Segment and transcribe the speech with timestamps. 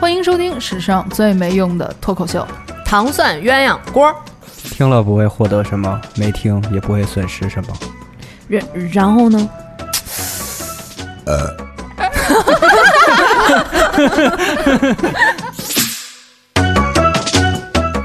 [0.00, 2.48] 欢迎收听史上最没用的脱口秀。
[2.86, 4.10] 糖蒜鸳鸯锅，
[4.62, 7.76] 听了不会获得什么，没听也不会损失什么。
[8.48, 9.50] 然然后呢？
[11.26, 11.54] 呃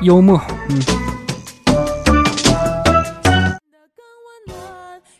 [0.02, 0.84] 幽默，嗯，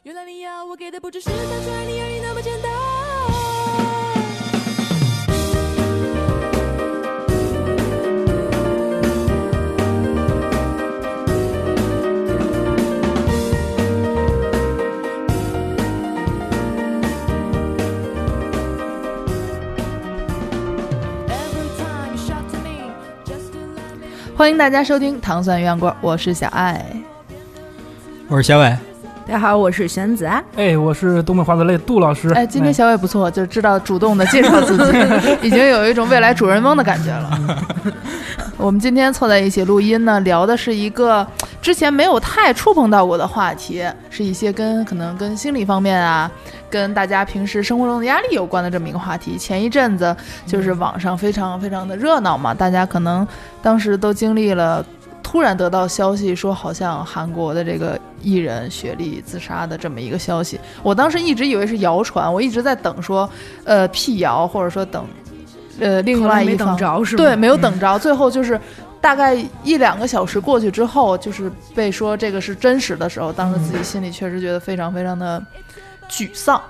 [0.04, 1.85] 原来你要我给的不只是单纯
[24.46, 26.80] 欢迎大家收听糖蒜鸳鸯锅，我是小爱。
[28.28, 28.66] 我是小伟。
[29.26, 30.40] 大家好，我是玄子啊。
[30.56, 32.30] 哎，我是东北话的类杜老师。
[32.36, 35.00] 哎，今天小伟不错，就知道主动的介绍自己，
[35.42, 37.66] 已经有一种未来主人翁的感觉了。
[38.58, 41.28] 我们今天凑在一起录音呢，聊的是一个
[41.62, 46.32] 之前没有太触碰到过的话题，是一些跟可能跟心理方面啊，
[46.70, 49.38] 跟大家平时生活中的压力有关的这么一个话题。
[49.38, 50.16] 前一阵子
[50.48, 53.28] 就是网上非常非常的热闹嘛，大家可能
[53.62, 54.84] 当时都经历了。
[55.22, 63.30] 突然得到消息说，好像韩国的这个艺人雪莉自杀的这么一个消息，我当时一直以为是谣传，我一直在等说，
[63.66, 65.04] 呃，辟谣或者说等，
[65.80, 67.24] 呃，另外一方等着是吗？
[67.24, 68.60] 对，没有等着，最后就是
[69.02, 75.44] 大概一两个小时过去之后，就是被说这个是真实的时候，当时自己心里确实觉得非常非常的
[76.10, 76.62] 沮丧，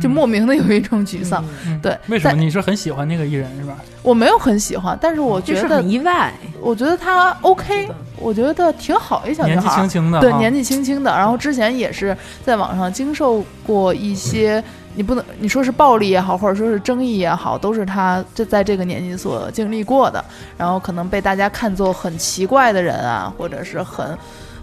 [0.00, 1.44] 就莫名的有一种沮丧。
[1.66, 3.76] 嗯对，为什么你是很喜欢那个艺人是吧？
[4.02, 6.32] 我没有很喜欢，但是我就是觉得很意外。
[6.60, 14.62] 我觉得他 OK，我觉得挺好一小女年纪轻，轻的，对，年纪轻轻的，然后之前也是在网上经受过一些，
[14.94, 20.24] 你不能你说是暴力也好，或者说是争议也好，都是他这在这个年纪所经历过的，
[20.56, 24.06] 然后可能被大家看作很奇怪的人啊，或者是很，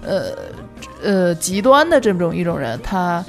[0.03, 0.23] 呃
[1.03, 3.23] 呃极端的这种一种人，他。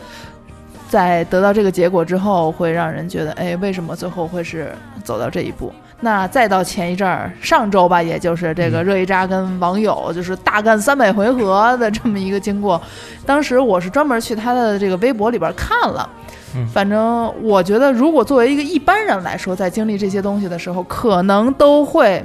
[0.90, 4.72] 在得到这个结果之后，会让人觉得，哎，为什么最后会是
[5.04, 5.72] 走到这一步？
[6.00, 12.80] 那再到前一阵儿，上周吧，也就是这个热依扎跟网友就是大干三百回合的这么一个经过，
[13.26, 16.08] 当时我是专门去他的这个微博里边看了。
[16.56, 22.24] 嗯反正我觉得，如果作为一个一般人来说，在经历这些东西的时候，可能都会，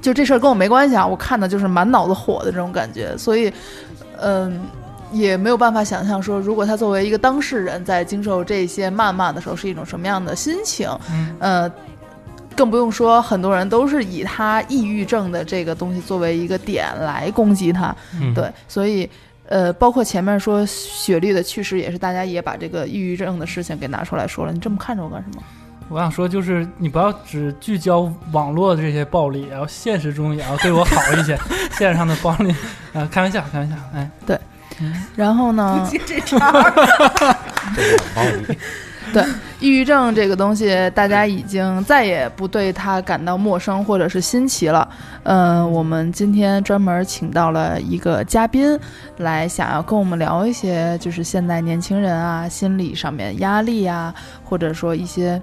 [0.00, 3.52] 就这事儿跟我没关系啊，我看的就是满脑子火的这种感觉，所以，
[4.18, 4.58] 嗯，
[5.12, 10.88] 也没有办法想象说，如果他作为一个当事人在经受这些谩骂的时候，是一种什么样的心情。
[11.10, 11.70] 嗯呃，
[12.58, 19.08] 更不用说很多人都是以他抑郁症的这个东西作为一个点来攻击他，嗯，对，所以。
[19.50, 24.52] 呃，包括前面说雪莉的去世，也是大家也把这个抑郁症的事情给拿出来说了。
[24.52, 25.42] 你这么看着我干什么？
[25.88, 31.34] 我想说，就是你不要只聚焦网络的这些暴力，然后现实中也要对我好一些。
[31.72, 32.54] 线上的暴力，
[32.92, 34.38] 呃，开玩笑，开玩笑，哎，对
[35.16, 36.52] 然后呢， 这茬
[39.12, 39.24] 对，
[39.60, 44.88] 抑郁症这个东西，大家已经再也不对它感到陌生或者是新奇了。
[45.22, 48.78] 嗯、我们今天专门请到了一个嘉宾，
[49.18, 54.14] 来想要跟我们聊一些，就是现在年轻人啊心理上面压力啊，
[54.44, 55.40] 或者说一些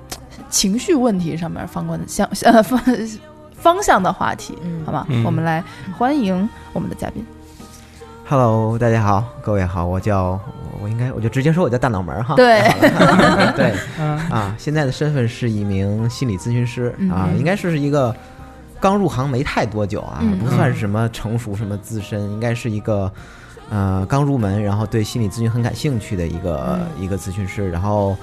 [0.50, 2.80] 情绪问题上面方关的相呃方
[3.52, 5.06] 方向的话题，嗯好吗？
[5.10, 5.64] 嗯我们来
[5.98, 7.26] 欢迎我们的嘉宾。
[8.28, 10.40] Hello，大家好，各位好，我叫
[10.86, 12.36] 我我应该我就直接说我叫大脑门儿哈。
[12.36, 12.62] 对。
[13.58, 13.74] 对。
[14.00, 17.40] 嗯，啊，现在的身份是一名心理咨询师啊，嗯。
[17.40, 18.16] 应该是一个
[18.80, 20.38] 刚入行没太多久啊，嗯。
[20.38, 23.12] 不算是什么成熟什么资深，应该是一个
[23.72, 27.04] 呃刚入门，然后对心理咨询很感兴趣的一个、嗯。
[27.04, 28.16] 一个咨询师，然后。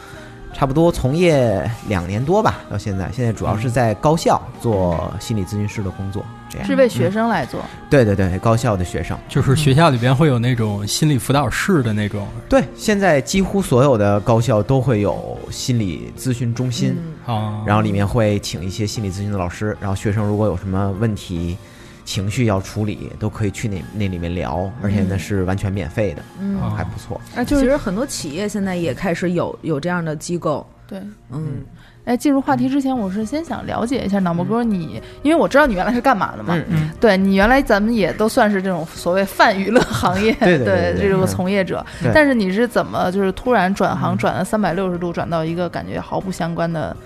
[0.55, 6.67] 差不多从业两年多吧，到现在，现在主要是在高校做心理咨询师的工作，这样。
[6.67, 9.19] 是为学生来做，对对对，高校的学生。
[9.29, 12.29] 就是学校里边会有那种心理辅导室的那种。
[12.49, 16.97] 对，现在几乎所有的高校都会有心理咨询中心，
[17.27, 21.57] 啊，然后里面会请一些心理咨询的老师，然后学生如果有什么问题、
[22.05, 27.21] 情绪要处理，都可以去那那里面聊，而且呢是完全免费的，嗯啊还不错。
[27.37, 31.01] 啊，就是其实很多企业现在也开始有有这样的机构，对。
[31.31, 31.63] 嗯，
[32.05, 36.91] 哎，进入话题之前，我是先想了解一下脑膜哥你，因为我知道你原来是干嘛的嘛，嗯嗯。
[37.01, 41.27] 对你原来咱们也都算是这种所谓泛娱乐行业对这种嗯。
[41.27, 44.19] 从业者，但是你是怎么就是突然转行嗯。
[44.19, 46.97] 转了三百六十度，转到一个感觉毫不相关的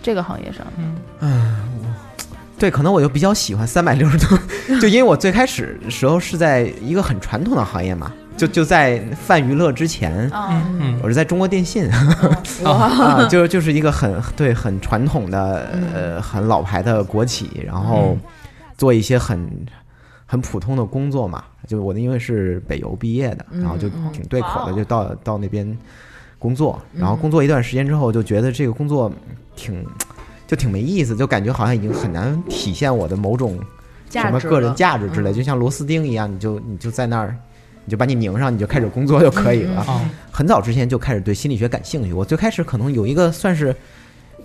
[0.00, 0.64] 这个行业上？
[1.20, 1.64] 嗯。
[2.58, 4.36] 对，可能我就比较喜欢三百六十度，
[4.80, 10.98] 就因为我最开始时候是在一个很传统的行业嘛，就就在泛娱乐之前，啊，嗯。
[11.02, 11.88] 我是在中国电信
[12.64, 18.20] 哇，啊，就就是一个很对很传统的呃很老牌的国企，然后嗯。
[18.76, 19.50] 做一些很
[20.24, 21.42] 很普通的工作嘛。
[21.66, 25.76] 就我的因为是北邮毕业的，嗯然后就嗯挺对口的，就到到那边
[26.38, 27.00] 工作，嗯。
[27.00, 29.12] 然后工作一段时间之后，就觉得这个工作
[29.56, 29.84] 挺
[30.46, 33.58] 就挺没意思，就感觉好像已经很难体现我的某种
[34.08, 35.34] 什么个人价值之类，嗯。
[35.34, 37.36] 就像螺丝钉一样，你就你就在那儿。
[37.88, 39.82] 你就把你拧上，你就开始工作就可以了。
[40.30, 42.12] 很早之前就开始对心理学感兴趣。
[42.12, 43.74] 我最开始可能有一个算是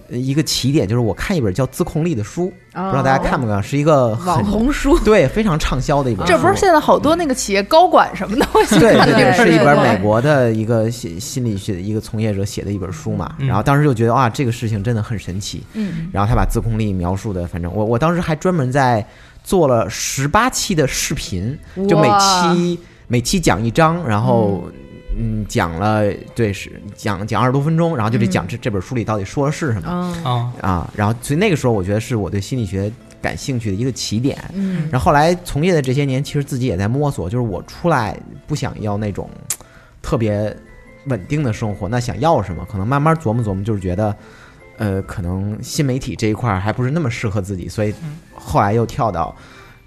[0.09, 6.31] 呃一个起点，就是我看一本叫《自控力》的书，不不知道大家看不看，是一个网红书，对非常畅销的一本书。
[6.31, 13.35] 这不是现在好多那个企业高管什么的，我对对对是一本美国的一个心心理学的一个从业者写的一本书嘛。
[13.39, 15.61] 嗯然后当时就觉得哇，这个事情真的很神奇。
[15.73, 19.05] 嗯，然后他把自控力描述的，反正我我当时还专门在
[19.43, 21.59] 做了十八期的视频，
[21.89, 22.79] 就每期
[23.13, 24.63] 每期讲一章，然后
[25.15, 30.93] 嗯讲了对是讲讲二十多分钟，然后就得讲这这本书里到底说的是什么嗯啊啊。
[30.95, 34.43] 然后所以那个时候我觉得是我对心理学感兴趣的一个起点。
[34.55, 39.29] 嗯然后后来从业的这些年，其实自己也在摸索，就是我出来不想要那种
[40.01, 40.51] 特别
[41.05, 42.65] 稳定的生活，那想要什么？
[42.65, 44.15] 可能慢慢琢磨琢磨，就是觉得，
[44.77, 49.35] 呃，可能新媒体这一块儿还不是那么适合自己，所以嗯后来又跳到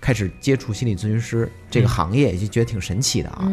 [0.06, 3.50] 开始接触心理咨询师这个行业，就觉得挺神奇的啊。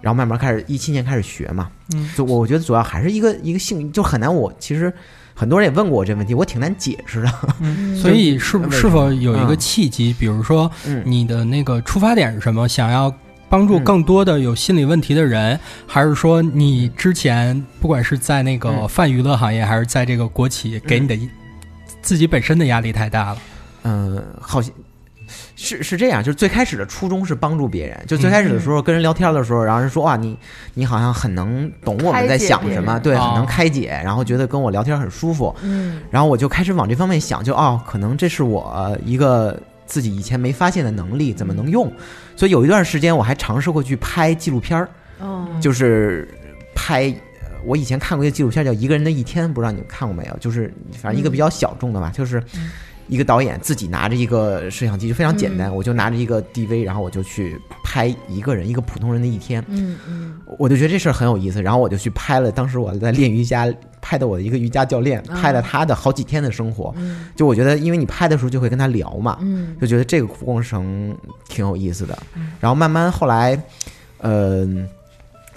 [0.00, 4.92] 然后慢慢开始一七年开始学嘛，嗯就我觉得主要还是一个一个性，就很难我其实
[5.34, 7.32] 很多人也问过我这个问题，我挺难解释的。
[7.60, 10.12] 嗯 所以是是否有一个嗯契机？
[10.18, 12.68] 比如说嗯，你的那个出发点是什么？
[12.68, 13.14] 想要
[13.48, 21.16] 帮助嗯更多的有心理问题的人，还是说你之前不管是在那个嗯泛娱乐行业，还是在这个国企，给你的
[22.02, 23.38] 自己本身的压力太大了？
[23.84, 24.72] 嗯，好像
[25.60, 30.38] 是是这样，就是最开始的初衷是帮助别人，就最开始的时候跟人聊天的时候，然后人说哇你
[30.74, 41.92] 你好像很能懂我们在想什么，对，很能哦开解，然后觉得跟我聊天很舒服，嗯然后我就开始往这方面想，就哦，可能这是我一个自己以前没发现的能力，怎么能用？
[42.36, 44.88] 所以有一段时间我还尝试过去拍纪录片儿，
[45.18, 46.28] 哦就是
[46.72, 47.08] 拍。
[47.10, 47.18] 呃
[47.64, 50.36] 我以前看过一个纪录片叫《一个人的一天》，不知道你们看过没有？
[50.38, 50.72] 就是
[51.02, 52.40] 反正一个比较小众的吧，就是
[53.08, 59.64] 一个导演自己拿着一个摄像机，就非常简单，我就拿着一个 DV，然后我就去拍一个人，一个普通人的一天。
[59.68, 62.52] 嗯嗯我就觉得这事儿很有意思，然后我就去拍了。
[62.52, 66.94] 当时我在练瑜伽，拍的我的一个瑜伽教练，拍了他的好几天的生活。
[66.96, 71.16] 嗯就我觉得，因为你拍的时候就会跟他聊嘛，嗯就觉得这个过程
[71.48, 72.18] 挺有意思的。
[72.60, 73.60] 然后慢慢后来，
[74.18, 74.66] 呃，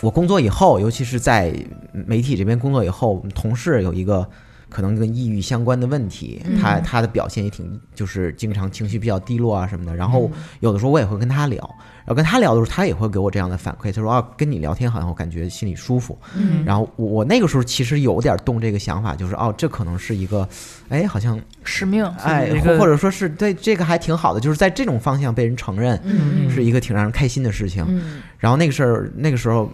[0.01, 1.53] 我工作以后，尤其是在
[1.91, 4.27] 媒体这边工作以后，我们同事有一个
[4.71, 9.95] 可能跟抑郁相关的问题，他嗯他的表现也挺，就是经常情绪比较低落啊什么的。
[9.95, 11.57] 然后嗯有的时候我也会跟他聊，
[11.99, 16.17] 然后跟他聊的时候，他也会给我这样的反馈，他说啊，跟你聊天好像我感觉心里舒服。
[16.35, 20.47] 嗯然后我我那个时候其实有点动这个想法，就是哦，这可能是一个，
[20.89, 27.85] 哎，好像使命，哎或或者说是对这个还挺好的，就是在这种方向被人承认，嗯是一个挺让人开心的事情。
[27.87, 29.71] 嗯然后那个事儿，那个时候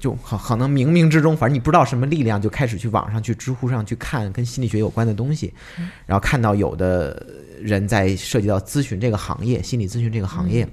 [0.00, 5.54] 就可可能冥冥之中，反正你不知道什么力量，就开始去网上去知乎上去看跟心理学有关的东西，
[6.06, 7.24] 然后看到有的
[7.60, 10.66] 人在涉及到咨询这个行业，心理咨询这个行业。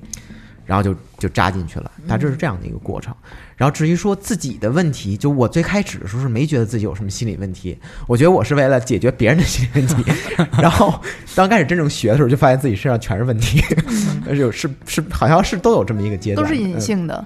[0.65, 3.15] 然后就就扎进去了，大致是这样的一个过程。
[3.56, 10.12] 然后至于说自己的问题，就我最开始的时候是没觉得自己有什么心理问题，我觉得我是为了解决别人的心理问题。
[10.62, 11.01] 然后
[11.38, 13.61] 刚开始真正学的时候，就发现自己身上全是问题，
[14.28, 17.23] 而且是是好像是都有这么一个阶段，都是隐嗯性的。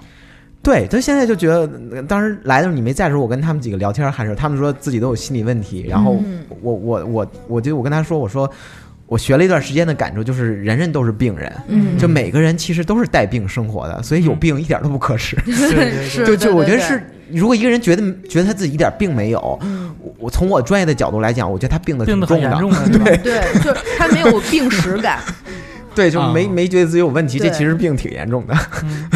[0.62, 6.40] 对，他现在就觉得，呃当时来的时候你没在的时候，我跟他们几个聊天还是他们说自己都有心理问题，然后嗯。
[6.60, 8.48] 我我我我就我跟他说，我说
[9.06, 11.98] 我学了一段时间的感受就是人人都是病人，嗯。
[11.98, 15.36] 就每个人其实都是带病生活的，所以有病一点都不可耻。
[16.24, 17.02] 就就我觉得是，
[17.32, 19.40] 如果一个人觉得觉得他自己一点病没有，
[19.98, 23.16] 我我从我专业的角度来讲，我觉得他病的挺重的， 对？
[23.18, 25.18] 对，就他没有病史感，
[25.94, 26.50] 对，就没啊。
[26.52, 28.54] 没觉得自己有问题，这其实病挺严重的。
[28.84, 29.08] 嗯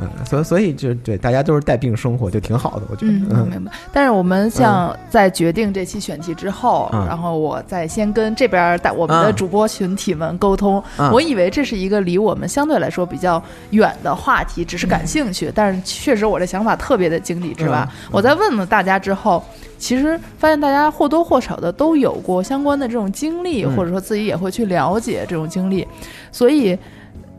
[0.00, 3.12] 嗯嗯，所以所以就对大家都是带病生活，就挺好的，我觉得。
[3.12, 3.72] 嗯，我明白。
[3.92, 10.82] 但是我们像在决定这期选题之后，嗯然后我再先跟这边儿带我们的嗯主播群体们沟通。
[10.98, 15.50] 嗯我以为这是一个离我们相对来说比较远的话题，只是感兴趣。
[15.54, 17.82] 但是确实我这想法特别的井底之蛙。
[17.82, 19.42] 嗯我在问了大家之后，
[19.78, 25.86] 其实发现大家或多或少的都有过相关的这种经历，嗯或者说自己也会去了解这种经历，
[26.30, 26.78] 所以。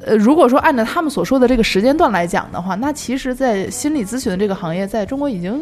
[0.06, 5.60] 呃，如果说按照他们所说的这个时间段来讲的话，那其实，在心理咨询的这个行业，在中国已经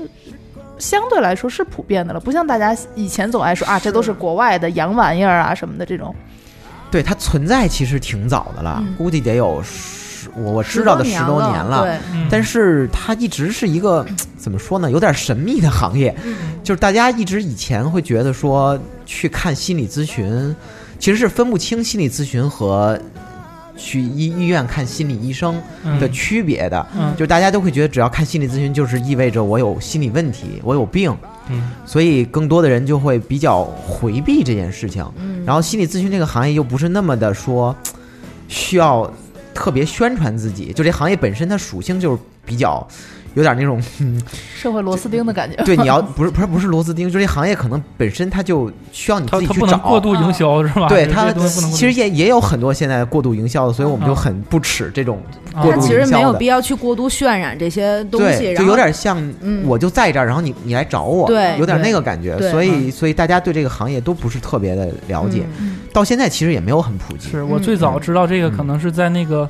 [0.78, 6.14] 相对来说是普遍的了，不像大家以前总爱说啊，这都是国外的洋玩意儿啊什么的这种。
[6.92, 14.06] 对它存在其实挺早的了，嗯估计得有十十我我知道的十多年了，对，嗯但是它一直是一个
[14.38, 16.16] 怎么说呢，有点神秘的行业。
[16.64, 20.56] 就是大家一直以前会觉得说去看心理咨询，
[21.00, 23.00] 其实是分不清心理咨询和
[23.76, 26.88] 去医医院看心理医生嗯的区别的。
[26.98, 31.16] 嗯就大家都会觉得只要看心理咨询，就是意味着我有心理问题，我有病。
[31.50, 35.06] 嗯所以更多的人就会比较回避这件事情。
[35.18, 37.76] 嗯然后心理咨询这个行业又不是那么的说
[38.48, 39.12] 需要
[39.54, 42.86] 特别宣传自己，就这行业本身它属性就是比较
[43.36, 44.20] 有点那种， 嗯，
[44.56, 45.64] 社会螺丝钉的感觉。
[45.64, 49.78] 对，你要不是不是不是螺丝钉，就这行业可能本身它就需要你自己去找。
[49.78, 50.88] 过度营销是吧？
[50.90, 54.16] 对它其实也也有很多现在过度营销的，所以我们就嗯。
[54.16, 55.22] 很不耻这种
[55.54, 55.62] 啊。
[55.62, 59.68] 过度它其实营销的没有必要去过度渲染这些东西，对，就有点像嗯。
[59.68, 62.40] 我就在这儿，然后你你来找我，对有点那个感觉。
[62.50, 65.78] 所以所以大家对这个行业都不是特别的了解，嗯。
[65.94, 67.30] 到现在其实也没有很普及。
[67.30, 69.48] 是我最早知道这个，可能是在那个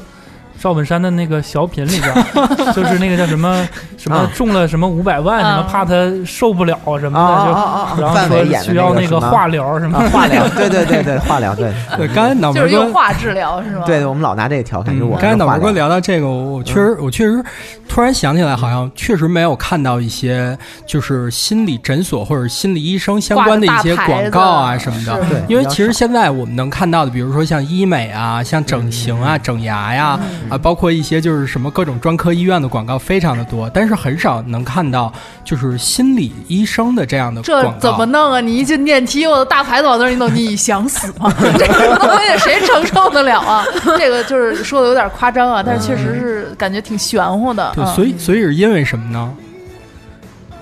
[0.60, 4.30] 赵本山的那个小品里边儿， 就是那个叫什么什么啊。
[4.36, 5.94] 中了什么五百万，什么啊怕他
[6.26, 11.72] 受不了什么啊的，就然后范伟说需要那个化疗什么啊，化疗， 对对对对，化疗，对。
[11.96, 13.84] 对，刚才脑门哥就是用化治疗是吗？
[13.86, 15.72] 对，我们老拿这个调侃，我刚才脑门哥。
[15.76, 17.44] 聊到这个，我我确实，我确实
[17.90, 20.58] 突然想起来，好像确实没有看到一些
[20.88, 25.22] 就是心理诊所或者心理医生相关的一些广告啊什么的。
[25.30, 30.18] 对，因为其实现在我们能看到的，比如说像医美啊、像整形啊、整牙呀
[30.50, 35.12] 啊，包括一些就是什么各种专科医院的广告非常的多，但是很少能看到
[35.44, 37.80] 就是心理医生的这样的这广告。
[37.80, 38.40] 怎么弄啊？
[38.40, 41.34] 你一进电梯，我的大牌子往那儿一弄，你想死吗？
[41.58, 43.66] 这个东西谁承受得了啊？
[43.98, 47.72] 这个就是说的有点夸张啊，但是确实是感觉挺玄乎的。
[47.75, 49.34] 对，嗯所以所以是因为什么呢？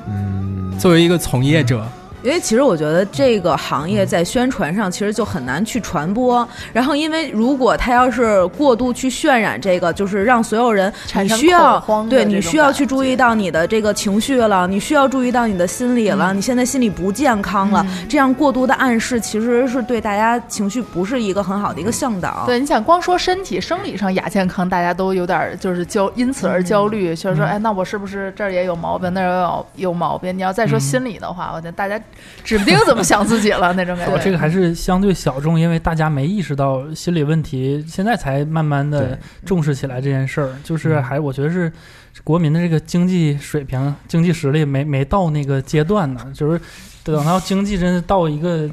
[0.07, 1.85] 嗯，作为一个从业者，
[2.23, 6.47] 因为其实我觉得这个行业在宣传上其实就很难去传播。
[6.71, 22.43] 然后，因为如果他要是过度去渲染这个，就是让所有人产生你需要恐慌对你需要去注意到你的这个情绪了，你需要注意到你的心理了，你现在心理不健康了，这样过度的暗示其实是对大家情绪不是一个很好的一个向导。
[22.45, 30.35] 对，你想光说身体生理上亚健康，大家都有点儿就是焦，因此而焦虑，就是说，哎，那我是不是这儿也有毛病，那儿也有有毛病？
[30.37, 31.99] 你要再说嗯心理的话，我觉得大家
[32.43, 34.17] 指不定怎么想自己了那种感觉。
[34.23, 40.55] 这个还是相对小众，因为大家没意识到心理问题，现在才慢慢的重视起来这件事儿。
[40.63, 41.71] 就是还我觉得是
[42.23, 46.59] 国民的这个经济水平、经济实力没没到那个阶段呢，就是
[47.03, 48.69] 等到经济真的到一个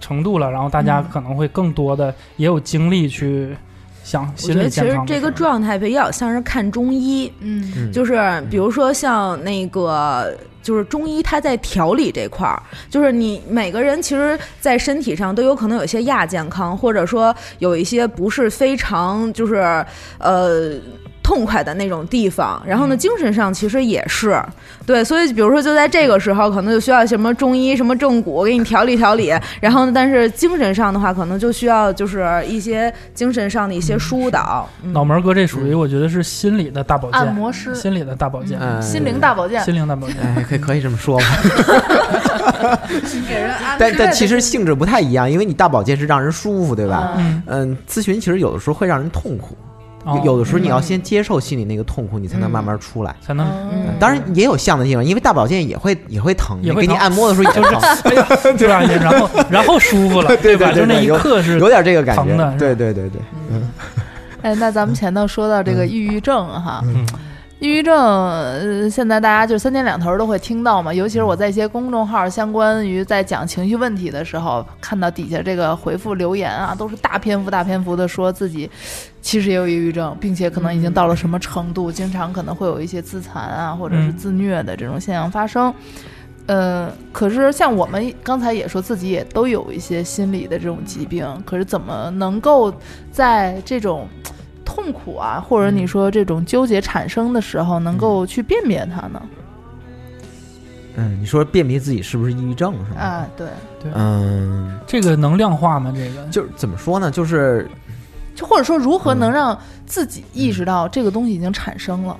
[0.00, 3.56] 程度了，然后大家可能会更多的也有精力去
[4.02, 4.98] 想我心理觉得其实。
[5.06, 19.84] 这个状态比较像是看中医，嗯，嗯就是比如说像那个，就是中医它在调理这块儿，就是你每个人其实，在身体上都有可能有一些亚健康，或者说有一些不是非常就是
[20.18, 20.72] 呃。
[21.32, 24.38] 痛快的那种地方，然后呢，精神上其实也是。
[24.84, 34.68] 对，所以比如说就在这个时候，可能就需要什么中医、什么正骨给你调理调理，然后呢，但是精神上的话，可能就需要就是一些精神上的一些疏导。
[34.82, 34.92] 嗯。
[34.92, 37.74] 脑门哥这属于我觉得是心理的大保健，按摩师。
[37.74, 38.82] 心理的大保健，嗯。
[38.82, 40.16] 心灵大保健，心灵大保健。
[40.22, 41.24] 哎，可以可以这么说吧，
[43.26, 47.14] 给人安但但其实性质不太一样，因为你大保健是让人舒服，对吧？
[47.16, 49.56] 嗯，嗯，咨询其实有的时候会让人痛苦，
[50.04, 50.20] 哦。
[50.24, 53.14] 有的时候你要先接受心里那个痛苦，你才能慢慢出来。
[53.20, 53.94] 才能嗯。
[53.98, 56.88] 当然也有像的地方，因为大保健也会也会疼，也会疼。
[56.88, 57.62] 给你按摩的时候也疼，
[58.56, 58.80] 对吧？
[58.82, 60.72] 然后然后舒服了， 对吧？
[60.72, 62.22] 就那一刻是有点这个感觉。
[62.24, 62.56] 疼的是吧。
[62.58, 63.10] 对对对
[63.50, 63.68] 嗯，
[64.42, 67.06] 哎，那咱们前头说到这个抑郁症哈，嗯
[67.62, 78.68] 抑郁症，呃，现在大家就三天两头都会听到嘛，尤其是我在一些公众号相关于在讲情绪问题的时候，看到底下这个回复留言啊，都是大篇幅大篇幅的说自己
[79.20, 84.16] 其实也有抑郁症，并且可能已经到了什么程度，经常可能会有一些自残啊或者是嗯。
[84.16, 85.72] 自虐的这种现象发生。
[86.46, 92.74] 呃，可是像我们刚才也说自己也都有一些心理的这种疾病，可是怎么能够
[93.12, 94.08] 在这种
[94.72, 99.22] 痛苦啊，或者你说这种纠结产生的时候，能够去辨别它呢？
[100.96, 103.00] 嗯，你说辨别自己是不是抑郁症是吗？
[103.00, 103.46] 啊，对，
[103.82, 105.92] 对嗯，这个能量化吗？
[105.94, 107.10] 这个就是怎么说呢？
[107.10, 107.68] 就是
[108.34, 112.16] 就或者说如何能让自己意识到这个东西已经产生了？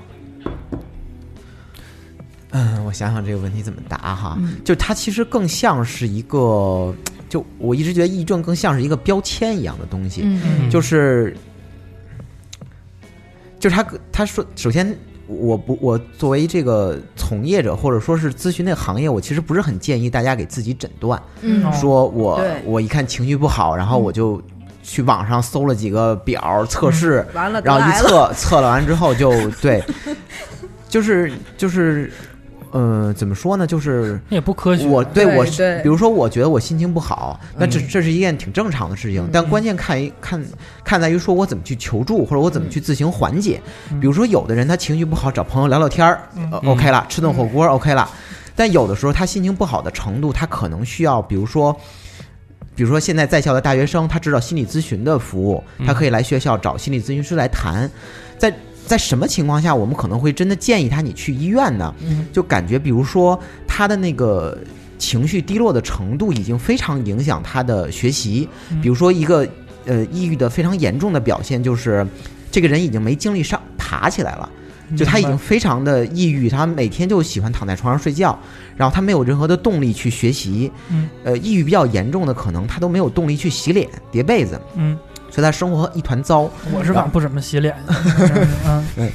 [2.51, 4.37] 嗯，我想想这个问题怎么答哈。
[4.39, 6.95] 嗯就它其实更像是一个，
[7.29, 11.35] 就我一直觉得抑郁症更像是一个标签一样的东西，嗯就是
[13.63, 24.43] 就是他他说，首先我不我作为这个从业者或者说是咨询那个行业，我其实不是很建议大家给自己诊断，嗯哦说我我一看情绪不好，然后我就
[24.83, 29.81] 去网上搜了几个表测试，完了，然后一测测了完之后就对，
[30.89, 32.13] 就是就是，
[32.73, 33.67] 呃，怎么说呢？
[33.67, 34.87] 就是那也不科学。
[34.87, 40.43] 我对我对对比如说我觉得我心情不好，那这嗯这是一件挺正常的事情，但关键看一看
[40.83, 43.61] 看在于说我怎么去求助，或者我怎么去自行缓解。
[43.91, 46.23] 嗯比如说有的人他情绪不好，找朋友聊聊天儿、
[46.65, 48.09] OK 了，吃顿火锅 OK 了，
[48.57, 51.77] 但有的时候他心情不好的程度，他可能需要，比如说。
[52.75, 57.89] 比如说，现在在校的大学生，他知道心理咨询的服务，他可以来学校找心理咨询师来谈。
[58.39, 58.51] 在
[58.87, 61.95] 在什么情况下，我们可能会真的建议他你去医院呢？
[62.03, 64.59] 嗯就感觉，比如说他的那个
[64.99, 68.49] 情绪低落的程度已经非常影响他的学习。
[68.71, 69.49] 嗯比如说一个
[69.87, 72.07] 呃抑郁的非常严重的表现就是，
[72.51, 74.49] 这个人已经没精力上爬起来了。
[74.95, 78.39] 就他已经非常的抑郁，他每天就喜欢躺在床上睡觉，
[78.77, 80.71] 然后他没有任何的动力去学习。
[80.91, 84.95] 嗯，呃，抑郁比较严重的，可能他都没有动力去洗脸、叠被子，嗯，
[85.33, 86.49] 所以他生活一团糟。
[86.73, 87.75] 我是反正不怎么洗脸，
[88.97, 89.11] 嗯，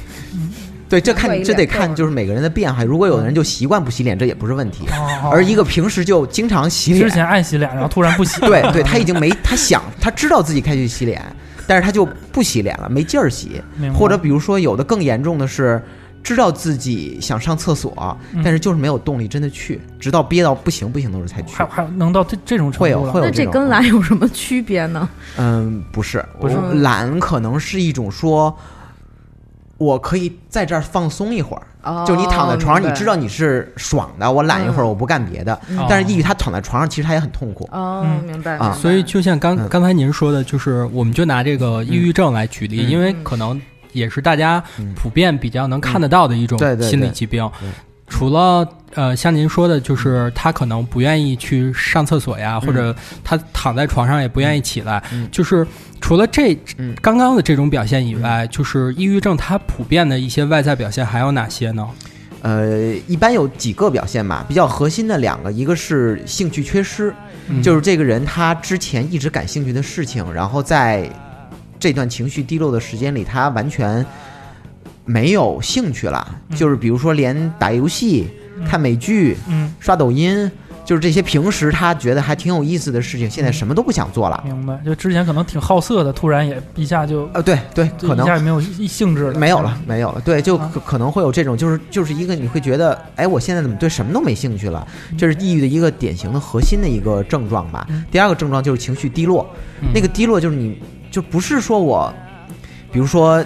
[0.88, 2.84] 对，这看这得看就是每个人的变化。
[2.84, 4.86] 如果有的人就习惯不洗脸，这也不是问题。
[4.88, 11.22] 哦而一个平时就经常洗脸，之前爱洗脸，然后突然不洗，对对， 他已经没他想他知道自己该去洗脸，
[11.66, 13.62] 但是他就不洗脸了，没劲儿洗。
[13.96, 15.80] 或者比如说有的更严重的是，
[16.22, 18.42] 知道自己想上厕所，嗯。
[18.44, 21.54] 但是就是没有动力真的去，直到憋到不行不行的时候才去。
[21.54, 21.64] 还。
[21.66, 25.08] 还能到这这种程度会有会有那这跟懒有什么区别呢？
[25.36, 26.56] 嗯，不是，不是。
[26.80, 28.56] 懒可能是一种说。
[29.76, 34.88] 我可以在这儿放松一会儿，哦就你躺在床上，你知道你是爽的，我懒一会儿，嗯。
[34.88, 35.54] 我不干别的。
[35.78, 37.62] 哦但是抑郁他躺在床上，其实他也很痛苦。
[37.70, 38.24] 哦，嗯。
[38.24, 38.72] 明白啊。
[38.72, 39.68] 所以就像刚嗯。
[39.68, 42.90] 刚才您说的，就是我们就拿这个抑郁症来举例，嗯。
[42.90, 43.62] 因为可能
[43.98, 44.94] 也是大家嗯。
[44.94, 47.50] 普遍比较能看得到的一种心理疾病。
[47.60, 47.68] 对。
[48.10, 55.28] 除了呃，像您说的，就是他可能不愿意去上厕所呀，或者他躺在床上也不愿意起来，嗯。
[55.30, 55.66] 就是
[56.00, 56.96] 除了这嗯。
[57.02, 61.86] 刚刚的这种表现以外，就是抑郁症它普遍的一些外在表现还有哪些呢？
[62.40, 67.12] 呃，一般有几个表现吧，比较核心的两个，一个是兴趣缺失，
[67.48, 67.62] 嗯。
[67.62, 71.10] 就是这个人他之前一直感兴趣的事情，然后在
[71.78, 74.04] 这段情绪低落的时间里，他完全
[75.04, 76.26] 没有兴趣了。
[76.50, 80.50] 嗯就是比如说，连打游戏、嗯看美剧、嗯，刷抖音，
[80.84, 84.42] 就是这些平时他觉得还挺有意思的事情，现在什么都不想做了。
[84.44, 84.76] 明白。
[84.84, 90.20] 就之前可能挺好色的，突然也一下就呃，对对，可能一下也没有兴致了，没有了，没有了。
[90.24, 94.84] 对，就啊可可能会有这种，就是就是一个你会觉得，哎，我现在怎么对什么都没兴趣了？
[95.16, 98.04] 这是抑郁的一个典型的核心的一个症状吧嗯。
[98.10, 99.48] 第二个症状就是情绪低落，
[99.80, 102.12] 嗯那个低落就是你就不是说我，
[102.92, 103.44] 比如说，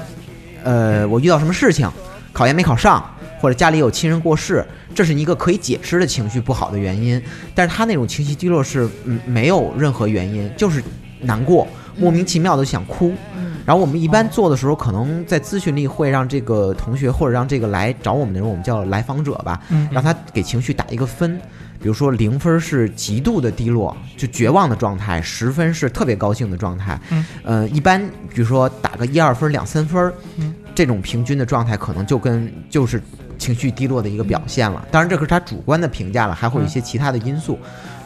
[0.62, 1.90] 呃，我遇到什么事情，
[2.32, 3.04] 考研没考上，
[3.40, 7.22] 或者家里有亲人过世，这是一个可以解释的情绪不好的原因。
[7.54, 10.82] 但是他那种情绪低落是嗯没有任何原因，就是
[11.20, 13.14] 难过，莫名其妙的想哭。
[13.36, 21.40] 嗯然后我们一般做的时候，可能在咨询里会让这个同学或者让这个来找我们的人，我们叫来访者吧，嗯让他给情绪打一个分。
[21.82, 26.98] 比如说零分是极度的低落，就绝望的状态；十分是特别高兴的状态。
[27.10, 28.00] 嗯，呃，一般
[28.32, 33.02] 比如说打个一二分、两三分，嗯，这种平均的状态可能就跟就是
[33.36, 34.86] 情绪低落的一个表现了。
[34.92, 37.58] 当然，这可是他主观的评价了，还会有一些其他的因素。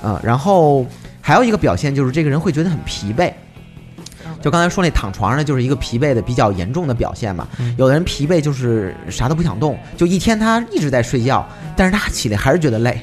[0.03, 0.87] 呃，然后
[1.21, 3.31] 还有一个表现就是这个人会觉得很疲惫。
[4.43, 7.49] 就刚才说那躺床上就是一个疲惫的比较严重的表现嘛。
[7.59, 13.01] 嗯有的人疲惫就是啥都不想动，就一天他一直在睡觉，但是他起来还是觉得累，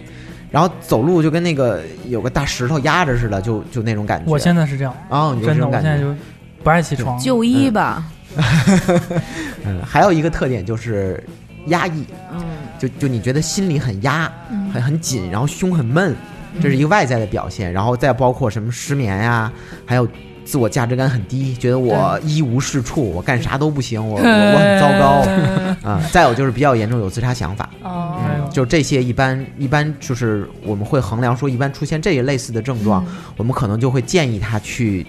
[0.54, 4.32] 然后走路就跟那个有个大石头压着似的，就就那种感觉。
[4.32, 5.90] 我现在是这样，哦，你就真的，这种感觉。
[5.90, 6.16] 我现在就
[6.64, 8.04] 不爱起床，就医吧，
[9.66, 11.22] 嗯，还有一个特点就是
[11.70, 12.40] 压抑，嗯。
[12.78, 14.70] 就就你觉得心里很压，嗯。
[14.70, 16.16] 很很紧，然后胸很闷，
[16.62, 17.74] 这是一个外在的表现。
[17.74, 19.52] 然后再包括什么失眠呀、
[19.86, 20.08] 还有
[20.46, 25.90] 自我价值感很低，觉得我一无是处，我干啥都不行，我我我很 糟糕。
[25.90, 28.18] 啊、再有就是比较严重有自杀想法，哦，
[28.54, 33.04] 就这些一般一般就是我们会衡量说，一般出现这一类似的症状，
[33.36, 35.06] 我们可能就会建议他去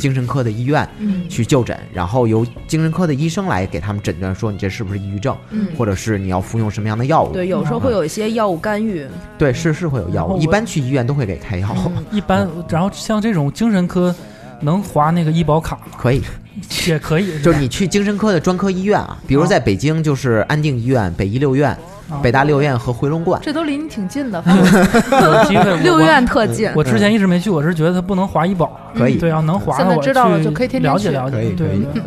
[0.00, 1.28] 精神科的医院嗯。
[1.28, 7.32] 去就诊，然后由精神科的医生来给他们诊断说你这是不是抑郁症，嗯，或者是你要服用什么样的药物。
[7.32, 9.06] 对，有时候会有一些药物干预，
[9.38, 12.04] 对，是是会有药物，一般去医院都会给开药，嗯。
[12.10, 14.12] 一般，然后像这种精神科
[14.60, 15.82] 能划那个医保卡吗？
[15.96, 16.20] 可以。
[16.88, 21.78] 也可以，就是你去精神科的专科医院啊，比如在北京就是安定医院、北医六院、啊
[22.22, 23.40] 北大六院和回龙观。
[23.42, 29.16] 这都离你挺近的， 有机会 我六院特近，我之前一直没去，我是觉得它不能划医保，可以。
[29.16, 32.02] 对，要能划现的我在知道了去就可以天天去了解了解，对对，嗯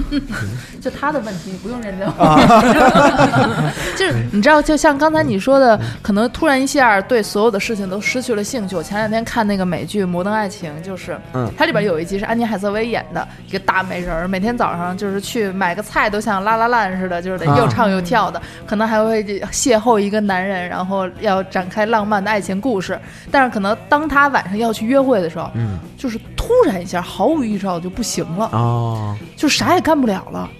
[0.80, 2.08] 就他的问题，你不用认真。
[2.08, 2.38] 啊
[3.96, 8.74] 就是你知道，就像刚才你说的，可能突然一下对所有的事情都失去了兴趣。
[8.76, 22.98] 我前两天看那个美剧《摩登爱情》，就是，嗯它里边有一集是安妮海瑟薇演的一个大美人儿，每天早上就是去买个菜都像拉拉烂似的，就是得啊又唱又跳的，可能还会邂逅一个男人，然后要展开浪漫的爱情故事。
[23.30, 28.50] 但是可能当他晚上要去约会的时候，嗯就是突然一下毫无预兆就不行了。
[28.52, 30.50] 哦，就啥也干不了了，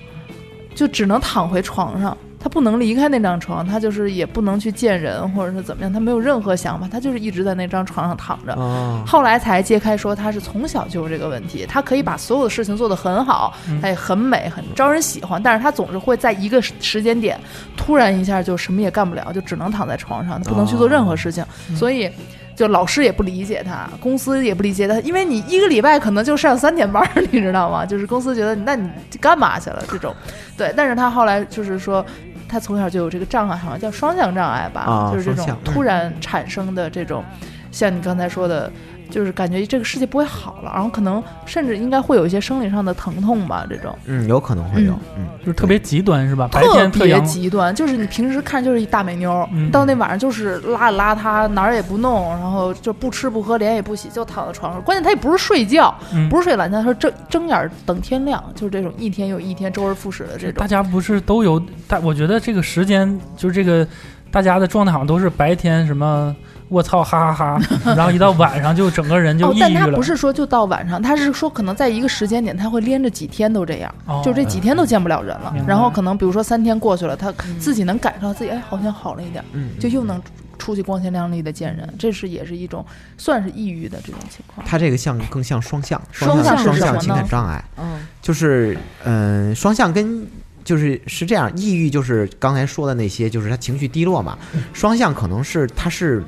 [0.75, 2.17] 就只能躺回床上。
[2.39, 8.53] 他不能离开那张床，他就是也不能去见人，或者是怎么样，他没有任何想法，他就是一直在那张床上躺着。
[8.53, 17.41] 哦，后来才揭开说他是从小就有这个问题，他可以把所有的事情做得很好，嗯他也很美，很招人喜欢，但是他总是会在一个时时间点
[17.79, 22.11] 突然一下就什么也干不了，就只能躺在床上，他不能去做任何事情，嗯所以。
[22.55, 27.85] 就老师也不理解他，公司也不理解他，因为你一个礼拜可能就上三天班儿，你知道吗？
[27.85, 28.89] 就是公司觉得那你
[29.21, 30.15] 干嘛去了这种，
[30.57, 30.73] 对。
[30.77, 32.05] 但是他后来就是说，
[32.49, 37.25] 他从小就有这个障碍，好像叫双向障碍吧，啊就是这种突然产生的这种，
[37.73, 38.71] 像你刚才说的，
[39.15, 46.49] 就是感觉这个世界不会好了，然后可能甚至应该会有一些生理上的疼痛吧，这种嗯，有可能会有，嗯就是特别极端是吧？
[46.51, 54.83] 白特别天特别，极端，就是你平时看就是一大美妞到那晚上就是邋里邋遢，哪儿也不弄，然后就不吃不喝，脸也不洗，就躺在床上。
[54.83, 60.55] 关键他也不是睡觉，嗯不是睡懒觉，他说睁睁眼儿等天亮，就是这种一天又一天，周而复始的这种。
[60.59, 61.63] 大家不是都有？
[61.87, 63.87] 大我觉得这个时间就是这个，
[64.33, 66.35] 大家的状态好像都是白天什么
[66.69, 69.69] 我操哈哈哈， 然后一到晚上就整个人就哦，抑郁了。
[69.73, 74.23] 但他不是说就到晚上，他是说可能在一个时间点，他会连着几天都这样，哦。
[74.25, 75.55] 就这几天都见不了人了。
[75.67, 80.21] 然后可能比如说三天过去了，他自己能感受到自己哎好像好了一点，嗯，就又能
[80.59, 82.85] 出去光鲜亮丽的见人，这是也是一种
[83.19, 84.67] 算是抑郁的这种情况。
[84.67, 88.07] 他这个像更像双向，双向向是什么双向情感呢障碍，嗯。
[88.23, 90.27] 就是嗯、呃双向跟
[90.65, 94.39] 就是是这样，抑郁就是刚才说的那些，就是他情绪低落嘛。
[94.73, 96.25] 双向可能是他是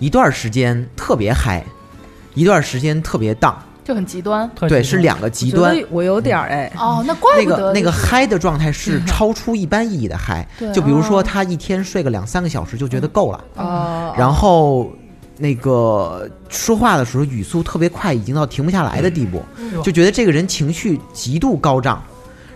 [0.00, 1.64] 一段时间特别嗨，
[2.34, 4.50] 一段时间特别荡，就很极端。
[4.68, 5.76] 对，是两个极端。
[5.76, 10.72] 得我有点儿哎，哦，那怪那不得个那个嗨的状态是超出一般意义的嗨，对。
[10.72, 14.90] 就比如说哦他一天睡个两三个小时就觉得够了，哦，然后
[15.36, 19.42] 那个说话的时候语速特别快，已经到停不下来的地步，
[19.82, 22.02] 就觉得这个人情绪极度高涨，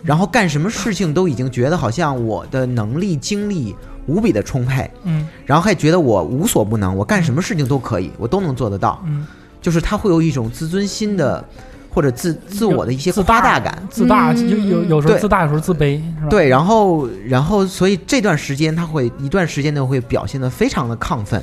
[0.03, 3.75] 然后干什么事情都已经觉得好像我的能力精力
[4.07, 5.27] 无比的充沛，嗯。
[5.47, 9.27] 然后还觉得我无所不能，我干什么事情都可以，我都能做得到，嗯，
[9.61, 11.45] 就是他会有一种自尊心的
[11.90, 13.83] 或者自自我的一些自夸大感。
[13.88, 14.51] 自大，嗯。
[14.51, 21.43] 就有有时候自大，有时候自卑，对，然后，然后，所以这段时间他会一段时间内会表现的非常的亢奋，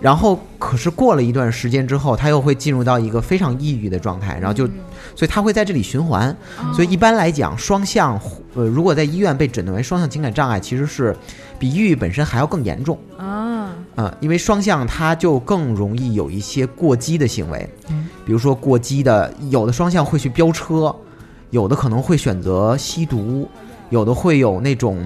[0.00, 4.66] 然后可是过了一段时间之后，他又会进入到一个非常抑郁的状态，然后就，
[5.14, 6.34] 所以他会在这里循环。
[6.74, 8.20] 所以一般来讲，双向，
[8.54, 11.16] 呃，如果在医院被诊断为双向情感障碍，其实是
[11.58, 12.98] 比抑郁本身还要更严重。
[13.16, 18.08] 啊，啊、因为双向它就更容易有一些过激的行为，嗯。
[18.24, 20.94] 比如说过激的，有的双向会去飙车，
[21.50, 23.48] 有的可能会选择吸毒，
[23.88, 24.98] 有的会有那种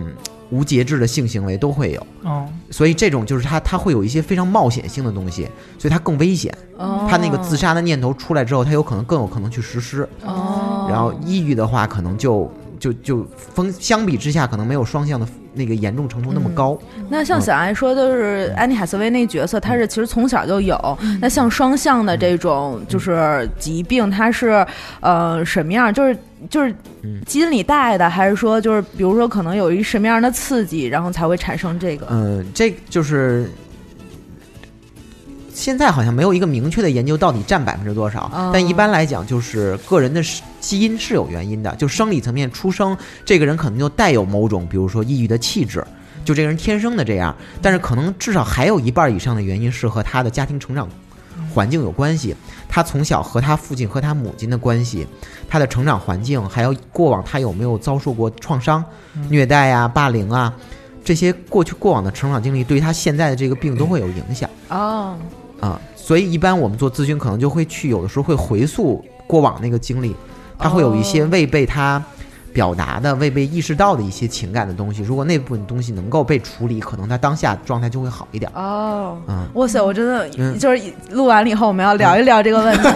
[0.51, 2.07] 无节制的性行为，都会有。
[2.23, 6.53] 哦，所以这种就是他他会有一些非常冒险性的东西，所以他更危险。
[6.77, 10.09] 哦它那个自杀的念头出来之后，他有可能更有可能去实施。
[10.25, 16.77] 哦，然后抑郁的话，可能就就就风相比之下，可能没有双向的那个严重程度那么高。
[17.09, 20.99] 那像小爱说的是安妮海瑟薇那角色，她是其实从小就有。
[21.21, 24.67] 那像双向的这种就是疾病，它是
[25.01, 25.93] 呃什么样？
[25.93, 26.17] 就是
[26.49, 32.07] 就是嗯基因里带的，还是说就是比如说可能有一什么样的刺激，然后才会产生这个？
[32.11, 33.51] 嗯，这就是
[35.53, 40.23] 现在好像没有一个明确的研究到底占百分之多少，哦但一般来讲，就是个人的
[40.61, 45.85] 基因是有原因的，就生理层面出生，这个人可能就带有某种，比如说抑郁的气质。
[46.23, 50.87] 就这个人天生的这样，但是可能至少还有一半以上的原因是和他的家庭成长
[51.53, 52.37] 环境有关系。
[52.69, 55.07] 他从小和他父亲和他母亲的关系，
[55.49, 58.85] 他的成长环境，还有过往他有没有遭受过创伤、
[59.29, 60.55] 虐待啊、霸凌啊，
[61.03, 65.17] 这些过去过往的成长经历，对于他现在的这个病都会有影响哦，
[65.61, 65.81] 啊。
[65.95, 70.15] 所以一般我们做咨询，可能就会去有的时候会回溯过往那个经历，
[70.59, 72.03] 他会有一些哦未被他
[72.53, 75.03] 表达的、未被意识到的一些情感的东西。
[75.03, 78.51] 如果那部分东西能够被处理，可能他当下状态就会好一点。
[78.57, 79.81] 哦，嗯，哇塞！
[79.81, 82.89] 我真的嗯就是录完了以后，我们要聊一聊这个问题，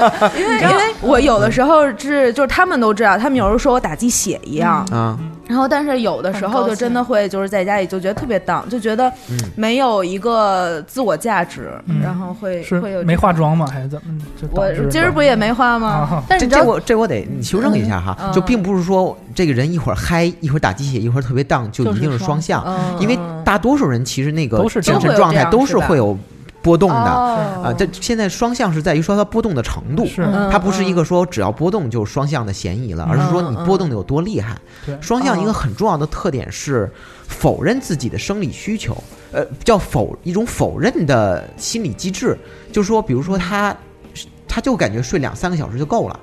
[0.40, 5.18] 因为因为我有的时候是就是他们都知道，他们有时候说我打鸡血一样，啊，
[5.52, 9.38] 然后，但是有的时候就真的会就是在家里就觉得特别荡，就觉得嗯。
[9.54, 12.00] 没有一个自我价值，嗯。
[12.00, 13.66] 然后会是会有没化妆吗？
[13.70, 14.18] 还是怎么？
[14.40, 15.88] 就导我今儿不也没化吗？
[15.88, 16.22] 啊？
[16.26, 18.32] 但是这我这我得你修正一下哈，嗯。
[18.32, 26.16] 就并不是说这个人一会儿嗨，一会儿打鸡血，一会儿特别荡，就一定是双向，嗯，因为大多数人其实那个都是精神状态都是会有
[26.62, 26.96] 波动的。
[26.96, 27.62] 哦。
[27.64, 27.72] 啊。
[27.72, 30.06] 这现在双向是在于说它波动的程度，
[30.50, 34.56] 它不是一个说只要波动就双向的嫌疑了，而是说你波动的有多厉害。
[34.86, 34.96] 对。
[35.00, 36.90] 双向一个很重要的特点是
[37.26, 38.96] 否认自己的生理需求，
[39.32, 42.38] 呃，叫否一种否认的心理机制，
[42.70, 43.76] 就是说，比如说他
[44.46, 46.20] 他就感觉睡两三个小时就够了，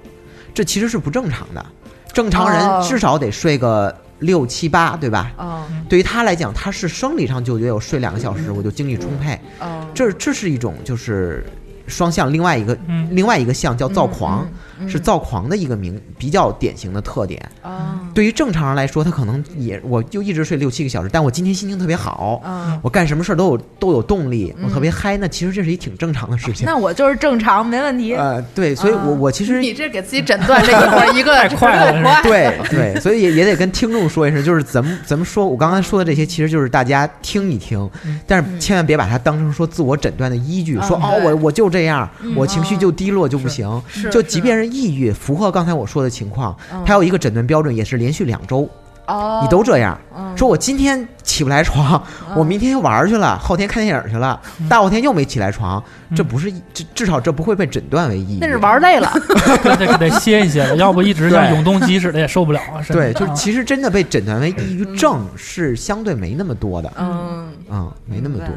[0.54, 1.66] 这其实是不正常的，
[2.14, 2.50] 正常哦。
[2.50, 5.32] 人至少得睡个六七八，对吧？
[5.38, 5.66] 哦。
[5.88, 11.44] 对于他来讲，他是生理上就觉得我睡两个小时我就精力充沛，哦，这这是一种就是
[11.90, 14.48] 双向，另外一个嗯，另外一个项叫躁狂，
[14.80, 17.42] 嗯是躁狂的一个名比较典型的特点。
[17.64, 18.00] 哦。
[18.14, 26.66] 对于正常人来说，他可能也我就一直睡六七个小时，但我今天心情特别好，哦，我干什么事儿都有都有动力，我嗯特别嗨，那其实这是一挺正常的事情。
[26.66, 28.14] 那我就是正常，没问题。
[28.16, 38.20] 呃，对，所以我啊我其实 你这给自己诊断这一会儿 一个太快了对对，所以也也得跟听众说一声，就是咱们咱们说，我刚才说的这些，其实就是大家听一听，嗯。
[38.28, 43.70] 但是千万别把它当成说自我诊断的依据，说哦，我我就这样，嗯我情绪就低落就不行。
[44.12, 48.70] 就即便是抑郁，符合刚才我说的情况，嗯它有一个诊断标准，也是连续两周，
[49.08, 52.02] 哦，你都这样，嗯说我今天起不来床，
[52.36, 54.40] 我明天玩去了，后天看电影去了，
[54.70, 55.84] 大后天又没起来床，
[56.16, 58.40] 这不是至至少这不会被诊断为抑郁。
[58.40, 59.12] 那是玩累了，
[59.64, 62.80] 得得得歇一歇了，要不一直像对永动机似的也受不了啊。
[62.88, 68.48] 对，就是其实真的被诊断为抑郁症是相对没那么多的，嗯嗯，没那么多。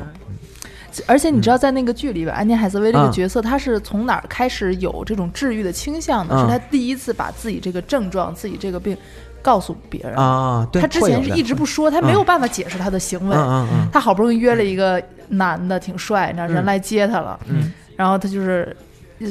[1.07, 6.35] 而且你知道，在那个剧里边，安妮海瑟薇这个嗯角色，她是从哪儿开始有这种治愈的倾向的？
[6.35, 8.97] 嗯是她第一次把自己这个症状、自己这个病
[9.41, 10.15] 告诉别人。
[10.17, 13.37] 啊，对，她之前是一直不说，她没有办法解释她的行为。
[13.37, 18.77] 嗯嗯嗯她好不容易约了一个男的，挺帅，你知道人嗯来接她了，嗯然后她就是。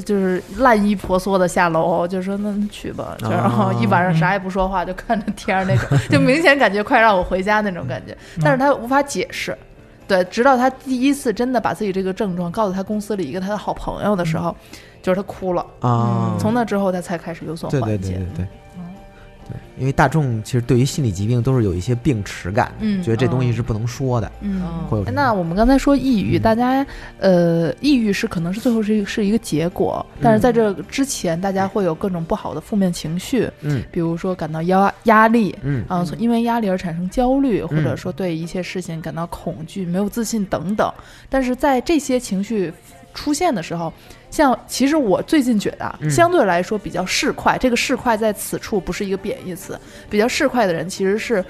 [0.06, 8.16] 就是烂衣婆娑的下楼，就说那去吧，就然后一晚上啥也不说话，就看着天儿那种，就明显感觉快让我回家那种感觉。
[8.42, 9.54] 但是她无法解释，
[10.12, 14.54] 对，直到他第一次真的把自己这个症状告诉他公司里一个他的好朋友的时候，
[15.02, 15.66] 就是他哭了。
[15.80, 17.88] 啊，从那之后，他才开始有所缓解。
[17.88, 18.36] 对对对对。
[18.36, 18.48] 对，
[19.78, 26.86] 因为大众其实对于心理疾病都是有一些病耻感的，嗯觉得这东西是不能说的，嗯，会有那我们刚才说抑郁，嗯大家
[27.20, 35.56] 呃，抑郁是可能是最后是一个是一个结果，但是在这之前，大家会有各种不好的负面情绪，嗯比如说感到压压力。
[35.64, 40.92] 嗯啊，因为压力而产生焦虑，或者嗯说对一些事情感到恐惧、没有自信等等。
[41.30, 42.72] 但是在这些情绪
[43.14, 43.92] 出现的时候，
[44.30, 51.44] 像其实我最近觉得相对来说比较市侩，这个市侩在此处不是一个贬义词，比较市侩的人其实是。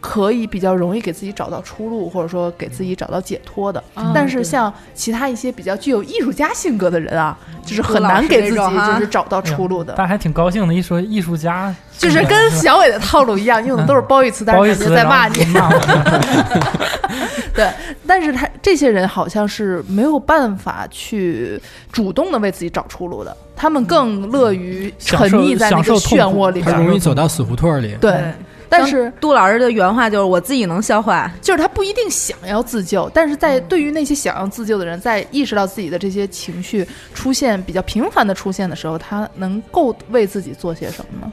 [0.00, 3.82] 可以比较容易给自己找到出路，或者说给自己找到解脱的。
[3.96, 9.94] 嗯但是像其他一些比较具有艺术家性格的人啊，就是很难给自己就是找到出路的。
[9.96, 15.44] 但还挺高兴的，一说艺术家，就是跟小伟的套路一样，用的都是褒义词，但是感觉在骂你。
[15.46, 15.68] 骂。
[17.54, 17.68] 对，
[18.06, 26.86] 但是他这些人好像是没有办法去主动的为自己找出路的，他们更乐于沉溺在那个漩涡里他边。
[26.86, 27.96] 容易走到死胡同里。
[28.00, 28.32] 对，
[28.68, 41.32] 但是杜老师的原话就是我自己能消化，就是他不一定想要自救，但是在对于那些想要自救的人，在意识到自己的这些情绪出现比较频繁的出现的时候，他能够为自己做些什么呢？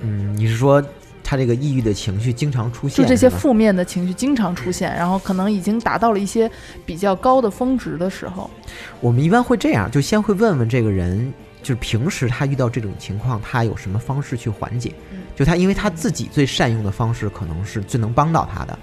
[0.00, 0.82] 嗯，你是说
[1.22, 6.50] 他这个抑郁的情绪经常出现，就这些负面的情绪经常出现，然后可能已经达到了一些
[6.84, 8.50] 比较高的峰值的时候，
[9.00, 11.32] 我们一般会这样，就先会问问这个人，
[11.62, 14.92] 就是平时他遇到这种情况，他有什么方式去缓解？
[15.34, 18.78] 就他，因为他自己最善用的方式，可能是最能帮到他的。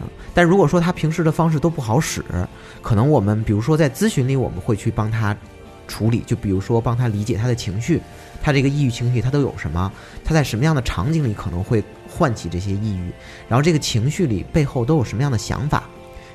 [0.00, 2.24] 嗯，但如果说他平时的方式都不好使，
[2.82, 5.36] 可能我们比如说在咨询里，我们会去帮他
[5.86, 8.00] 处理，就比如说帮他理解他的情绪，
[8.42, 9.92] 他这个抑郁情绪他都有什么，
[10.24, 13.12] 他在什么样的场景里可能会唤起这些抑郁，
[13.48, 15.84] 然后这个情绪里背后都有什么样的想法。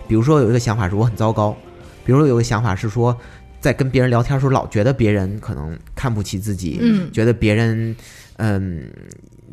[0.08, 1.56] 比如说有一个想法是我很糟糕，
[2.06, 3.16] 比如说有个想法是说，
[3.60, 7.12] 在跟别人聊天的时候老觉得别人可能看不起自己，嗯。
[7.12, 7.96] 觉得别人，
[8.38, 8.90] 嗯，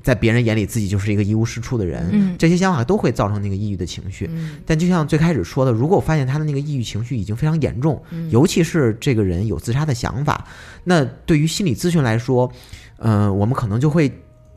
[0.03, 2.37] 在别人眼里自己就是一个一无是处的人，嗯。
[2.38, 4.31] 这些想法都会造成那个抑郁的情绪。
[4.33, 4.59] 嗯。
[4.64, 10.47] 但就像最开始说的，如果我发现他的那个抑郁情绪已经非常严重，尤其是这个人有自杀的想法，
[10.85, 12.51] 那对于心理咨询来说，
[12.99, 14.11] 呃，我们可能就会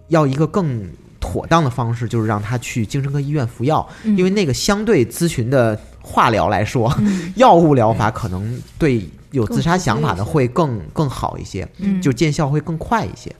[0.10, 0.88] 要一个更
[1.20, 4.16] 妥当的方式，就是让他去精神科医院服药，嗯。
[4.16, 7.34] 因为那个相对咨询的化疗来说，嗯。
[7.36, 13.34] 药物疗法可能对有自杀想法的会更更好一些，嗯就见效会更快一些。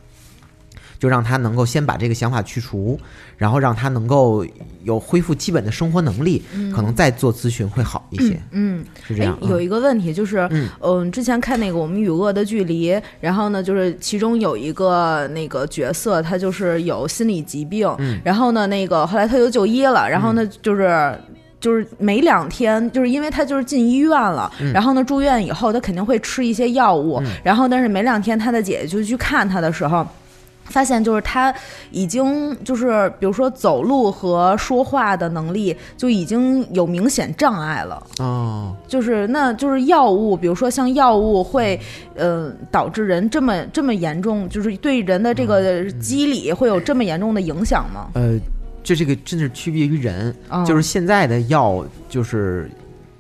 [1.00, 3.00] 就让他能够先把这个想法去除，
[3.38, 4.46] 然后让他能够
[4.84, 6.44] 有恢复基本的生活能力，
[6.76, 21.18] 可能再做咨询会好一些，嗯，哎是这样。，有一个问题就是，嗯嗯、之前看那个《我们与恶的距离》，然后呢，就是其中有一个那个角色，他就是有心理疾病，嗯然后呢，那个后来他就就医了，然后呢，就是。
[21.60, 30.06] 就是没两天，就是因为他就是进医院了，嗯然后呢住院以后，他肯定会吃一些药物，嗯然后但是没两天，他的姐姐就去看他的时候，
[30.66, 31.54] 发现就是他
[31.92, 38.02] 已经就是比如说走路和说话的能力就已经有明显障碍了。
[38.20, 41.80] 哦，就是那就是药物，比如说像药物会，
[42.16, 48.08] 呃，导致人这么这么严重，就是对人的这个机理会有这么严重的影响吗？
[48.14, 48.38] 呃，
[48.90, 52.68] 这这个真是区别于人，啊就是现在的药就是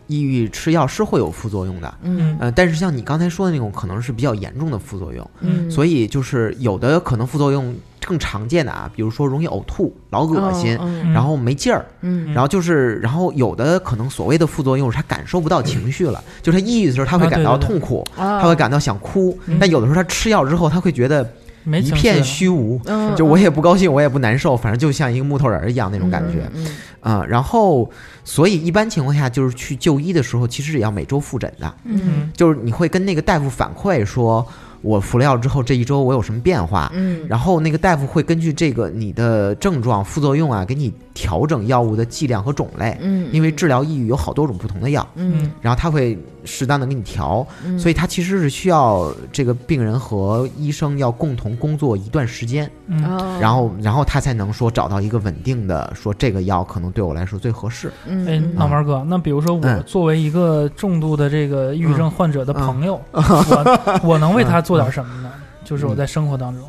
[0.08, 2.36] 抑郁吃药是会有副作用的，嗯。
[2.40, 12.34] 呃，但是像你刚才说的那种，可能是比较严重的副作用，嗯，所以就是有的可能副作用更常见的啊，比如说容易呕吐、老恶心，嗯然后没劲儿，嗯。
[12.34, 17.80] 然后就是，然后有的可能所谓的副作用是他感受不到情绪了，就是他抑郁的时候他会感到啊对对对。
[17.80, 18.42] 痛苦，啊。
[18.42, 19.60] 他会感到想哭，嗯。
[19.60, 21.24] 但有的时候他吃药之后他会觉得
[21.64, 26.50] 没一片虚无，嗯 就我也不高兴，我也不难受，反正就像一个木头人儿一样那种感觉。
[26.56, 26.68] 嗯。
[27.02, 27.90] 啊、然后
[28.26, 32.30] 所以一般情况下就是去就医的时候，其实也要每周复诊的，嗯。
[32.36, 34.46] 就是你会跟那个大夫反馈说，
[34.82, 37.26] 我服了药之后这一周我有什么变化，嗯。
[37.28, 45.52] 然后那个大夫会根据这个你的症状、副作用啊，给你调整药物的剂量和种类，嗯，因为治疗抑郁有好多种不同的药，嗯。
[45.62, 53.38] 然后他会适当的给你调，嗯，所以他其实是需要这个病人和医生要共同工作一段时间，嗯，哦。
[53.42, 57.92] 然后然后他才能说找到一个稳定的，说这个药可能对我来说最合适。
[58.08, 58.26] 嗯。
[58.26, 59.84] 哎，嗯脑门哥，那比如说我嗯。
[59.84, 65.30] 作为一个重度的这个抑郁症患者的朋友，嗯 我我能为他做点什么呢？
[65.66, 66.64] 就是我在生活当中，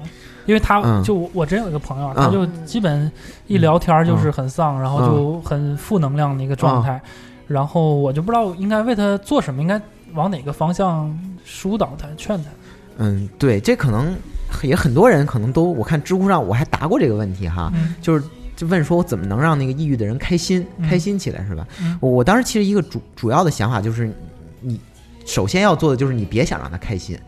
[0.47, 1.03] 因为他嗯。
[1.03, 3.11] 就我真有一个朋友，嗯他就基本
[3.47, 7.01] 一聊天就是很丧，然后就很负能量的一个状态，
[7.47, 9.81] 然后我就不知道应该为他做什么，应该
[10.15, 12.51] 往哪个方向疏导他、劝他。
[12.99, 14.15] 嗯，对，这可能
[14.63, 17.95] 也很多人可能都，我看知乎上我还答过这个问题哈，嗯。
[18.03, 18.25] 就是
[18.57, 20.89] 就问说我怎么能让那个抑郁的人开心，嗯。
[20.89, 21.67] 开心起来是吧？
[21.81, 21.97] 嗯。
[22.01, 24.13] 我我当时其实一个主主要的想法就是，
[24.61, 24.79] 你
[25.25, 27.19] 首先要做的就是你别想让他开心，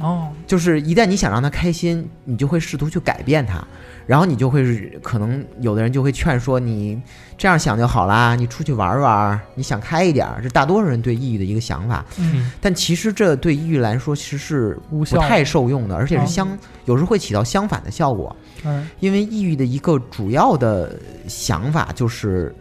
[0.00, 3.62] 哦，就是一旦你想让他开心，你就会试图去改变他，
[4.06, 4.64] 然后你就会
[5.02, 7.00] 可能有的人就会劝说你
[7.36, 12.04] 这样想就好啦，你出去玩玩，你想开一点儿，这大多数人对抑郁的一个想法。
[12.18, 18.34] 嗯但其实这对抑郁来说其实是不太受用的，而且哦是相有时候会起到相反的效果。
[18.64, 22.54] 嗯因为抑郁的一个主要的想法就是，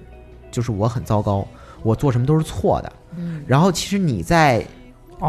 [0.52, 1.48] 就是我很糟糕，
[1.82, 2.94] 我做什么都是错的。
[3.18, 4.64] 嗯然后其实你在哦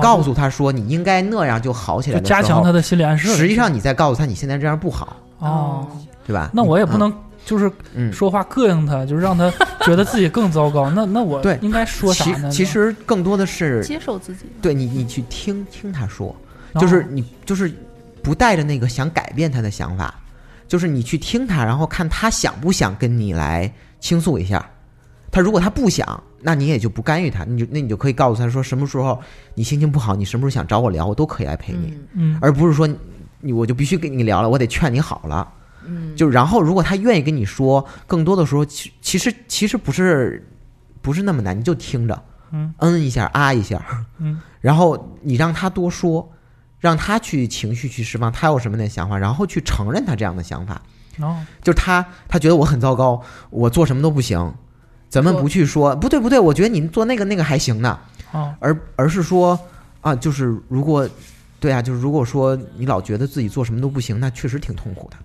[0.01, 3.29] 告诉他说你应该那样就好起来的时候，加强他的心理暗示。
[3.35, 5.87] 实际上你在告诉他你现在这样不好，哦，
[6.27, 6.51] 对吧？
[6.55, 8.13] 那我也不嗯能就是嗯。
[8.13, 9.53] 说话膈应他，就是让他
[9.85, 10.89] 觉得自己更糟糕。
[10.91, 12.51] 那那我对应该说啥其呢？
[12.51, 14.47] 其实更多的是接受自己。
[14.63, 16.35] 对你，你去听听他说，
[16.73, 17.73] 哦就是你就是
[18.23, 20.15] 不带着那个想改变他的想法，
[20.69, 24.65] 就是你去听他，然后看他想不想跟你来倾诉一下。
[25.33, 29.19] 他如果他不想，那你也就不干预他，你就那你就可以告诉他说，什么时候
[29.55, 32.35] 你心情不好，你什么时候想找我聊，我都可以来陪你，嗯。
[32.35, 32.97] 嗯，而不是说你
[33.41, 35.51] 你我就必须跟你聊了，我得劝你好了。
[35.85, 40.47] 嗯，就然后如果他愿意跟你说，更多的时候其其实其实不是
[41.01, 42.73] 不是那么难，你就听着，嗯。
[42.79, 43.83] 嗯一下啊一下，
[44.19, 46.31] 嗯，然后你让他多说，
[46.79, 50.81] 让他去情绪去释放，他有什么样的想法，然后去承认他这样的想法。
[51.19, 54.39] 哦，就是他他觉得我很糟糕，我做什么都不行，
[55.13, 57.99] 咱们不去说不对不对，我觉得你做那个那个还行呢，
[58.33, 59.59] 哦，而而是说
[60.01, 61.07] 啊，就是如果
[61.61, 65.17] 对啊，就是如果说你老觉得自己做什么都不行，那确实挺痛苦的，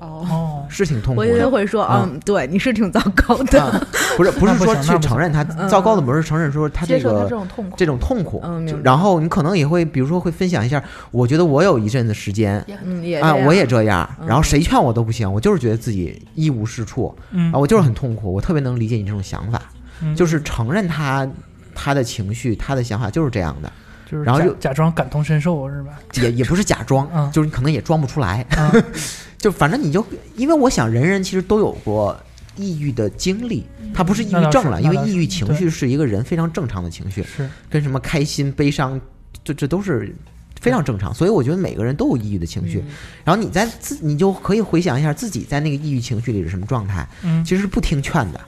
[0.00, 1.50] 哦，哦，是挺痛苦我以为的。
[1.50, 2.10] 会说，嗯。
[2.14, 3.86] 嗯，对，你是挺糟糕的，啊，
[4.16, 8.42] 不是不是说去承认他嗯糟糕的，不是承认说他这接受他这个种痛苦，这种痛苦，
[8.82, 14.26] 然后你可能也会比如说会分享一下，我觉得我有一阵子时间嗯，也啊，我也这样，嗯。
[14.26, 17.52] 然后谁劝我都不行，我就是觉得自己一无是处嗯。
[17.52, 19.60] 啊，我就是很痛苦，我特别能理解你这种想法，
[20.02, 20.16] 嗯。
[20.16, 21.28] 就是承认他
[21.74, 23.70] 他的情绪，他的想法就是这样的，
[24.10, 25.90] 就是然后就假假装感同身受是吧？
[26.14, 27.30] 也也不是假装，嗯。
[27.30, 28.72] 就是你可能也装不出来，啊，
[29.40, 32.16] 就反正你就因为我想人人其实都有过。
[32.56, 39.00] 抑郁的经历，他不是抑郁症了，因为抑郁情绪是一个人非常正常的情绪，是，跟什么开心、悲伤，
[39.42, 40.14] 这这都是
[40.60, 41.14] 非常正常。
[41.14, 42.84] 所以我觉得每个人都有抑郁的情绪，
[43.24, 48.40] 然后你在自你就可以回想一下自己在那个抑郁情绪里是什么状态，嗯，其实是不听劝的。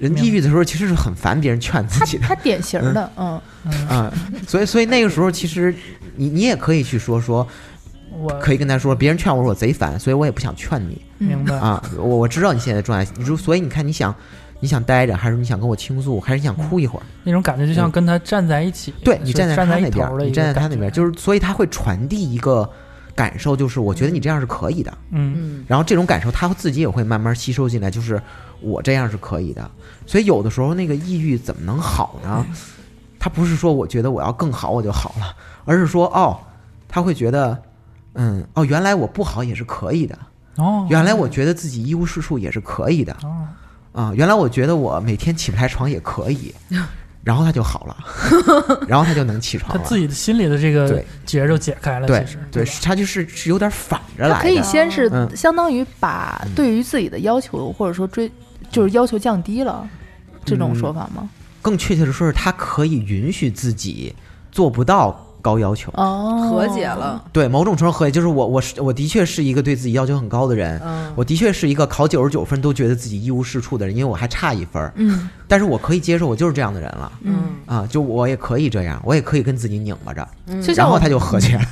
[0.00, 2.26] 人抑郁的时候其实是很烦别人劝自己的。
[2.26, 3.86] 他典型的，嗯，嗯。
[3.86, 4.12] 啊、
[4.48, 5.72] 所以所以那个时候其实
[6.16, 7.46] 你你也可以去说说，
[8.18, 11.54] 我可以跟他说，别人劝我说我贼烦，所以我也不想劝你明白。
[11.56, 11.82] 啊。
[11.96, 14.14] 我我知道你现在的状态，你说所以你看你想
[14.60, 17.02] 你想待着，还是你想跟我倾诉，还是你想哭一会儿？
[17.24, 22.68] 那种感觉就像跟他站在一起，是对你站在他那边你站在他那边儿，就是所以他会传递一个
[23.14, 24.92] 感受，就是我觉得你这样是可以的。
[25.10, 28.20] 嗯嗯然后这种感受他自己也会慢慢吸收进来，就是
[28.60, 29.70] 我这样是可以的。
[30.06, 32.46] 所以有的时候那个抑郁怎么能好呢？
[33.18, 36.38] 他不是说我觉得我要更好我就好了，而是说哦，
[36.86, 37.60] 他会觉得，
[38.16, 40.18] 嗯，哦，原来我不好也是可以的，
[40.56, 43.16] 哦，原来我觉得自己一无是处也是可以的。
[43.22, 43.46] 哦。
[43.92, 46.54] 啊，原来我觉得我每天起不来床也可以，
[47.24, 47.96] 然后他就好了，
[48.86, 49.78] 然后他就能起床了。
[49.82, 54.62] 他自己的心里的这个对结就解开了，对其实对，他就是是有点反着来可以。
[54.62, 55.34] 先是嗯。
[55.34, 58.30] 相当于把对于自己的要求或者说追
[58.70, 59.88] 就是要求降低了，
[60.44, 60.76] 这种嗯。
[60.78, 61.28] 说法吗？
[61.62, 64.14] 更确切的说是，他可以允许自己
[64.52, 65.92] 做不到高要求。
[65.94, 71.12] 哦，和解了，对，某种程度和解，就是我我是我的确是一个对自己要求很高的人，嗯。
[71.14, 75.30] 我的确是一个考九十九分都觉得自己一无是处的人，因为我还差一分儿，嗯。
[75.46, 77.12] 但是我可以接受我就是这样的人了。
[77.22, 77.34] 嗯，
[77.66, 80.60] 啊，就我也可以这样，我也可以跟自己拧巴着，嗯。
[80.74, 81.64] 然后他就和解了。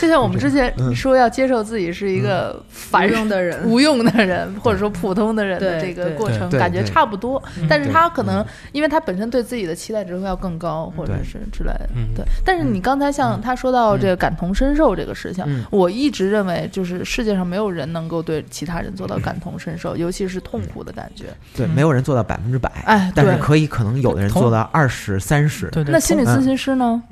[0.00, 0.94] 就像我们之前嗯。
[0.94, 7.42] 说要接受自己是一个凡无人用的人，无用的人，或者说普通的人的这个过程，感觉差不多。
[7.58, 7.66] 嗯。
[7.68, 11.88] 但是他可能因为他本身对自己的期待值会要更高，或者是之类的。
[11.94, 12.08] 嗯。
[12.14, 21.26] 对，但是你刚才像他说到这个感同身受这个事情嗯，我一直认为就是世界上没有人能够对其他人做到感同身受，尤其是痛苦的感觉。
[21.54, 21.70] 对，嗯。
[21.70, 23.36] 没有人做到百分之百，哎，但是。
[23.36, 27.02] 可以可能有的人做到二十三十，对对，那心理咨询师呢？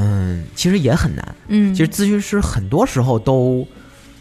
[0.00, 1.34] 嗯，其实也很难。
[1.48, 3.66] 嗯，其实咨询师很多时候都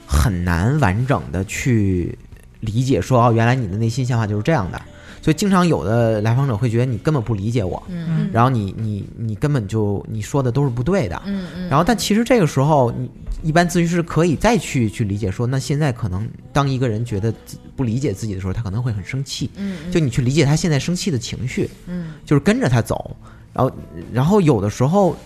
[0.05, 2.17] 很难完整的去
[2.59, 4.81] 理解说哦，原来你的内心想法就是这样的。
[5.21, 11.21] 所以经常有的来访者会觉得你根本不理解我，嗯然后你你你根本就你说的都是不对的。
[11.25, 13.11] 嗯嗯，然后但其实这个时候，你
[13.43, 19.49] 一般咨询师可以再去去理解说，那现在可能当一个人觉得自不理解自己的时候，他可能会很生气。
[19.57, 23.13] 嗯就你去理解他现在生气的情绪，嗯就是跟着他走，
[23.51, 23.71] 然后
[24.13, 25.17] 然后有的时候，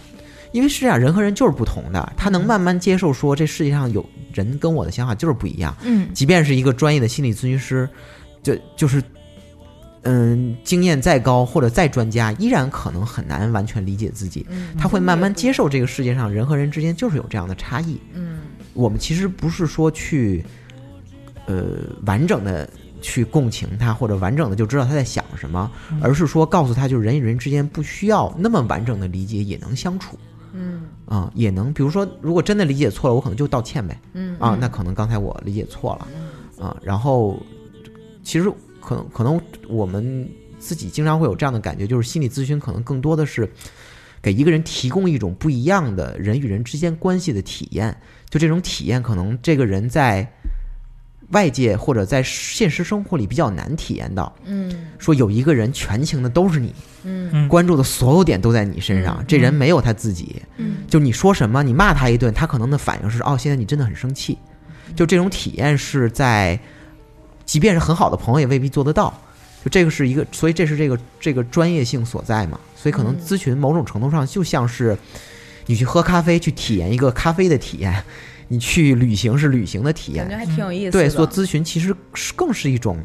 [0.54, 7.89] 因为是这样，人和人就是不同的，他能慢慢接受说这世界上有人跟我的想法就是不一样，嗯即便是一个专业的心理咨询师，
[8.41, 9.04] 就就是。
[10.06, 14.45] 嗯，经验再高或者再专家，依然可能很难完全理解自己。
[14.49, 17.97] 嗯他会慢慢接受这个世界上人和人之间就是有这样的差异。
[18.14, 18.41] 嗯
[18.74, 20.43] 我们其实不是说去，
[21.45, 22.70] 呃，完整的
[23.01, 30.20] 去共情他，或者完整的就知道他在想什么，嗯而是说告诉他，就是人与人之间不需要那么完整的理解也能相处
[30.54, 30.84] 嗯。
[31.06, 34.38] 啊、也能，比如说，如果真的理解错了，我可能就道歉呗嗯。
[34.39, 36.08] 啊，那可能刚才我理解错了
[36.64, 37.38] 啊，然后
[38.24, 40.28] 其实可能可能我们
[40.60, 43.49] 自己经常会有这样的感觉，就是心理咨询可能更多的是
[44.22, 47.95] 给一个人提供一种不一样的人与人之间关系的体验，
[48.30, 50.26] 就这种体验，可能这个人在
[51.34, 54.34] 外界或者在现实生活里比较难体验到。
[54.46, 56.74] 嗯说有一个人全情的都是你，
[57.04, 60.42] 嗯嗯关注的所有点都在你身上，这人没有他自己。
[60.56, 64.38] 嗯就你说什么，你骂他一顿，他可能的反应是哦，现在你真的很生气。
[64.96, 66.58] 就这种体验是在，
[67.46, 69.14] 即便是很好的朋友也未必做得到。
[69.64, 72.60] 就这个是一个，所以这是这个这个专业性所在嘛。
[72.76, 74.98] 所以可能嗯咨询某种程度上就像是
[75.66, 77.94] 你去喝咖啡，去体验一个咖啡的体验；
[78.54, 80.45] 你去旅行是旅行的体验感觉。
[80.45, 80.91] 还挺有意思的。
[80.91, 82.97] 对，做咨询其实是更是一种，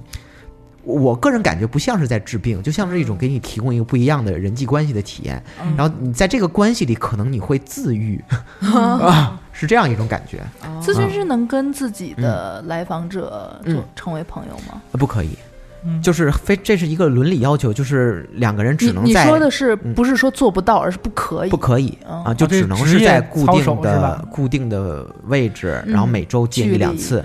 [0.83, 5.43] 我个人感觉不像是在治病，就像是一种给你提供一个不一样的人际关系的体验。
[5.63, 8.23] 嗯然后你在这个关系里，可能你会自愈
[8.61, 10.39] 啊，是这样一种感觉。
[10.65, 14.81] 哦咨询师能跟自己的来访者嗯就成为朋友吗？
[14.93, 15.31] 呃不可以，
[15.85, 21.51] 嗯就是非这是一个伦理要求，就是两个人只你你能在说的是嗯不是说做不到，而是不可以？
[21.51, 27.25] 不可以嗯啊，就只能是在固定的固定的位置，然后嗯每周见一两次。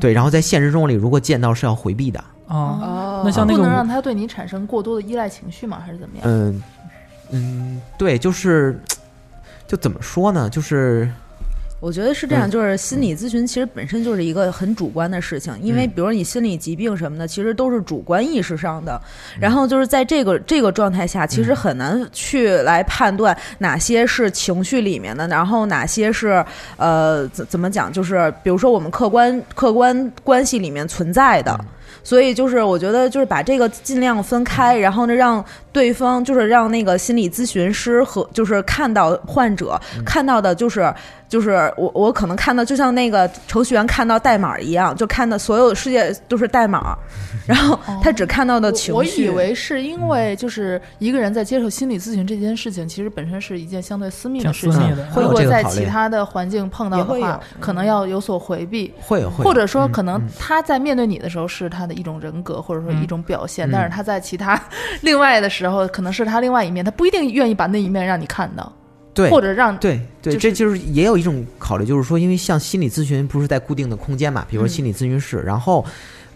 [0.00, 2.18] 对，然后在现实生活里，如果见到是要回避的。
[2.48, 5.80] 啊，哦，那像那个不能让他对你产生过多的依赖情绪吗？
[5.84, 6.24] 还是怎么样？
[6.26, 6.62] 嗯
[7.30, 8.78] 嗯，对，就是
[9.66, 10.50] 就怎么说呢？
[10.50, 11.08] 就是
[11.82, 19.00] 我觉得是这样，嗯就是心理咨询其实本身就是一个很主观的事情，因为嗯比如你心理疾病什么的，其实都是主观意识上的。
[19.40, 26.44] 然后就是在这个这个状态下，其实很难去来判断哪些是情绪里面的，然后哪些是
[26.76, 31.58] 呃怎怎么讲，就是比如说我们客观客观关系里面存在的。
[32.02, 40.92] 所以就是我觉得就是把这个尽量分开，然后呢让对方就是让那个心理咨询师和就是看到患者、看到的就是
[41.28, 46.96] 就是我我可能看到就像那个程序员看到代码一样，就看到所有世界都是代码，
[47.46, 48.92] 然后他只看到的情绪。
[48.92, 54.80] 我我以为是因为就是一个人在接受心理咨询这件事情，其实本身是一件相对私密的事情。
[55.12, 55.22] 会不。
[55.22, 63.72] 会有如果在其他的环境碰到的话也会，可能要有所回避，会有会，或者说可嗯能他在面对你的时候是他的一种人格，或者说一种表现，嗯。
[63.72, 64.60] 但是他在其他
[65.02, 68.72] 另外的时候，可能是他另外一面，他不一定愿意把那一面让你看到，
[69.12, 74.70] 对或者让对对，就是这就是也有一种考虑，就是说，因为像心理咨询不是在固定的空间嘛，比如说嗯。
[74.70, 75.84] 心理咨询室，然后，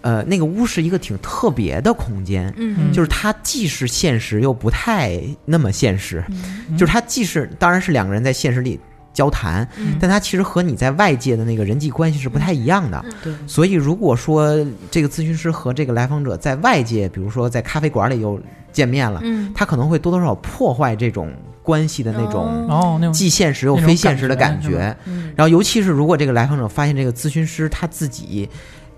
[0.03, 2.93] 呃，那个屋是一个挺特别的空间，嗯。
[2.93, 6.77] 就是它既是现实又不太那么现实，嗯。
[6.77, 8.79] 就是它既是当然是两个人在现实里
[9.17, 9.97] 交谈，嗯。
[9.99, 13.05] 但它其实和你在外界的那个人际关系是不太一样的。
[13.25, 14.55] 对，所以如果说
[14.91, 18.39] 这个咨询师和这个来访者在外界，比如说在咖啡馆里又
[18.71, 19.51] 见面了，嗯。
[19.55, 24.97] 他可能会多多少少破坏这种关系的那种既现实又非现实的感感觉
[25.35, 28.49] 然后，尤其是如果这个来访者发现这个咨询师他自己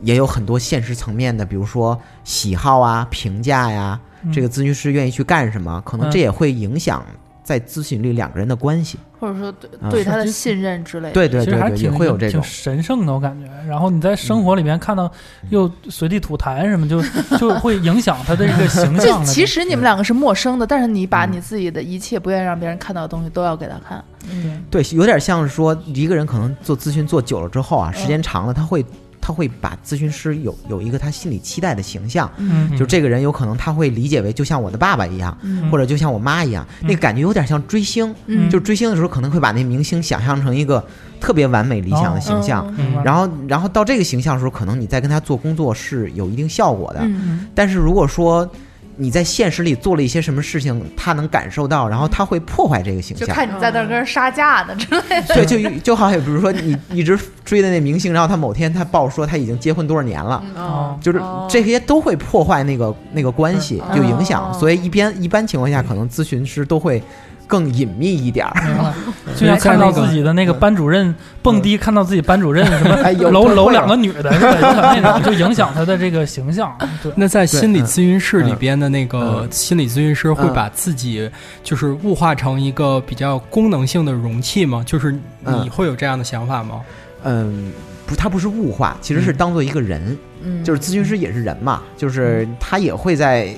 [0.02, 4.32] 也有很多现实层面的，比如说喜好啊、评价呀，嗯。
[4.32, 7.04] 这个咨询师愿意去干什么，可能这也会影响
[7.48, 8.98] 在咨询里两个人的关系。
[9.18, 11.14] 或者说对啊对他的信任之类的。
[11.14, 12.50] 对对对对，其实还挺也会有这种挺。
[12.50, 13.50] 神圣的，我感觉。
[13.66, 15.10] 然后你在生活里面看到
[15.48, 17.02] 又随地吐痰什么，就
[17.38, 19.26] 就会影响他的一个形象的。
[19.26, 24.04] 其实你们两个是陌生的，但是你把嗯你自己的一切不愿意让别人看到的东西都要给他看。
[24.30, 28.84] 嗯对，有点像是说一个人可能做咨询做久了之后啊，时间长了，他会
[29.20, 35.70] 他会把咨询师有有一个他心里期待的形象，嗯，就这个人有可能他会理解为就像我的爸爸一样，嗯。
[35.70, 38.14] 或者就像我妈一样，那个感觉有点像追星。
[38.26, 38.48] 嗯。
[38.48, 40.84] 就追星的时候，可能会把那明星想象成一个
[41.20, 43.02] 特别完美理想的形象，嗯。
[43.04, 47.00] 然后，然后到这个形象的时候，可能你再跟他做工作是有一定效果的。
[47.02, 47.46] 嗯。
[47.54, 48.48] 但是如果说
[49.00, 53.26] 你在现实里做了一些什么事情，他能感受到，然后他会破坏这个形象。
[53.26, 55.34] 就看你在那儿跟人杀价呢之类的。
[55.34, 64.50] 对，就就好像比如说你一直追的那明星，然后他某天他报说他已经结婚多少年了，哦，就是这些都会破坏那个那个关系，嗯就影响。
[64.50, 67.00] 哦所以一边一般情况下，可能咨询师都会
[67.48, 68.94] 更隐秘一点儿。
[69.34, 74.94] 就像看到自己的那个班主任蹦迪，看到自己班主任什么哎搂搂两个女的，是吧？
[74.94, 76.76] 就那种就影响他的这个形象。
[77.16, 81.28] 那在心理咨询室里边的那个嗯心理咨询师会嗯把自己
[81.64, 84.82] 就是物化成一个比较功能性的容器吗？
[84.86, 86.80] 就是你嗯会有这样的想法吗？
[87.24, 87.72] 嗯，
[88.06, 93.52] 不，他不是物化，其实是当做一个人，嗯就是咨询师也是人嘛，就是他也会在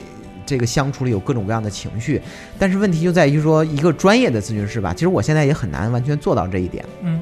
[0.51, 2.20] 这个相处里有各种各样的情绪，
[2.59, 6.84] 但是问题就在于说，一个专业的咨询师吧，其实我现在也很难完全做到这一点。
[7.03, 7.20] 嗯，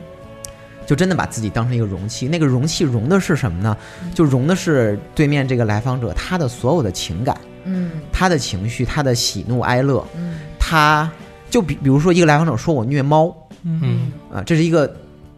[0.86, 3.76] 就真的把自己当成一个容器，那个容器容的是什么呢？
[4.14, 7.90] 就容的是对面这个来访者他的所有的情感，嗯。
[8.10, 10.38] 他的情绪，他的喜怒哀乐，嗯。
[10.58, 11.10] 他
[11.50, 14.10] 就比比如说一个来访者说我虐猫，嗯。
[14.32, 14.90] 啊，这是一个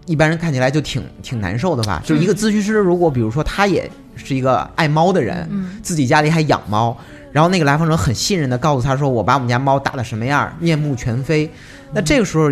[0.07, 2.01] 一般人看起来就挺挺难受的吧？
[2.05, 5.81] 就是一个咨询师，如果比如说他也是一个爱猫的人，嗯。
[5.83, 6.97] 自己家里还养猫，
[7.33, 11.51] 然后那个来访者很信任的告诉他说：“我把我们家猫打得什么样，面目全非。”
[11.93, 12.51] 那这个时候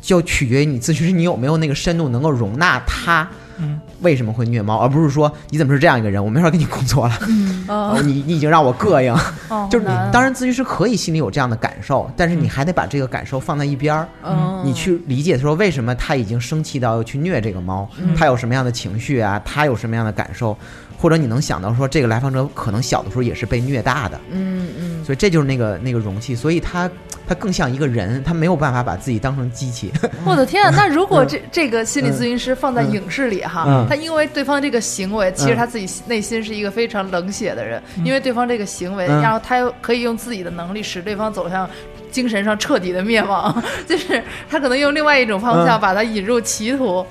[0.00, 3.28] 就取决于你咨询师你有没有那个深度能够容纳他
[3.58, 9.14] 嗯为什么会虐猫，而不是说你怎么是这样一个人，我没法跟你工作了，嗯哦你你已经让我膈应。
[9.48, 14.08] 哦就是当然咨询师可以心里有这样的感受，但是你还得把这个感受放在一边儿。
[14.24, 20.56] 嗯，你去理解说为什么他已经生气到要去虐这个猫，他有什么样的情绪啊，他有什么样的感受，
[21.00, 25.04] 或者你能想到说这个来访者可能小的时候也是被虐大的，嗯嗯。
[25.04, 26.88] 所以这就是那个那个容器，所以他
[27.26, 29.90] 他更像一个人，他没有办法把自己当成机器。
[30.26, 30.70] 我的天啊！
[30.76, 32.92] 那如果这这个心理咨询师放在嗯。
[32.92, 39.22] 影视里哈嗯，他因为对方这个行为，其实嗯他自己内心是一个非常冷血的人，因为对方这个行为，嗯。
[39.22, 41.68] 然后他又可以用自己的能力使对方走向。
[42.10, 44.20] 精神上彻底的灭亡， 就是
[44.50, 45.80] 他可能用另外一种方向嗯。
[45.80, 47.06] 把他引入歧途。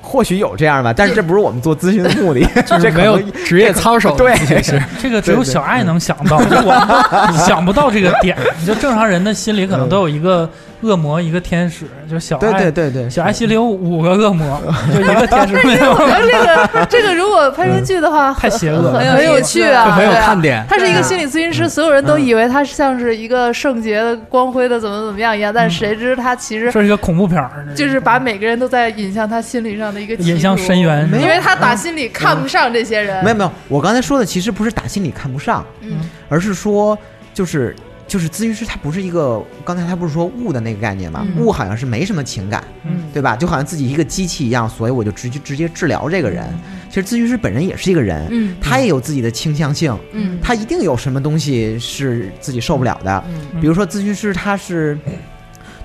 [0.00, 4.82] 或许有这样吧，但是这不是我们做咨询的目的， 就是没有职业操守的对咨询师。
[5.00, 8.36] 这个只有小爱能想到，就我想不到这个点。
[8.66, 10.48] 就正常人的心里可能都有一个
[10.82, 11.86] 恶魔，一个天使。
[12.10, 14.60] 就小对爱，对对对，小爱心里有五个恶魔，
[14.92, 15.54] 就一个天使。
[15.66, 15.98] 没有我。
[15.98, 20.64] 觉得这个 这个如果拍成剧的话，太邪恶了很很有趣啊，很有看点。
[20.68, 31.08] 他是一个心理咨询师，所有人都以为他像是一个圣洁的、光辉的，怎么怎么样一样，但是谁知他其实这是一个恐怖片儿，就是把每个人都在引向他心理上的一个引向深渊。
[31.20, 33.22] 因为他打心里看不上这些人。
[33.22, 36.00] 没有没有，我刚才说的其实不是打心里看不上，嗯。
[36.28, 36.96] 而是说
[37.34, 37.74] 就是
[38.10, 41.24] 就是咨询师他不是一个，刚才他不是说物的那个概念吗？
[41.24, 43.36] 嗯物好像是没什么情感，嗯对吧？
[43.36, 46.44] 就好像自己一个机器一样，所以我就直接直接治疗这个人。
[46.88, 53.24] 其实咨询师本人也是一个人，嗯他也有自己的倾向性，嗯他一定有什么东西是自己受不了的。
[53.28, 54.98] 嗯比如说咨询师他是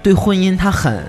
[0.02, 1.04] 对婚姻他很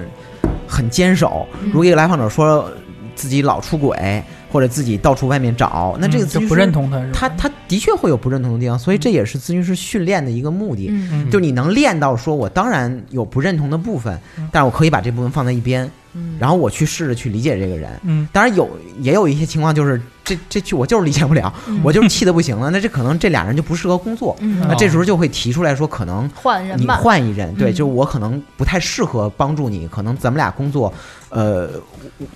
[0.68, 2.70] 很坚守，嗯如果一个来访者说
[3.14, 7.28] 自己老出轨或者自己到处外面找，那这个咨询师嗯就不认同他？
[7.28, 10.90] 他他的确会有不认同的地方，所以这也是咨询师训练的一个目的。
[11.30, 17.90] 就你能练到说，我当然有不认同的部分嗯，但是我可以把这部分放在一边，嗯然后我去试着去理解这个人。
[18.05, 18.68] 嗯当然有
[19.01, 24.36] 也有一些情况就是这这句我就是理解不了，我就是气的不行了，那这可能这俩人就不适合工作。
[24.40, 30.92] 嗯那这时候就会提出来说，可能你换人你，换一人，对，嗯就我可能不太适合帮助你，可能咱们俩工作，
[31.31, 31.68] 呃，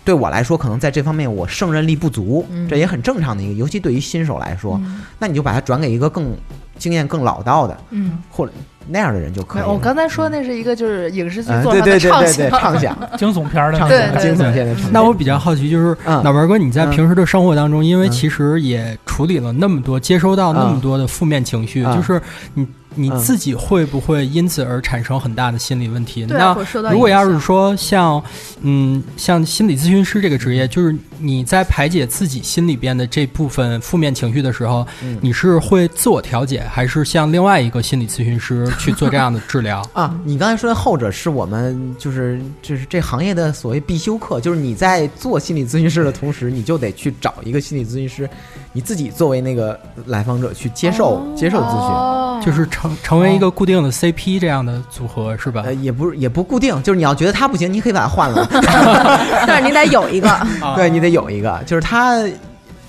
[0.04, 2.68] 对我来说，可能在这方面我胜任力不足，嗯。
[2.68, 5.02] 这也很正常的一个，尤其对于新手来说，嗯。
[5.18, 6.34] 那你就把它转给一个更
[6.76, 8.18] 经验更老道的，嗯。
[8.30, 8.52] 或者
[8.88, 9.78] 那样的人就可以，我。
[9.78, 14.92] 刚才说那是一个就是影视剧嗯，做对上的畅想，对对对对，畅想， 惊悚片儿的畅想，惊悚片的畅想。
[14.92, 16.22] 那我比较好奇，就是嗯。
[16.24, 18.10] 脑门哥，你在嗯平时的生活当中，因为嗯。
[18.10, 21.96] 其实也处理了那么多，接收到那么多的负面情绪，嗯。
[21.96, 22.20] 就是
[22.54, 26.24] 你你嗯自己会不会因此而产生很大的心理问题？
[26.26, 26.56] 那
[26.90, 28.22] 如果要是说像，
[28.62, 39.80] 嗯，像心理咨询师这个职业，就是你在排解自己心里边的这部分负面情绪的时候，嗯你是会自我调节，还是像另外一个心理咨询师去做这样的治疗？
[39.94, 48.28] 啊，你刚才说的后者是我们就是就是这行业的所谓必修课，就是你在做心理咨询师的同时，你就得去找一个心理咨询师，
[48.72, 51.78] 你自己作为那个来访者去接受、接受咨询。
[51.78, 55.60] 哦就是成成为一个固定的 CP 这样的组合是吧？
[55.66, 58.48] 呃，也不也不固定，就是你要觉得他不行，你可以把他换了。
[59.46, 60.26] 但是你得有一个，
[60.74, 62.24] 对你得有一个，就是他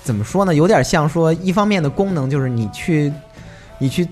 [0.02, 0.54] 怎么说呢？
[0.54, 3.12] 有点像说，一方面的功能就是你去，
[3.76, 4.08] 你去，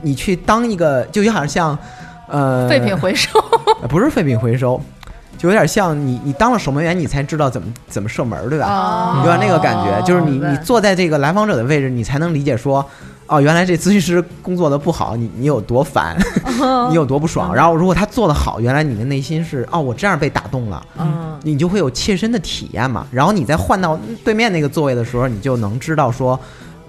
[0.00, 1.78] 你去当一个，就有点像，
[2.26, 3.28] 呃，废品回收，
[3.82, 4.80] 呃不是废品回收，
[5.40, 9.14] 就有点像你你当了守门员，你才知道怎么怎么射门，对吧？
[9.16, 12.84] 你有点那个感觉，就是你你坐在这个来访者的位置，你才能理解说。
[13.32, 16.18] 哦，原来这咨询师工作的不好，你你有多烦，
[16.90, 17.54] 你有多不爽。
[17.54, 23.06] 然后如果他做的好，原来你的内心是哦，我这样被打动了，嗯你就会有切身的体验嘛。
[23.12, 26.36] 然后你再换到对面那个座位的时候，你就能知道说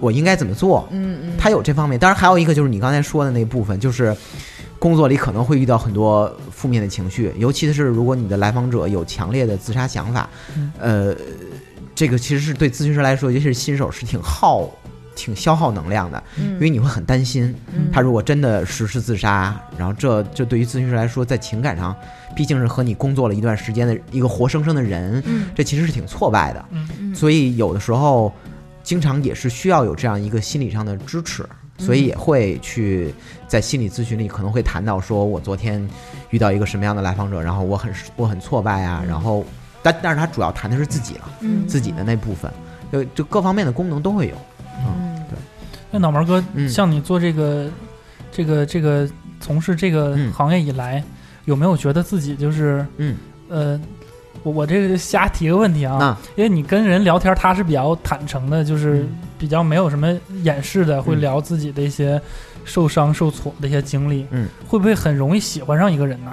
[0.00, 0.84] 我应该怎么做。
[0.90, 4.12] 嗯嗯，他有这方面，当然还有一个就是你刚才说的那部分，就是
[4.82, 10.28] 工作里可能会遇到很多负面的情绪，尤其是如果你的来访者有强烈的自杀想法，
[10.76, 11.14] 呃，
[11.94, 14.68] 这个其实是对咨询师来说，尤其是新手是挺耗。
[15.14, 17.90] 挺消耗能量的，因因为你会很担心，嗯。
[17.92, 21.94] 他如果真的实施自杀，然后这这对于咨询师来说，在情感上，
[22.34, 25.44] 毕竟是和你工作了一段时间的一个活生生的人，嗯。
[25.54, 26.64] 这其实是挺挫败的。
[26.70, 27.14] 嗯。
[27.14, 28.32] 所以有的时候，
[28.82, 33.14] 经常也是需要有这样一个心理上的支持，所以也会去
[33.52, 35.86] 在心理咨询里可能会谈到说，我昨天
[36.30, 39.44] 遇到一个什么样的来访者，然后我很我很挫败啊，然后
[39.82, 42.50] 但但是他主要谈的是自己了，嗯自己的那部分，
[42.90, 44.34] 就就各方面的功能都会有。
[44.86, 45.38] 嗯对
[45.90, 47.68] 那脑门哥，嗯像你做这个、
[48.30, 49.06] 这个、这个
[49.38, 51.04] 从事这个嗯行业以来，
[51.44, 53.18] 有没有觉得自己就是嗯
[53.50, 53.78] 呃，
[54.44, 59.06] 我我这个就瞎提个问题啊，啊，因为你跟人聊天，他是比较坦诚的，就是
[59.38, 62.18] 比较没有什么掩饰的，会嗯聊自己的一些
[62.64, 66.32] 受伤、受挫的一些经历，嗯，会不会很容易喜欢上一个人呢？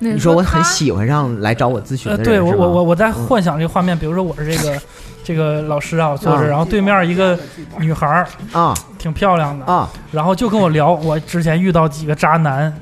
[0.00, 3.12] 你说我很喜欢上来找我咨询呃，的人，对我我我我在嗯。
[3.26, 4.80] 幻想这个画面，比如说我是这个
[5.24, 6.40] 这个老师啊，我坐啊。
[6.40, 7.36] 着，然后对面一个
[7.80, 8.72] 女孩儿啊。
[8.96, 9.88] 挺漂亮的，啊。
[10.12, 12.72] 然后就跟我聊 我之前遇到几个渣男，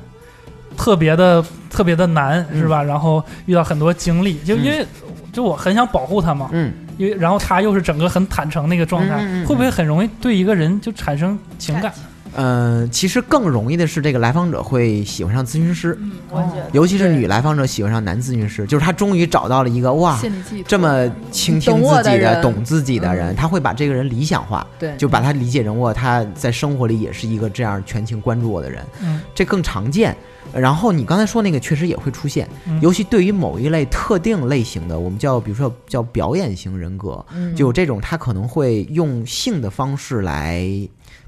[0.77, 2.83] 特别的特别的难，嗯是吧？
[2.83, 4.85] 然后遇到很多经历，就嗯因为、
[5.33, 11.93] 就我很想保护他嘛，嗯，因为然后他又是整个很坦诚那个状态，嗯嗯嗯会不会很容易对一个人就产生情感？
[12.35, 20.19] 呃，其实更容易的是这个来访者会喜欢上咨询师，嗯，我觉得尤其是女来访者喜欢上男咨询师，就是他终于找到了一个哇。
[20.67, 30.15] 这么倾听自己的、的懂自己的人，嗯他会把这个人理想化，对就把他理解成我他在生活里也是一个这样全情关注我的人，嗯这更常见。
[30.53, 32.79] 然后你刚才说那个确实也会出现，嗯。
[32.81, 37.55] 尤其对于某一类特定类型的，我们叫比如说叫表演型人格，嗯。
[37.55, 40.67] 就有这种他可能会用性的方式来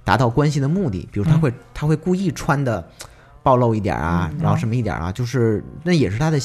[0.03, 1.41] 达到关系的目的，比如他嗯。
[1.41, 2.87] 会、他会故意穿的
[3.43, 6.39] 暴露一点啊，嗯然后什么一点啊，就是那也是他的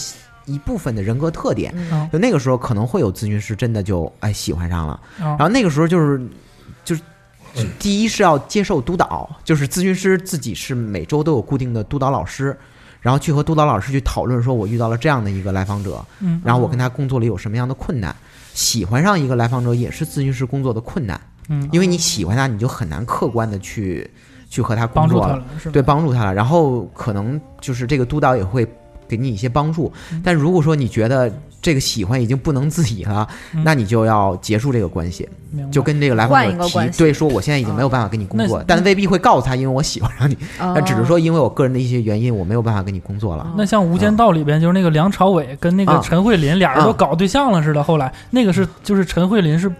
[0.47, 1.72] 一部分的人格特点。
[1.91, 2.09] 嗯。
[2.12, 6.20] 就那个时候可能会有咨询师真的就哎喜欢上了，然然后那个时候就是
[6.85, 7.03] 就是。
[7.55, 12.57] 就第一是要接受督导，就是咨询师自己是每周都有固定的督导老师，
[13.00, 18.14] 然后去和督导老师去讨论，说我遇到了这样的一个来访者，嗯然后我跟他工作里有什么样的困难，
[18.52, 24.11] 喜欢上一个来访者也是咨询师工作的困难，嗯，因为你喜欢他，你就很难客观的去
[24.50, 25.44] 去和他工作了，了？
[25.72, 26.34] 对，帮助他了。
[26.34, 28.66] 然后可能就是这个督导也会
[29.07, 29.92] 给你一些帮助。
[30.11, 31.32] 嗯但如果说你觉得
[31.65, 33.62] 这个喜欢已经不能自已了，嗯。
[33.65, 35.27] 那你就要结束这个关系，
[35.73, 40.73] 就跟这个来换访者提，对，说我现在已经没有办法跟你工作，那但未必会告诉他，因为我喜欢上你，哦。
[40.77, 43.51] 但只是说因为我个人的一些原因，我没有办法跟你工作了。
[43.57, 46.01] 那像《无间道》里边，就是那个梁朝伟跟那个啊。
[46.05, 46.95] 陈慧琳俩人都啊。
[46.99, 47.83] 搞对象了似的。
[47.83, 49.73] 后来那个是就是陈慧琳是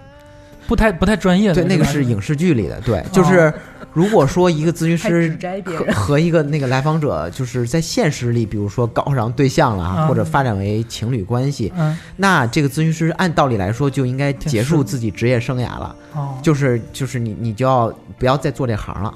[0.67, 3.53] 不太不太专业的，对，那个是影视剧里的，对，就是
[3.95, 11.97] 如果说一个咨询师和和一个那个来访者，就是在现实里，比如说搞上对象了啊，啊或者发展为情侣关系，嗯。
[12.17, 19.15] 那这个咨询师按道理来说就应该结束自己职业生涯了，哦，就是就是你你就要不要再做这行了，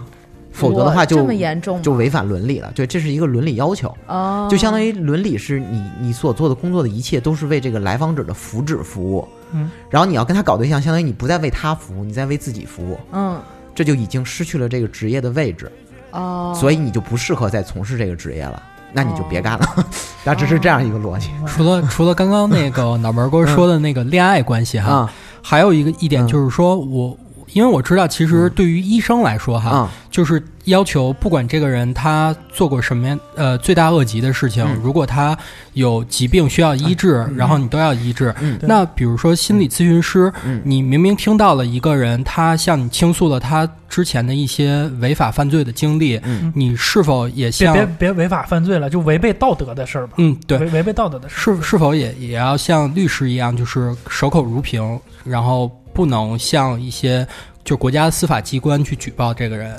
[0.52, 2.70] 否则的话就么严重就违反伦理了。
[2.72, 13.40] 对，这是一个伦理要求，哦，就相当于伦理是你你所做的工作的一切都是为这个来访者的福祉服务，嗯，然后你要跟他搞对象，相当于你不再为他服务，你在为自己服务，嗯
[13.78, 15.70] 这就已经失去了这个职业的位置，
[16.10, 18.60] 哦，所以你就不适合再从事这个职业了。
[18.92, 19.84] 那你就别干了，哦。
[20.24, 21.30] 大致是这样一个逻辑。
[21.46, 26.26] 除了除了刚刚那个脑门儿哥说的那个恋爱关系哈，啊还有一个一点嗯。
[26.26, 27.16] 就是说我。
[27.54, 35.36] 因为我知道，其实对于医生来说，哈，啊就是要求不管这个人他做过什么样呃罪大恶极的事情，嗯如果他
[35.74, 38.34] 有疾病需要医治，然后你都要医治。
[38.40, 50.14] 嗯那比如说心理咨询师，嗯你明明听到了一个人他向你倾诉了他之前的一些违法犯罪的经历，嗯你是否也别像别别违法犯罪了，就违背道德的事儿吧。
[50.18, 51.56] 嗯对违违背道德的事儿。
[51.56, 57.26] 是是否也也要像律师一样，就是守口如瓶，然后不能向一些
[57.64, 59.74] 就国家司法机关去举报这个人？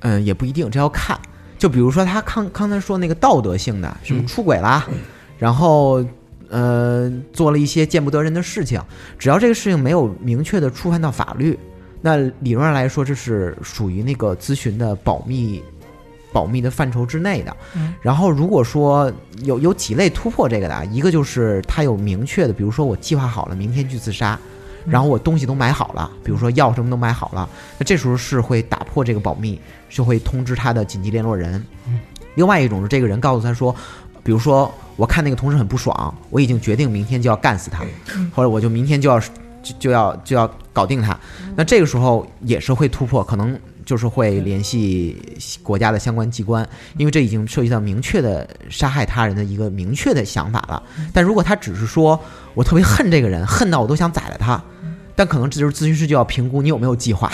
[0.00, 1.18] 嗯，也不一定，这要看。
[1.58, 4.86] 就比如说他刚刚才说那个道德性的，什么嗯出轨啦，
[5.38, 6.04] 然后
[6.48, 8.80] 呃做了一些见不得人的事情，
[9.18, 11.58] 只要这个事情没有明确的触犯到法律，
[12.02, 15.62] 那理论上来说这是属于那个咨询的保密。
[16.32, 19.10] 保密的范畴之内的，嗯然后如果说
[19.44, 24.38] 有有几类突破这个的啊，一个就是他有明确的，比如说我计划好了明天去自杀，
[24.88, 31.64] 然后我东西都买好了，比如说药什么都买好了，那这时候是会打破这个保密，就会通知他的紧急联络人。
[31.86, 32.00] 嗯
[32.36, 33.74] 另外一种是这个人告诉他说，
[34.22, 37.82] 比如说我看那个同事很不爽，我已经决定明天就要干死他，
[38.34, 41.18] 或者我就明天就要就就要就要搞定他。
[41.54, 45.16] 那这个时候也是会突破，可能就是会联系
[45.62, 46.68] 国家的相关机关，
[46.98, 50.82] 因为这已经涉及到明确的杀害他人的一个明确的想法了。
[51.14, 52.20] 但如果他只是说
[52.52, 54.62] 我特别恨这个人，恨到我都想宰了他。
[55.16, 57.32] 但可能这就是咨询师就要评估你有没有计划，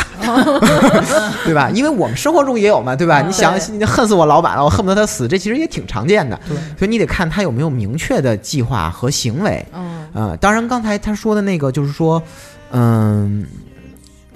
[1.44, 1.68] 对吧？
[1.74, 3.20] 因为我们生活中也有嘛，对吧？
[3.20, 6.40] 你想，你恨死我老板了，我恨不得他死，这其实也挺常见的。
[6.48, 9.66] 对所以你得看他有没有明确的计划和行为。
[9.74, 12.22] 嗯呃，当然，刚才他说的那个就是说，
[12.70, 13.44] 嗯，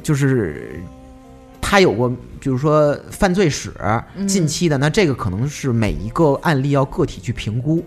[0.03, 0.82] 就是
[1.61, 2.09] 他有过，
[2.40, 3.70] 比如说犯罪史
[4.16, 7.84] 嗯近期的，那这个可能是每一个案例要个体去评估。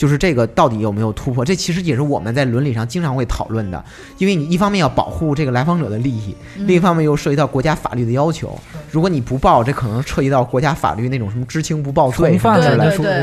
[0.00, 1.44] 就是这个到底有没有突破？
[1.44, 3.84] 这其实也是我们在伦理上经常会讨论的，
[4.16, 8.58] 因为你一方面要保护这个来访者的利益，嗯另一方面又涉及到国家法律的要求。
[8.90, 12.38] 如果你不报，这可能涉及到国家法律那种什么知情不报罪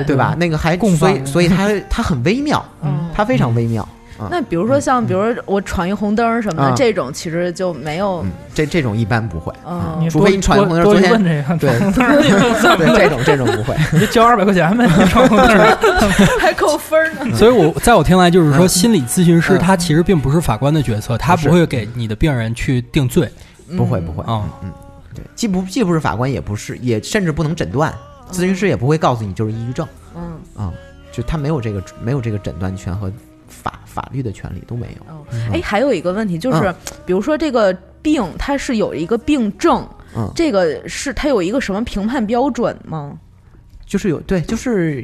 [0.04, 0.36] 对吧？
[0.38, 3.90] 那个还共所以所以它它 很微妙，嗯它非常微妙。
[4.32, 10.10] 那比如说像，比如说我闯一红灯什么的，啊这种其实就没有嗯，这这种一般不会，嗯。
[10.10, 11.70] 除非你闯红灯昨天问这个，对
[12.98, 13.76] 这种这种不会。
[13.92, 15.48] 你就交二百块钱呗，你闯红灯。
[16.40, 17.36] 还扣分呢。
[17.36, 19.60] 所以我在我听来，就是说，心理咨询师嗯。
[19.60, 23.30] 他其实并不是法官的角色，他不会给你的病人去定罪。
[23.76, 24.24] 不会不会。
[24.24, 24.46] 啊。
[25.14, 27.94] 对，既不既不是法官，也不是，也甚至不能诊断，
[28.32, 29.88] 咨询师也不会告诉你就是抑郁症。
[30.16, 30.40] 嗯。
[30.56, 30.74] 啊、
[31.12, 33.12] 就他没有这个没有这个诊断权和
[33.98, 35.12] 法法律的权利都没有。
[35.12, 36.76] 哦，哎，还有一个问题就是，嗯。
[37.04, 39.84] 比如说这个病它是有一个病症，
[40.16, 43.18] 嗯，这个是它有一个什么评判标准吗？
[43.88, 45.04] 就是有对，就是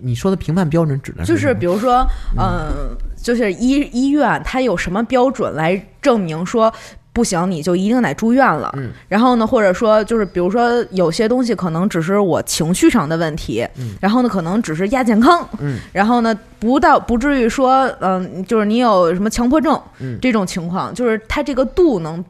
[0.00, 2.06] 你说的评判标准指的是就是比如说，
[2.36, 6.70] 嗯，就是医医院它有什么标准来证明说
[7.16, 8.70] 不行，你就一定得住院了。
[8.76, 22.22] 嗯然后呢，或者说就是比如说有些东西可能只是我情绪上的问题，嗯然后呢可能只是亚健康，嗯然后呢不到不至于说嗯、就是你有什么强迫症、嗯这种情况，就是它这个度能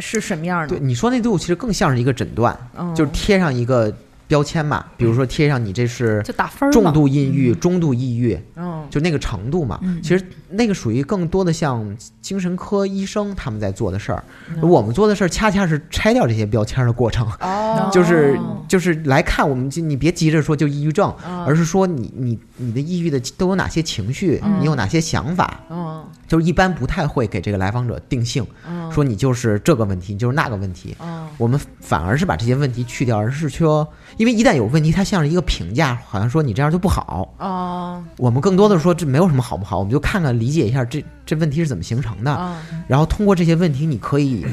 [0.00, 0.80] 是什么样的对？
[0.80, 3.94] 你说那度其实更像是一个诊断，嗯，就是贴上一个
[4.30, 6.72] 标签嘛，比如说贴上你这是就打分嘛。
[6.72, 8.86] 重度抑郁、中度抑郁，嗯。
[8.88, 9.80] 就那个程度嘛。
[9.82, 10.00] 嗯。
[10.00, 11.84] 其实那个属于更多的像
[12.20, 14.62] 精神科医生他们在做的事儿，嗯。
[14.62, 24.60] 我们做的事儿恰恰是拆掉这些标签的过程，哦，就是就是来看我们，就你别急着说就抑郁症，哦而是说你你你的抑郁的都有哪些情绪，嗯。
[24.60, 26.04] 你有哪些想法，嗯。
[26.28, 28.92] 就是一般不太会给这个来访者定性，嗯。
[28.92, 30.94] 说你就是这个问题，你就是那个问题。
[30.98, 33.88] 哦我们反而是把这些问题去掉，而是说，
[34.18, 37.34] 因为一旦有问题，它像是一个评价，好像说你这样就不好。
[37.38, 38.04] 哦。
[38.18, 42.54] 我们更多的说这没有什么好不好，我们就看看理解一下这这问题是怎么形成的，哦
[42.86, 44.44] 然后通过这些问题，你可以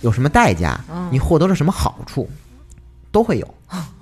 [0.00, 1.08] 有什么代价，嗯。
[1.10, 2.30] 你获得了什么好处，
[3.18, 3.54] 都会有。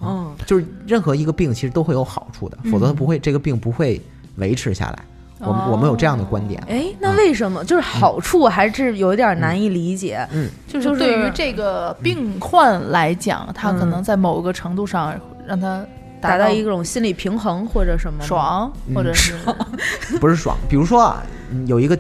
[0.03, 3.99] 嗯就是任何一个病其实都会有好处的，否则不会这个病不会
[4.37, 4.99] 维持下来。
[5.39, 6.63] 我们我们有这样的观点。
[6.69, 10.27] 哎，那为什么就是好处还是有点难以理解？
[10.33, 15.85] 嗯就是对于这个病患来讲，他可能在某个程度上让他
[16.21, 19.35] 达到到一种心理平衡或者什么爽，嗯或者是
[20.21, 20.55] 不是爽。
[20.69, 21.99] 比如说啊，嗯有一个，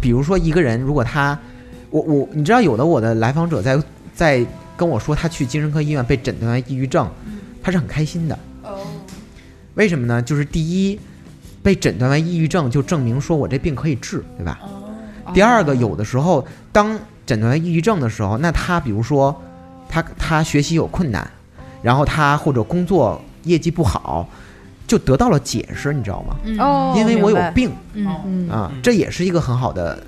[0.00, 1.38] 比如说一个人，如果他，
[1.90, 3.78] 我我，你知道有的我的来访者在
[4.14, 4.46] 在
[4.76, 7.08] 跟我说他去精神科医院被诊断为抑郁症，
[7.62, 8.38] 他是很开心的。
[8.62, 8.78] 哦
[9.74, 10.20] 为什么呢？
[10.20, 11.00] 就是第一，
[11.62, 14.60] 被诊断为抑郁症就证明说我这病可以治，对吧？
[15.32, 19.34] 第二个，有的时候当诊断为抑郁症的时候，那他比如说
[19.88, 21.26] 他他学习有困难，
[21.80, 24.28] 然后他或者工作业绩不好，
[24.86, 26.36] 就得到了解释，你知道吗？
[26.58, 30.02] 哦，因为我有，病嗯嗯啊，这也是一个很好的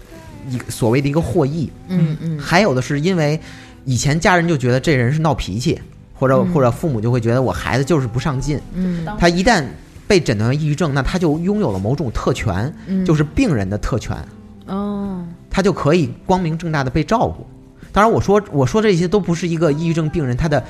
[0.50, 1.72] 一所谓的一个获益。
[1.88, 3.40] 嗯嗯还有的是因为
[3.84, 5.80] 以前家人就觉得这人是闹脾气，
[6.14, 6.52] 或者、嗯。
[6.52, 8.60] 或者父母就会觉得我孩子就是不上进。
[8.74, 9.64] 嗯他一旦
[10.06, 14.16] 被诊断为抑郁症，那他就拥有了某种特权，嗯，就是病人的特权，
[14.66, 17.46] 哦，他就可以光明正大的被照顾。
[17.92, 20.62] 当然，我说我说这些都不是一个抑郁症病人他的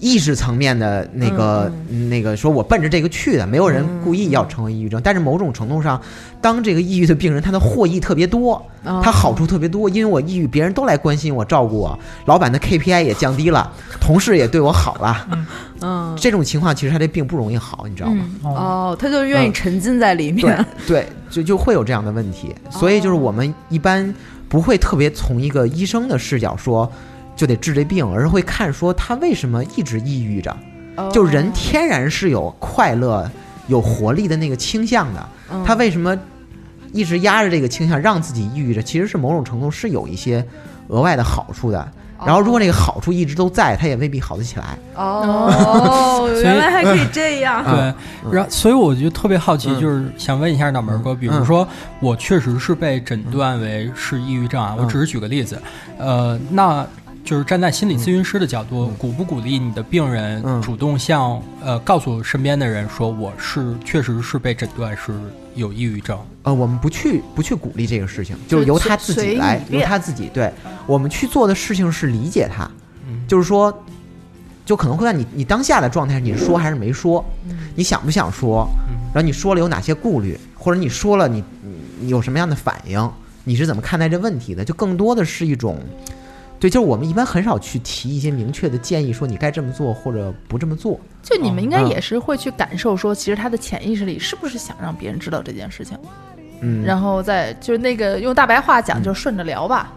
[0.00, 1.70] 意识层面的那个、
[2.08, 5.00] 那个，说我奔着这个去的，没有人故意要成为抑郁症。
[5.02, 6.00] 但是某种程度上，
[6.40, 9.00] 当这个抑郁的病人他的获益特别多，哦。
[9.02, 15.26] 他好处特别多，因为我抑郁，别人都来关心我、照顾我，老板的 KPI 也降低了， 同事也对我好了。
[15.80, 18.24] 嗯这种情况其实他这病不容易好，你知道吗？
[18.44, 18.50] 嗯。
[18.50, 24.14] 哦，哦，他就愿意嗯沉浸在里对面，对， 就就会有这样的问题，所以就是我们一般
[24.48, 26.90] 不会特别从一个医生的视角说
[27.38, 30.54] 就得治这病，而是会看说他为什么一直抑郁着。
[30.96, 31.08] 哦。
[31.12, 33.30] 就人天然是有快乐、
[33.68, 35.64] 有活力的那个倾向的，嗯。
[35.64, 36.18] 他为什么
[36.92, 38.82] 一直压着这个倾向，让自己抑郁着？
[38.82, 40.44] 其实是某种程度是有一些
[40.88, 41.88] 额外的好处的。
[42.26, 44.76] 然后如果那个好处一直都在，他也未必好得起来。
[44.96, 48.32] 哦，原来还可以这样，对，嗯。
[48.32, 49.80] 然后所以我就特别好奇，嗯。
[49.80, 51.44] 就是想问一下脑门哥，比如嗯。
[51.46, 51.68] 说
[52.00, 54.88] 我确实是被诊断为是抑郁症啊，我嗯。
[54.88, 55.62] 只是举个例子，
[55.96, 56.84] 呃，那
[57.28, 65.12] 就是站在心理咨询师的角度，鼓不鼓励你的病人嗯主动向呃告诉身边的人说我是确实是被诊断是
[65.54, 66.18] 有抑郁症？
[66.44, 70.30] 呃，我们不去不去鼓励这个事情，就是由他自己来，由他自己。
[70.32, 70.50] 对
[70.86, 72.64] 我们去做的事情是理解他，
[73.06, 73.70] 嗯就是说，
[74.64, 77.22] 就可能会在你你当下的状态，你是说还是没说？
[77.50, 78.66] 嗯你想不想说？
[78.88, 83.10] 嗯然后你说了有哪些顾虑，或者你说了你你你有什么样的反应？
[83.44, 84.64] 你是怎么看待这问题的？
[84.64, 85.78] 就更多的是一种，
[86.60, 90.98] 对，就是我们一般很少去提一些明确的建议，说你该这么做或者不这么做。
[91.22, 95.96] 就你们应该嗯也是会去感受说，其实他的潜意识里是不是想让别人知道这件事情，
[96.60, 99.92] 嗯，然后再就是那个用大白话讲，就顺着聊吧，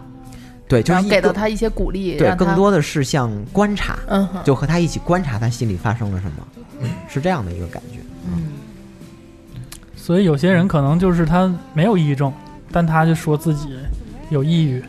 [0.68, 7.98] 对，就是给到他一些鼓励，对，更多的是像观察，嗯哼，就和他一起观察他心里发生了什么，是这样的一个感觉。
[8.26, 8.44] 嗯
[9.96, 12.32] 所以有些人可能就是他没有抑郁症，
[12.72, 13.68] 但他就说自己
[14.30, 14.82] 有抑郁，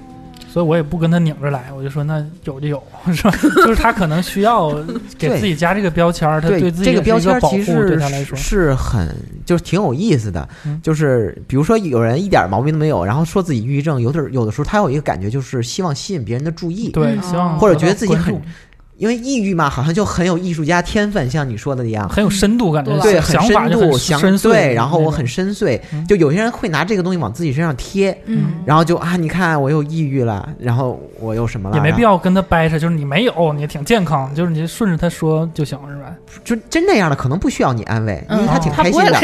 [0.54, 3.32] 所以我也不跟他拧着来，我就说那有就有， 是吧？
[3.66, 4.72] 就是他可能需要
[5.18, 8.38] 给自己加这个标签儿，他对自己这个标签一个保护，其实对他来说。
[8.38, 9.10] 是，很
[9.44, 10.80] 就是挺有意思的，嗯。
[10.84, 17.24] 就是比如说有人一点毛病都没有，然后说自己抑郁症，有点有的时候他有一个感觉就是希望吸引别人的注意，对，嗯。
[17.24, 18.40] 希望或者觉得自己很
[18.98, 22.08] 因为抑郁嘛，好像就很有艺术家天分，像你说的一样。
[22.10, 36.03] 很有深度感觉，对，很想法就很深度，想深邃，对，然后我很深邃，嗯就有些人会拿这个东西往自己身上贴，嗯，然后就啊，你看我又抑郁了，然后我又什么了，也没必要跟他掰扯，就是你没有，你挺健康，就是你顺着他说就行，是吧？
[36.44, 39.12] 就真那样的，可能不需要你安慰，因为他挺开心的！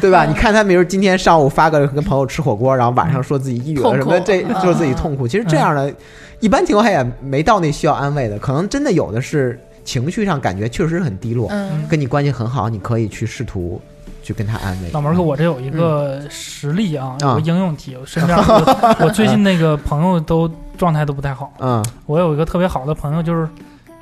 [0.00, 0.24] 对吧？
[0.24, 5.26] 你看他，比如今天上午发个跟朋友吃火锅，然后晚上说自己抑郁了什么，这就是自己痛苦。
[5.28, 5.92] 其实这样的，
[6.40, 13.80] 一般情况下也没到那需要安慰的，可能真的有的是情绪上感觉确实很低落，嗯跟你关系很好，你可以去试图
[14.22, 14.90] 去跟他安慰。
[14.92, 17.96] 老门哥，我这有一个实例啊，嗯有个应用题。
[18.00, 20.48] 我身边 我我最近那个朋友都
[20.78, 21.52] 状态都不太好。
[21.58, 23.48] 嗯我有一个特别好的朋友，就是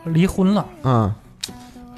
[0.05, 1.13] 离婚了，嗯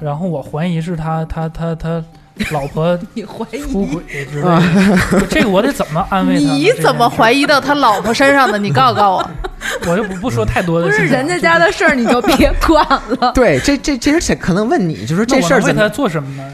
[0.01, 2.03] 然后我怀疑是他他他他
[2.51, 5.27] 老婆 你怀疑出轨之类的。
[5.29, 6.53] 这个我得怎么安慰他呢？
[6.55, 8.59] 你怎么怀疑到他老婆身上的？
[8.59, 9.31] 你告诉告我，
[9.83, 9.91] 这件事？
[9.91, 11.05] 我就不不说太多的不是。
[11.05, 12.83] 人家家的事儿你就别管
[13.21, 13.33] 了。
[13.35, 16.45] 对，这这这而且可能问你，就是这事儿怎么我能为他做什么呢？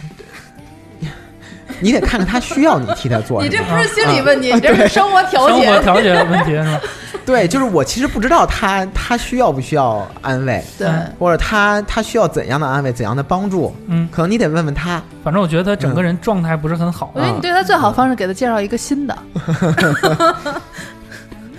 [1.80, 3.44] 你得看看他需要你替他做什么。
[3.44, 6.80] 你这不是心理问题，你这是生活调节生活调节问题是吧？
[7.26, 15.02] 对，就是我其实不知道他他需要不需要安慰，对，或者他他需要怎样的安慰，怎样的帮助，嗯，可能你得问问他。
[15.24, 19.18] 反正我觉得他整个人状态不是很好我，觉得你对他最好的方式给他介绍一个新的，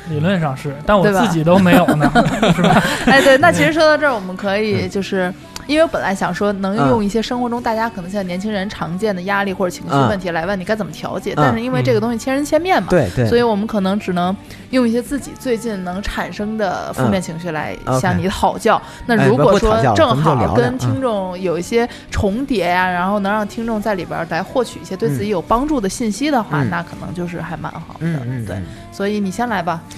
[0.09, 2.09] 理论上是，但我自己都没有呢，
[2.55, 2.81] 是吧？
[3.05, 5.33] 哎，对，那其实说到这儿，我们可以就是。
[5.67, 14.35] 因为我本来想说，能用一些生活中大家可能现在年轻人常见的压力或者情绪问题来问你该怎么调节，但是因为这个东西千人千面嘛，对对，所以我们可能只能
[14.71, 18.81] 用一些自己最近能产生的负面情绪来向你讨教。
[19.05, 26.69] 那如果说正好跟听众有一些重叠呀、然后能让听众在里边来获取一些对自己有帮助的信息的话，嗯。
[26.69, 28.05] 那可能就是还蛮好的。
[28.45, 28.61] 对，
[28.91, 29.81] 所以你先来吧。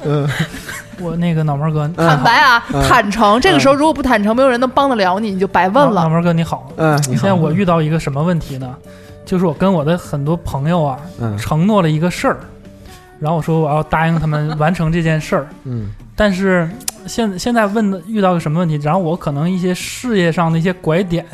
[0.02, 0.26] 嗯，
[1.00, 2.82] 我那个脑门哥，坦白啊，嗯。
[2.88, 3.40] 坦诚。
[3.40, 6.02] 这个时候如果不坦诚，没有人能帮得了你，你就白问了。
[6.02, 8.74] 脑门哥你好，嗯，现在我遇到一个什么问题呢？
[9.24, 11.36] 就是我跟我的很多朋友啊，嗯。
[11.38, 12.36] 承诺了一个事儿，
[13.18, 16.68] 然后我说我要答应他们完成这件事儿，嗯但是
[17.06, 18.76] 现现在问的遇到个什么问题？
[18.82, 21.24] 然后我可能一些事业上的一些拐点，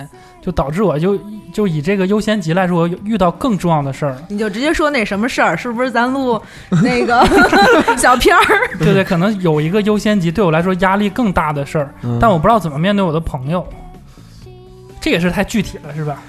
[0.40, 1.18] 就导致我就
[1.52, 4.22] 就以这个优先级来说，我遇到更重要的事儿了。
[4.28, 6.40] 你就直接说那什么事儿，是不是咱录
[6.84, 7.26] 那个
[7.98, 8.76] 小片儿？
[8.78, 13.66] 对对，可能有一个优先级对我来说压力更大的事儿，嗯但我不知道怎么面对我的朋友。
[15.00, 16.22] 这也是太具体了，是吧？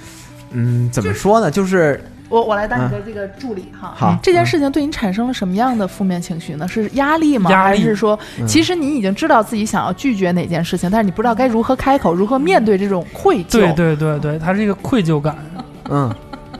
[0.50, 1.52] 嗯，怎么说呢？
[1.52, 3.94] 就是我我来当你的这个助理哈。
[3.96, 6.68] 好这件事情对你产生了什么样的负面情绪呢？
[6.68, 7.50] 是压力吗？
[7.52, 13.52] 压力还是说，嗯其实你已经知道自己想要拒绝哪件事情，但是你不知道该如何开口，如何面对这种愧疚？
[13.52, 15.36] 对对对对，他是一个愧疚感。
[15.90, 16.14] 嗯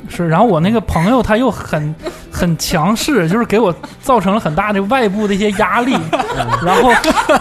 [0.10, 1.94] 是，然后我那个朋友他又很
[2.32, 5.98] 很强势，就是给我造成了很大的外部的一些压力，
[6.64, 6.94] 然后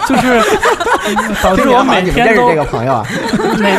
[0.09, 0.43] 就是
[1.41, 3.07] 导致我每天都这个朋友啊？
[3.57, 3.77] 每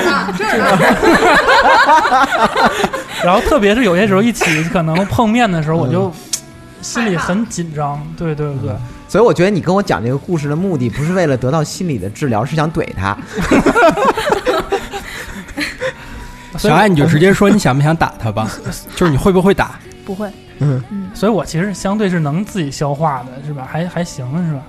[3.23, 6.13] 然后特别是有些时候一起 可能碰面的时候，我就
[6.81, 8.01] 心里很紧张。
[8.17, 8.75] 对对对，
[9.07, 13.17] 所以我觉得你跟我讲这个故事的目的不是为了得到心理的治疗，是想怼他。
[16.57, 18.49] 小爱你就直接说 你想不想打他吧，
[18.95, 19.79] 就是你会不会打？
[20.05, 20.27] 不会。
[20.59, 23.67] 嗯嗯，所以我其实相对是能自己消化的，是吧？
[23.71, 24.61] 还还行，是吧？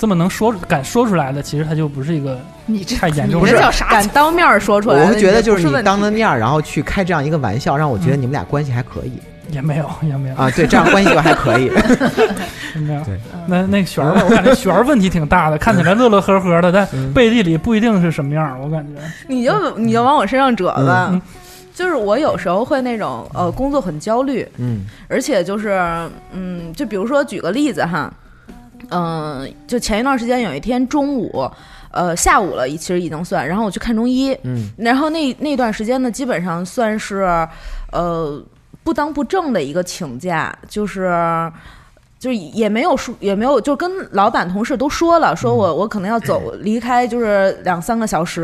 [0.00, 9.12] 这么能说敢说出来的，其实他就不是一个你这太严重你了这叫啥敢当面说出来的，我会觉得就是你当着面，然后去开这样一个玩笑，让我觉得你们俩关系还可以
[9.50, 10.50] 也没有也没有啊。
[10.56, 11.70] 对，这样关系就还可以。
[12.80, 13.04] 没有。
[13.04, 18.58] 对那那个璇儿吧，我感觉璇儿问题挺大的，看起来乐乐呵呵的，但嗯背地里不一定是什么样。
[18.58, 21.08] 我感觉，你就你就往我身上折吧。
[21.12, 21.20] 嗯
[21.72, 25.80] 就是我有时候会那种呃工作很焦虑，嗯而且就是
[26.30, 28.12] 嗯，就比如说举个例子哈，
[28.88, 31.50] 嗯、就前一段时间有一天中午，
[31.90, 37.46] 呃下午了，其实已经算，然后我去看中医，嗯然后那那段时间呢，基本上算是
[37.92, 38.42] 呃
[38.82, 41.12] 不当不正的一个请假，就是。
[42.20, 48.42] 就是也没有说，也没有，就跟老板、同事都说了，说我我可能要走离开，就是两三个小时，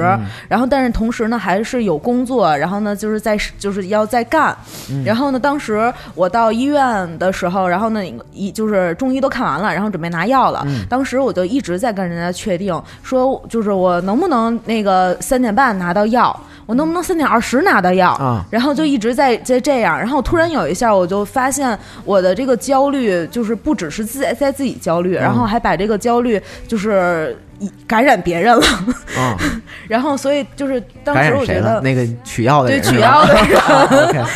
[0.48, 4.56] 然后但是同时呢还是有工作，然后呢就是在就是要再干，
[5.04, 8.00] 然后呢当时我到医院的时候，然后呢
[8.32, 16.34] 一就是中医都看完了，然后准备拿药了，当时我就一直在跟人家确定说，就是我能不能那个三点半拿到药，
[16.66, 18.44] 我能不能三点二十拿到药，啊。
[18.50, 27.36] 然后就一直在在这样，然后突然有一下，我就发现我的这个焦虑就是不只是自在自己焦虑，然后还把这个焦虑就是
[27.86, 28.66] 感染别人了，
[29.16, 29.36] 啊，
[29.88, 31.60] 然后所以就是当时我觉？
[31.60, 31.80] 得。
[31.80, 33.34] 那个取药的对取药的
[34.12, 34.24] 人，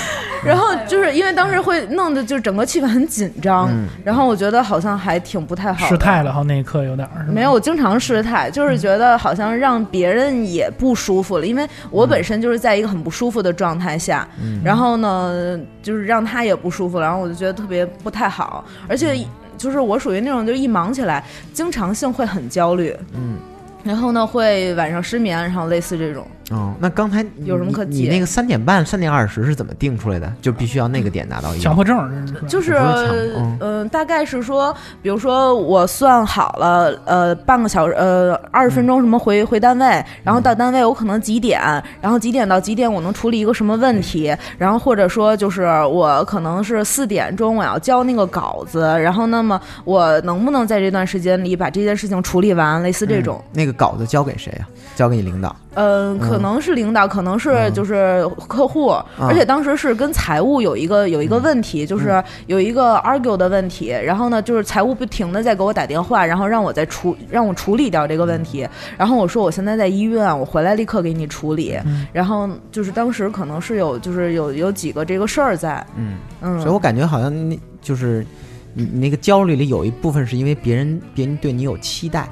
[0.45, 5.87] 然后就是因为当时会弄得就整个气氛很紧张，嗯然后我觉得好像还挺不太好。
[5.87, 7.27] 失态了哈，那一刻有点儿。
[7.29, 14.27] 没有，我经常失态，就是觉得好像让别人也不舒服了，因为我本身就是在一个很不舒服的状态下，
[14.65, 19.19] 然后呢，就是让他也不舒服，然后我就觉得特别不太好，而且
[19.59, 21.23] 就是我属于那种就一忙起来，
[21.53, 23.37] 经常性会很焦虑，嗯。
[23.83, 26.27] 然后呢，会晚上失眠，然后类似这种。
[26.51, 30.33] 哦，那刚才有什么可解你你那个三点半、三点二十是怎么定出来的？
[30.43, 32.11] 就必须要那个点拿到药强迫症儿
[32.49, 41.61] 就是嗯嗯、大概是说，比如说我算好了，呃，半个小时，呃，二十分钟什么回回单位，然后到单位我可能几点，
[42.01, 53.41] 然后几点到几点我能处理一个什么问题，然后或者说就是我可能是四点钟我要交那个稿子，然后那么我能不能在这段时间里把这件事情处理完，类似这种。
[53.45, 54.67] 嗯那个稿子交给谁呀？
[54.97, 55.55] 交给你领导。
[55.75, 57.73] 嗯，可能是领导，可能是嗯。
[57.73, 68.69] 就是客户，而且当时是跟财务有一个有一个问题，就是有一个 argue 的问题，然后呢，就是财务不停的在给我打电话，然后让我再处让我处理掉这个问题，
[68.99, 71.79] 然后我说我现在在医院，我回来立刻给你处理，
[72.13, 78.27] 然后就是当时可能是有就是有有几个这个事儿在，嗯，嗯，所以我感觉好像那就是
[78.75, 82.29] 你你那个焦虑里有一部分是因为别人别人对你有期待，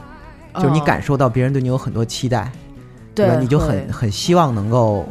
[0.55, 2.53] 就是你嗯感受到别人对你有很多期待，吧？
[3.27, 5.07] 对，你就很很希望能够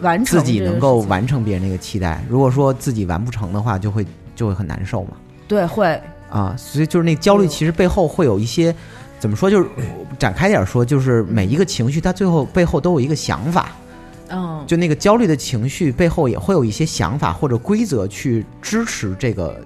[0.00, 2.24] 完成自己能够完成别人那个期待。
[2.28, 4.04] 如果说自己完不成的话，就会
[4.34, 5.10] 就会很难受嘛。
[5.46, 6.00] 对会
[6.30, 8.74] 啊，所以就是那焦虑，其实背后会有一些
[9.20, 9.50] 怎么说？
[9.50, 9.68] 就是
[10.18, 13.70] 展开点儿说，就是每一个情绪，它最后背后都有一个想法。
[14.34, 19.60] 嗯就那个焦虑的情绪背后也会有一些想法或者规则去支持这个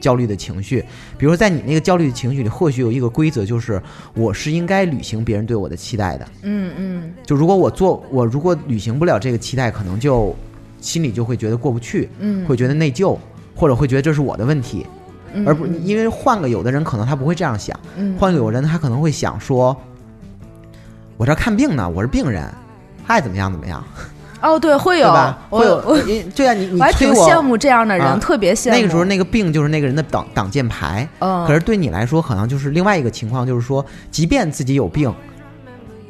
[0.00, 0.84] 焦虑的情绪。
[1.18, 3.80] 比如说，在你那个焦虑的情绪里，或许有一个规则，就是
[4.14, 6.26] 我是应该履行别人对我的期待的。
[6.42, 10.34] 嗯嗯就如果我做，我如果履行不了这个期待，可能就
[10.80, 13.16] 心里就会觉得过不去，嗯，会觉得内疚，
[13.54, 14.86] 或者会觉得这是我的问题。
[15.34, 19.76] 嗯而不因为换个有的人可能他不会这样想，嗯换个有的人他可能会想说，
[21.16, 22.48] 我这看病呢，我是病人，
[23.06, 23.84] 爱怎么样怎么样，
[24.46, 25.38] 哦对会有对吧？
[25.50, 25.80] 我会有
[26.34, 28.76] 对啊，你你我还催我挺羡慕这样的人，啊特别羡慕。
[28.76, 35.12] 那个时候那个病就是那个人的挡挡箭牌，嗯，可是对你来说，好像就是另外一个情况，就是说，即便自己有病，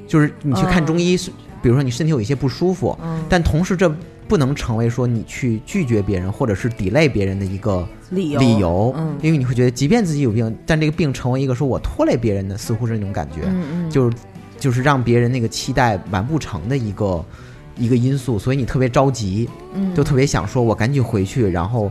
[0.07, 1.17] 就是你去看中医，
[1.63, 3.93] 比如说你身体有一些不舒服，嗯但同时这
[4.29, 13.43] 不能成为说你去拒绝别人或者是 delay 别人的一个理由理由，嗯因为你会觉得，即便自己有病，但这个病成为一个说我拖累别人的，似乎是那种感觉，
[13.89, 14.17] 就是
[14.59, 17.25] 就是让别人那个期待完不成的一个
[17.77, 21.91] 一个因素，所以你特别着急，嗯就特别想说，我赶紧回去，然后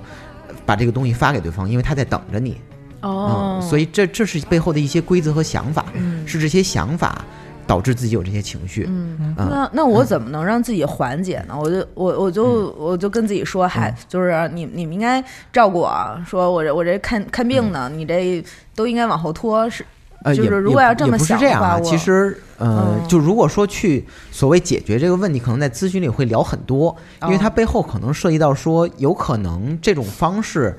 [0.65, 2.57] 把这个东西发给对方，因为他在等着你。
[3.01, 7.23] 哦嗯，，所以这这是背后的一些规则和想法，嗯是这些想法
[7.67, 8.85] 导致自己有这些情绪。
[8.89, 9.15] 嗯。
[9.19, 11.55] 嗯那那我怎么能让自己缓解呢？
[11.59, 15.23] 我就我我就嗯我就跟自己说，嗨，就是你你们应该
[15.53, 19.85] 照顾我，说我这我这看看病呢，你这都应该往后拖，是
[20.25, 30.75] 呃，就是也如果要这么也不是想的话，这样啊，其实呃，嗯就如果说去所谓解决这个问题，可能在咨询里会聊很多，因为哦它背后可能涉及到说，有可能这种方式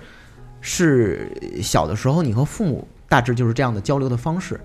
[0.61, 1.30] 是
[1.62, 4.61] 小的时候你和父母大致就是这样的交流的方式。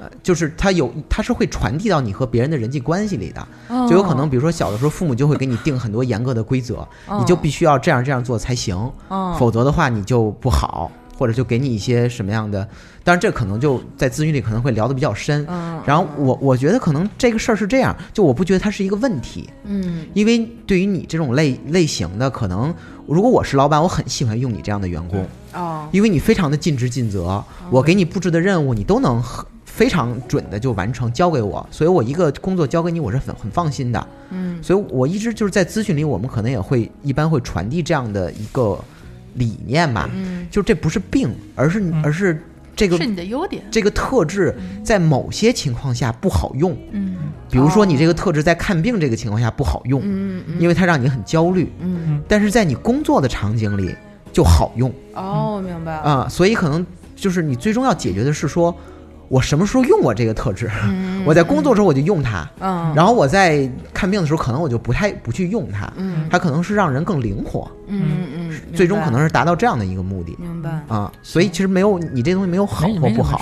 [0.00, 3.46] 呃，就是它有，它是会传递到你和别人的人际关系里的，
[3.88, 6.86] 就有可能，比如说小的时候，父母就会给你定很多严格的规则，
[7.18, 8.76] 你就必须要这样这样做才行，
[9.08, 10.88] 嗯否则的话你就不好，
[11.18, 12.66] 或者就给你一些什么样的，
[13.02, 15.44] 当然这可能就在咨询里可能会聊得比较深。
[15.48, 15.82] 嗯。
[15.84, 20.06] 然后我我觉得可能这个事儿是这样，就我不觉得它是一个问题，嗯。
[20.14, 22.72] 因为对于你这种类类型的，可能
[23.06, 25.88] 如果我是老板，我很喜欢用你这样的员工，哦。
[25.90, 29.20] 因为你非常的尽职尽责，我给你布置的任务你都能
[29.64, 34.06] 非常准的就完成交给我，所以我一个工作交给你，我是很很放心的。
[34.30, 34.62] 嗯。
[34.62, 38.78] 所以我一直就是在咨询里，我们可能也会一般会传递这样的一个
[39.38, 40.46] 理念吧，嗯。
[40.50, 42.42] 就这不是病，而是而是
[42.76, 43.62] 这个是你的优点。
[43.70, 47.16] 这个特质在某些情况下不好用，嗯。
[47.50, 50.60] 比如说你这个特质在看病这个情况下不好用，嗯嗯。
[50.60, 52.22] 因为它让你很焦虑，嗯。
[52.28, 53.94] 但是在你工作的场景里
[54.32, 54.92] 就好用。
[55.14, 55.92] 哦，我明白。
[55.92, 56.84] 了，啊、所以可能
[57.16, 58.74] 就是你最终要解决的是说。
[59.30, 60.70] 我什么时候用我这个特质？
[60.84, 61.22] 嗯。
[61.26, 62.94] 我在工作的时候我就用它，嗯。
[62.96, 66.26] 然后我在看病的时候可能我就不太不去用它，嗯。
[66.30, 68.00] 它可能是让人更灵活，嗯
[68.70, 70.36] 嗯，最终可能是达到这样的一个目的。
[70.38, 70.70] 明白。
[70.88, 71.10] 啊。
[71.22, 73.40] 所以其实没有你这东西没有好或不好，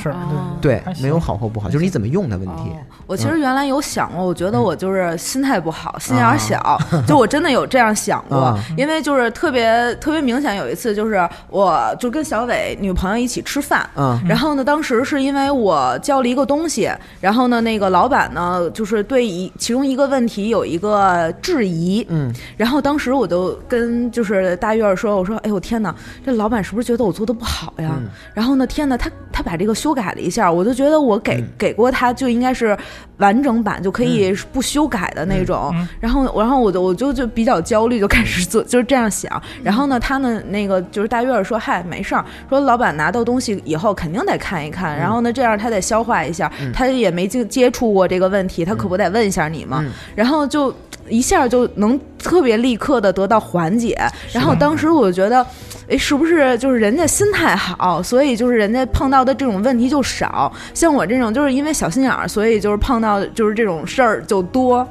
[0.60, 2.70] 对没有好或不好，就是你怎么用的问题。
[2.70, 14.20] 哦，我其实原来有想过，我觉得我就是心态不好，心眼儿小，就我真的有这样想过啊，因为就是特别特别明显，有一次就是我就跟小伟女朋友一起吃饭，嗯。
[14.26, 16.90] 然后呢，当时是因为我交了一个东西，
[17.20, 25.94] 然后呢，那个老板呢，就是对一其中一个问题有一个质疑，嗯，然后当时我就跟就是大院儿说，我说，哎呦天哪，
[26.24, 27.92] 这老板是不是觉得我做的不好呀？
[27.98, 32.76] 嗯然后呢，天哪，他他把这个修改了一下，我就觉得我给、嗯给过他就应该是
[33.18, 35.70] 完整版，就可以不修改的那种。
[35.74, 39.40] 嗯然后，然后我就我就就比较焦虑，就开始做，就是这样想。
[39.62, 49.80] 然后呢，他呢那个就是大月儿说，嗨，没事儿，说老板拿到东西以后肯定得看一看，然后呢这样他得消化一下，他也没接接触过这个问题，他可不得问一下你吗？
[49.82, 50.74] 嗯然后就
[51.08, 53.96] 一下就能特别立刻的得到缓解。
[54.32, 55.44] 然后当时我觉得，
[55.88, 60.52] 哎，是不是就是人家心态好，所以就是人家碰到的这种问题就少。
[60.74, 64.86] 像我这种就是因为小心眼儿，所以就是碰到就是这种事儿就多。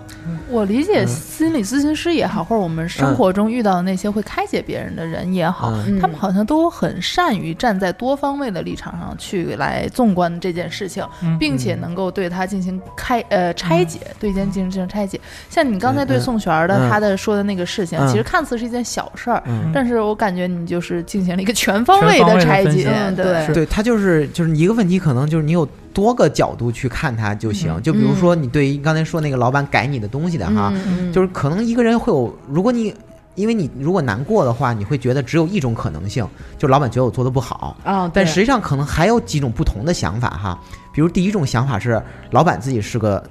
[0.49, 5.99] 我理解嗯心理咨询师也好，或者我们生活中遇到的那些会开解别人的人也好，嗯。
[5.99, 11.37] 他们好像都很善于站在多方位的立场上去来纵观这件事情，嗯。
[11.37, 15.19] 并且能够对它进行开呃拆解，对一件进行进行拆解。
[15.49, 16.21] 像你刚才对嗯。
[16.21, 16.89] 宋璇儿的嗯。
[16.89, 18.07] 他的说的那个事情，嗯。
[18.07, 19.71] 其实看似是一件小事儿，嗯。
[19.73, 23.53] 但是我感觉你就是进行了一个全方位的拆解对。
[23.53, 27.71] 对他就是就是一个问题，可能就是你有多个角度去看它就行。
[27.75, 27.81] 嗯。
[27.81, 32.93] 就比如说你对于刚才说那个老板改你的东西的哈，嗯就是可能一个人会有，如果你
[33.35, 36.25] 因为你如果难过的话，你会觉得只有一种可能性，
[36.57, 37.75] 就老板觉得我做的不好。
[37.83, 40.57] 哦，但实际上可能还有几种不同的想法哈，
[40.93, 42.01] 比如第一种想法是
[42.31, 43.21] 老板自己是个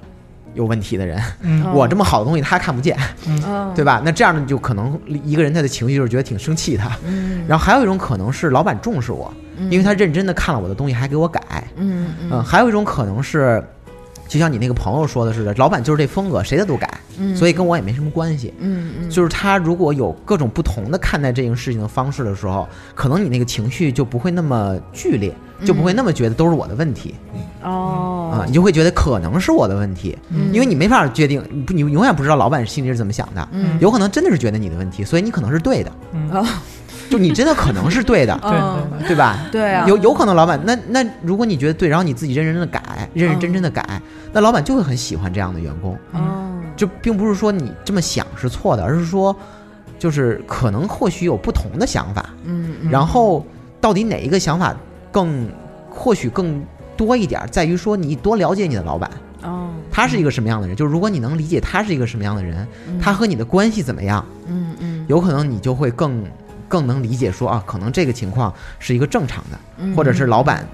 [0.55, 1.21] 有问题的人，
[1.73, 3.71] 我这么好的东西他看不见，嗯。
[3.75, 4.01] 对吧？
[4.03, 6.83] 那这样呢，就可能一个人他的情绪就是觉得挺生气的。
[7.05, 7.45] 嗯。
[7.47, 9.31] 然后还有一种可能是老板重视我，
[9.69, 11.41] 因为他认真的看了我的东西，还给我改。
[11.75, 12.07] 嗯。
[12.31, 13.63] 嗯，还有一种可能是，
[14.27, 16.89] 就像你那个朋友说的似的，老板就是这风格，谁的都改，
[17.19, 17.35] 嗯。
[17.35, 18.53] 所以跟我也没什么关系。
[18.59, 19.09] 嗯嗯。
[19.09, 25.33] 就是他如果有各种不同的看待这件事情的方式的时候，可能你那个情绪就不会那么剧烈，
[25.63, 27.15] 就不会那么觉得都是我的问题
[27.61, 28.43] 啊、哦。
[28.47, 30.51] 你就会觉得可能是我的问题，嗯。
[30.51, 33.77] 因为你没法决定，你不你永远不知道老板心里是怎么想的，嗯。
[33.79, 36.29] 有可能真的是觉得你的问题，所以你可能是对的，嗯。
[36.31, 36.45] 哦
[37.09, 38.37] 就你真的可能是对的，
[38.99, 39.39] 对对吧？
[39.51, 44.01] 对啊，有有可能老板那那如果你觉得对，然后你自己认认真的改，认认真真的改，
[44.33, 45.97] 那老板就会很喜欢这样的员工。
[46.13, 49.33] 哦就并不是说你这么想是错的，而是说
[49.97, 52.91] 就是可能或许有不同的想法，嗯嗯。
[52.91, 53.45] 然后
[53.79, 54.75] 到底哪一个想法
[55.09, 55.49] 更
[55.89, 56.61] 或许更
[56.97, 59.09] 多一点儿，在于说你多了解你的老板，
[59.43, 59.69] 哦。
[59.89, 60.75] 他是一个什么样的人。
[60.75, 62.67] 就是如果你能理解他是一个什么样的人，
[63.01, 65.05] 他和你的关系怎么样，嗯嗯。
[65.07, 66.25] 有可能你就会更
[66.75, 70.67] 更能理解说啊，可能这个情况是一个正常的，嗯或者是老板。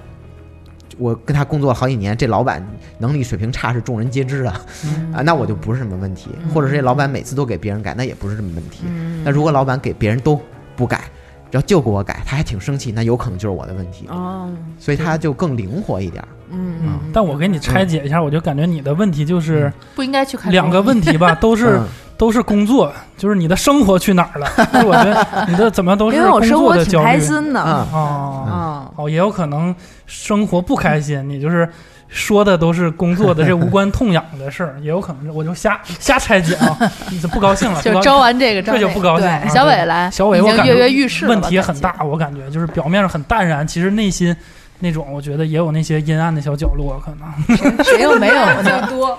[0.98, 2.64] 我跟他工作好几年，这老板
[2.98, 4.52] 能力水平差是众人皆知的
[4.84, 6.30] 嗯啊，那我就不是什么问题。
[6.52, 8.80] 或者是这老板每次都给别人改，那也不是什么问题。
[8.86, 10.38] 嗯那如果老板给别人都
[10.76, 11.04] 不改，
[11.50, 14.06] 然后就给我改，他还挺生气，那有可能就是我的问题。
[14.08, 16.28] 哦所以他就更灵活一点儿。
[16.50, 21.86] 嗯嗯，但我给你拆解一下，我就感觉你的问题就是不应该去看两个问题吧， 都是嗯
[22.22, 24.46] 都是工作，就是你的生活去哪儿了？
[24.72, 27.04] 就是我觉得你的怎么都是因为我工生活挺作的焦虑。
[27.04, 27.60] 开心的。
[27.60, 27.88] 啊。
[27.92, 28.46] 哦。
[28.48, 29.74] 啊哦，也有可能
[30.06, 31.68] 生活不开心，你就是
[32.06, 36.78] 说的都是工作的这无关痛痒的事儿，也有可能是我就瞎 瞎拆解啊，
[37.10, 44.36] 你就不高兴了，就招完这个招这就不高兴小伟来，小伟，我感觉跃跃欲试问题很大，我感觉就是表面上很淡然，其实内心
[44.78, 47.84] 那种我觉得也有那些阴暗的小角落，可能。
[47.84, 48.86] 谁又没有呢？
[48.88, 49.18] 多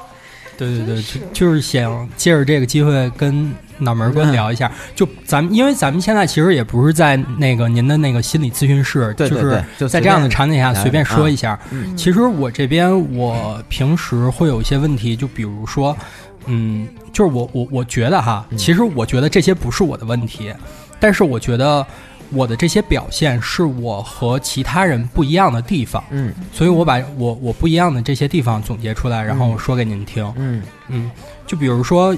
[0.58, 11.60] 对对对，就就是想借着这个机会跟脑门儿哥聊一下，就咱们因为咱们现在其实也不是在那个您的那个心理咨询室，对对对就是在这样的场景下随便说一下。
[11.72, 11.96] 嗯。
[11.98, 15.96] 其实我这边我平时会有一些问题，就比如说，
[16.46, 18.58] 嗯，就是我我我觉得哈，嗯。
[18.58, 20.54] 其实我觉得这些不是我的问题，
[21.00, 21.86] 但是我觉得
[22.32, 26.34] 我的这些表现是我和其他人不一样的地方，嗯。
[26.52, 30.32] 所以我把我我不一样的这些地方总结出来，然后嗯说给您听。
[30.36, 30.64] 嗯。
[30.88, 31.12] 嗯，
[31.46, 32.16] 就比如说，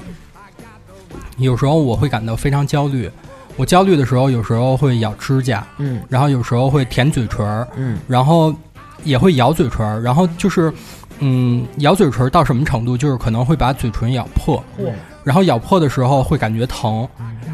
[1.36, 3.10] 有时候我会感到非常焦虑。
[3.56, 6.02] 我焦虑的时候，有时候会咬指甲，嗯。
[6.08, 7.98] 然后有时候会舔嘴唇儿，嗯。
[8.06, 8.54] 然后
[9.04, 10.72] 也会咬嘴唇儿，然后就是，
[11.20, 12.96] 嗯，咬嘴唇儿到什么程度？
[12.96, 14.86] 就是可能会把嘴唇咬破，嗯。
[15.24, 17.08] 然后咬破的时候会感觉疼，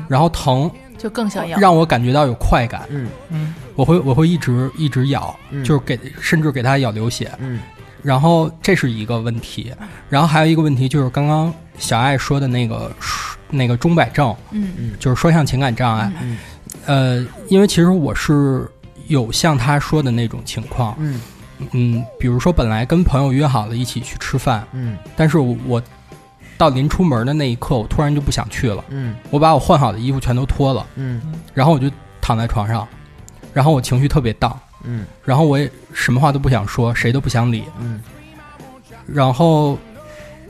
[0.09, 0.71] 然后疼
[1.03, 1.59] 就更想要。
[1.59, 3.09] 让我感觉到有快感，嗯。
[3.31, 3.55] 嗯。
[3.75, 5.65] 我会我会一直一直咬，嗯。
[5.65, 7.59] 就是给甚至给它咬流血，嗯。
[8.03, 9.73] 然后这是一个问题，
[10.09, 12.93] 然后还有一个问题就是刚刚小爱说的那个
[13.51, 14.93] 那个钟摆症，嗯。
[15.01, 16.13] 就是双向情感障碍。
[16.23, 16.39] 嗯。
[16.87, 18.69] 呃，因为其实我是
[19.09, 21.21] 有像他说的那种情况，嗯。
[21.73, 24.97] 嗯，比如说本来跟朋友约好了一起去吃饭，嗯。
[25.17, 25.83] 但是我我
[26.63, 29.17] 到临出门的那一刻，我突然就不想去了，嗯。
[29.31, 31.21] 我把我换好的衣服全都脱了，嗯。
[31.53, 31.91] 然后我就
[32.21, 32.87] 躺在床上，
[33.53, 35.05] 然后我情绪特别荡，嗯。
[35.25, 38.01] 然后我也什么话都不想说，谁都不想理，嗯。
[39.09, 39.77] 然后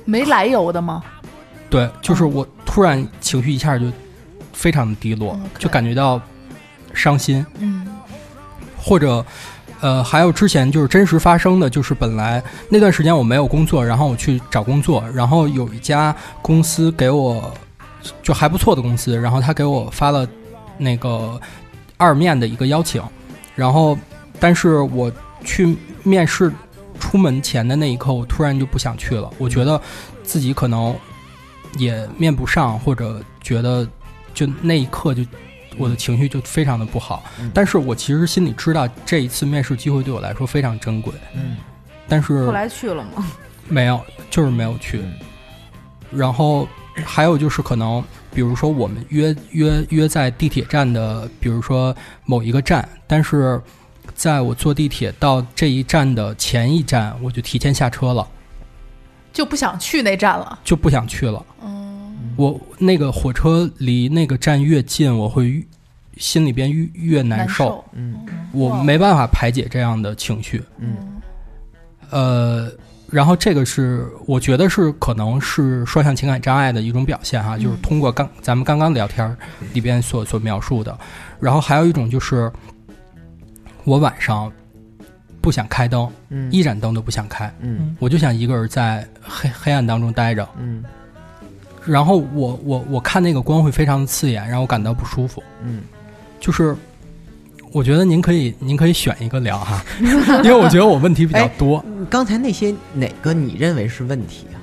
[0.05, 1.03] 没来由的吗？
[1.71, 3.87] 对，就是我突然情绪一下就
[4.53, 6.21] 非常的低落，嗯就感觉到
[6.93, 7.89] 伤心，嗯。
[8.77, 9.25] 或者
[9.83, 17.53] 呃，还有之前就是真实发生的，就是本来那段时间我没有工作，然后我去找工作，然后有一家公司给我
[18.23, 20.27] 就还不错的公司，然后他给我发了
[20.79, 21.39] 那个
[21.97, 23.03] 二面的一个邀请，
[23.57, 23.99] 然后
[24.39, 25.11] 但是我
[25.45, 26.53] 去面试
[27.01, 29.81] 出门前的那一刻，我突然就不想去了，我觉得
[30.23, 30.95] 自己可能
[31.77, 33.85] 也面不上，或者觉得
[34.33, 35.25] 就那一刻就
[35.77, 37.25] 我的情绪就非常的不好。
[37.41, 41.57] 嗯但是我其实心里知道这一次面试机会对我来说非常珍贵，嗯
[42.09, 43.27] 但是后来去了吗？
[43.69, 44.01] 没有，
[44.31, 45.01] 就是没有去。
[46.11, 46.69] 然后
[47.05, 48.05] 还有就是可能，
[48.35, 51.97] 比如说我们约约约在地铁站的，比如说
[52.27, 53.59] 某一个站，但是
[54.15, 58.29] 在我坐地铁到这一站的前一站，我就提前下车了，
[59.33, 60.59] 就不想去那站了。
[60.63, 61.43] 就不想去了。
[61.63, 61.92] 嗯，
[62.37, 65.65] 我那个火车离那个站越近，我会越
[66.17, 67.85] 心里边越越难受，受。
[67.95, 70.63] 嗯我没办法排解这样的情绪。
[70.79, 70.97] 嗯
[72.11, 72.71] 呃，
[73.09, 79.35] 然后这个是我觉得是可能是双向情感障碍的一种表现哈，就是通过刚咱们刚刚聊天
[79.73, 80.97] 里边所所描述的。
[81.41, 82.53] 然后还有一种就是
[83.85, 84.53] 我晚上
[85.41, 90.47] 不想开灯，嗯一盏灯都不想开，嗯我就想一个人在黑黑暗当中待着。
[90.59, 90.85] 嗯
[91.85, 95.43] 然后我我我看那个光会非常的刺眼，让我感到不舒服。
[95.65, 95.81] 嗯
[96.41, 96.75] 就是
[97.71, 101.83] 我觉得您可以您可以选一个聊哈， 因为我觉得我问题比较多。
[101.87, 104.59] 嗯，刚才那些哪个你认为是问题啊？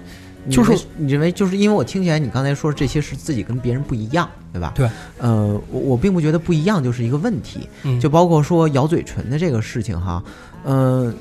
[0.49, 4.73] 就是你认为就是因为我听起来你刚才说这些是自己跟别人不一样，对吧？
[4.75, 4.89] 对。
[5.17, 10.23] 呃，我我并不觉得不一样就是一个问题，嗯，就包括说咬嘴唇的这个事情哈，
[10.65, 11.13] 嗯、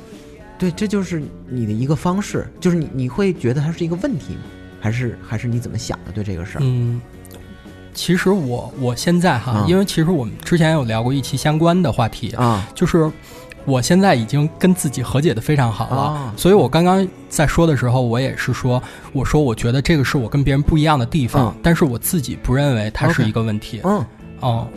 [0.58, 4.40] 对，这就是你的一个方式，就是你你会觉得它是一个问题吗？
[4.80, 6.60] 还是还是你怎么想的对这个事儿？
[6.62, 7.00] 嗯，
[7.94, 13.10] 其实我我现在哈，嗯因为其实我们之前有聊过一期相关的话题，啊就是
[13.64, 16.02] 我现在已经跟自己和解的非常好了。
[16.02, 18.82] 啊所以我刚刚在说的时候，我也是说，
[19.12, 23.80] 我说我觉得这个是我跟别人不一样的地方，嗯但是我自己不认为它是一个问题。
[23.84, 24.04] 嗯
[24.40, 24.68] 哦，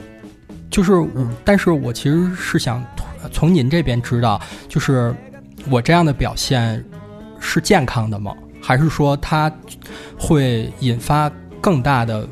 [0.71, 2.83] 就是，嗯但是我其实是想
[3.31, 5.13] 从您这边知道，就是
[5.69, 6.83] 我这样的表现
[7.39, 8.33] 是健康的吗？
[8.61, 9.51] 还是说它
[10.17, 12.27] 会引发更大的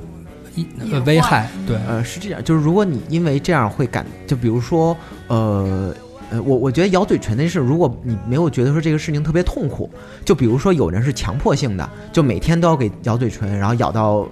[0.55, 1.49] 一呃危害？
[1.65, 4.95] 对，呃，是这样，就是如果你因为这样会感，就比如说，
[5.27, 5.93] 呃，
[6.31, 9.89] 呃，我我觉得咬嘴唇那事，如果你没有觉得说这个事情特别痛苦，
[10.23, 14.27] 就比如说有人是强迫性的，就每天都要给咬嘴唇，然后咬到、呃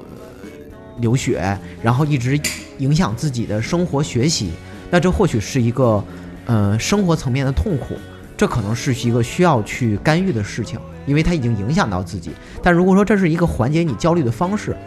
[0.99, 2.39] 流血，然后一直
[2.79, 4.49] 影响自己的生活学习，
[4.89, 6.03] 那这或许是一个
[6.47, 7.95] 呃生活层面的痛苦，
[8.35, 12.29] 这可能是一个需要去干预的事情，因为它已经影响到自己。
[12.61, 14.77] 但如果说这是一个缓解你焦虑的方式，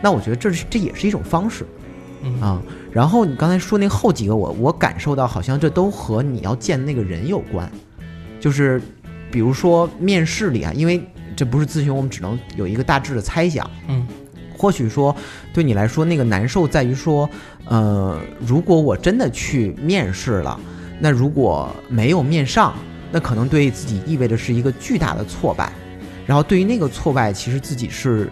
[0.00, 1.66] 那我觉得这是这也是一种方式。
[2.22, 2.62] 嗯啊。
[2.92, 7.68] 然后你刚才说那后几个我，我感受到好像这都和你要见那个人有关，
[8.38, 8.80] 就是
[9.30, 11.02] 比如说面试里啊，因为
[11.34, 13.68] 这不是咨询，我们只能有一个大致的猜想。
[13.88, 14.06] 嗯
[14.54, 15.16] 或许说
[15.52, 17.28] 对你来说那个难受在于说，
[17.64, 18.16] 呃，
[18.46, 20.60] 如果我真的去面试了，
[21.00, 22.72] 那如果没有面上，
[23.12, 25.70] 那可能对自己意味着是一个巨大的挫败。
[26.26, 28.30] 然后对于那个挫败，其实自己是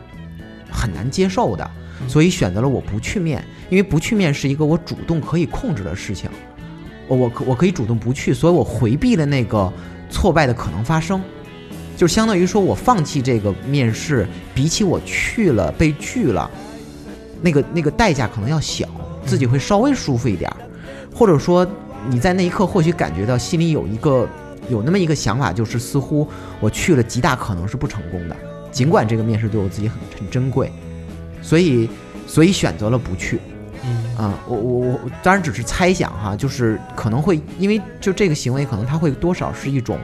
[0.71, 1.71] 很难接受的，
[2.09, 6.31] 所以选择了我不去面，因为不去面是一个我主动可以控制的事情，
[7.09, 9.71] 我我可我可以主动不去，所以我回避了那个
[10.09, 11.21] 挫败的可能发生，
[11.97, 16.49] 就相当于说我放弃这个面试，比起我去了被拒了，
[17.43, 18.87] 那个那个代价可能要小，
[19.27, 20.57] 自己会稍微舒服一点儿，
[21.13, 21.67] 或者说
[22.09, 24.29] 你在那一刻或许感觉到心里有一个
[24.71, 26.27] 有那么一个想法，就是似乎
[26.61, 28.37] 我去了极大可能是不成功的，
[28.71, 30.73] 尽管这个面试对我自己很很珍贵，
[31.43, 31.89] 所以
[32.27, 33.39] 所以选择了不去。
[33.83, 39.99] 嗯啊、我我我当然只是猜想哈，就是可能会因为就这个行为，可能它会多少是一种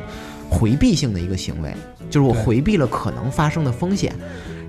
[0.49, 1.75] 回避性的一个行为，
[2.09, 4.15] 就是我回避了可能发生的风险。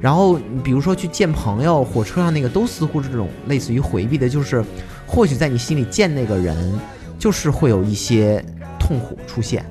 [0.01, 4.63] 然后比如说去见朋友，火车上那个都似乎是这种类似于回避的，就是
[5.07, 6.77] 或许在你心里见那个人，
[7.17, 8.43] 就是会有一些
[8.77, 9.65] 痛苦出现，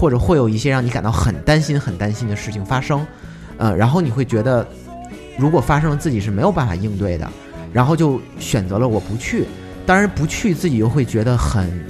[0.00, 3.06] 或者会有一些让你感到很担心、很担心的事情发生，
[3.58, 4.66] 呃，然后你会觉得，
[5.36, 7.30] 如果发生了自己是没有办法应对的，
[7.70, 9.44] 然后就选择了我不去。
[9.84, 11.84] 当然不去，自己又会觉得很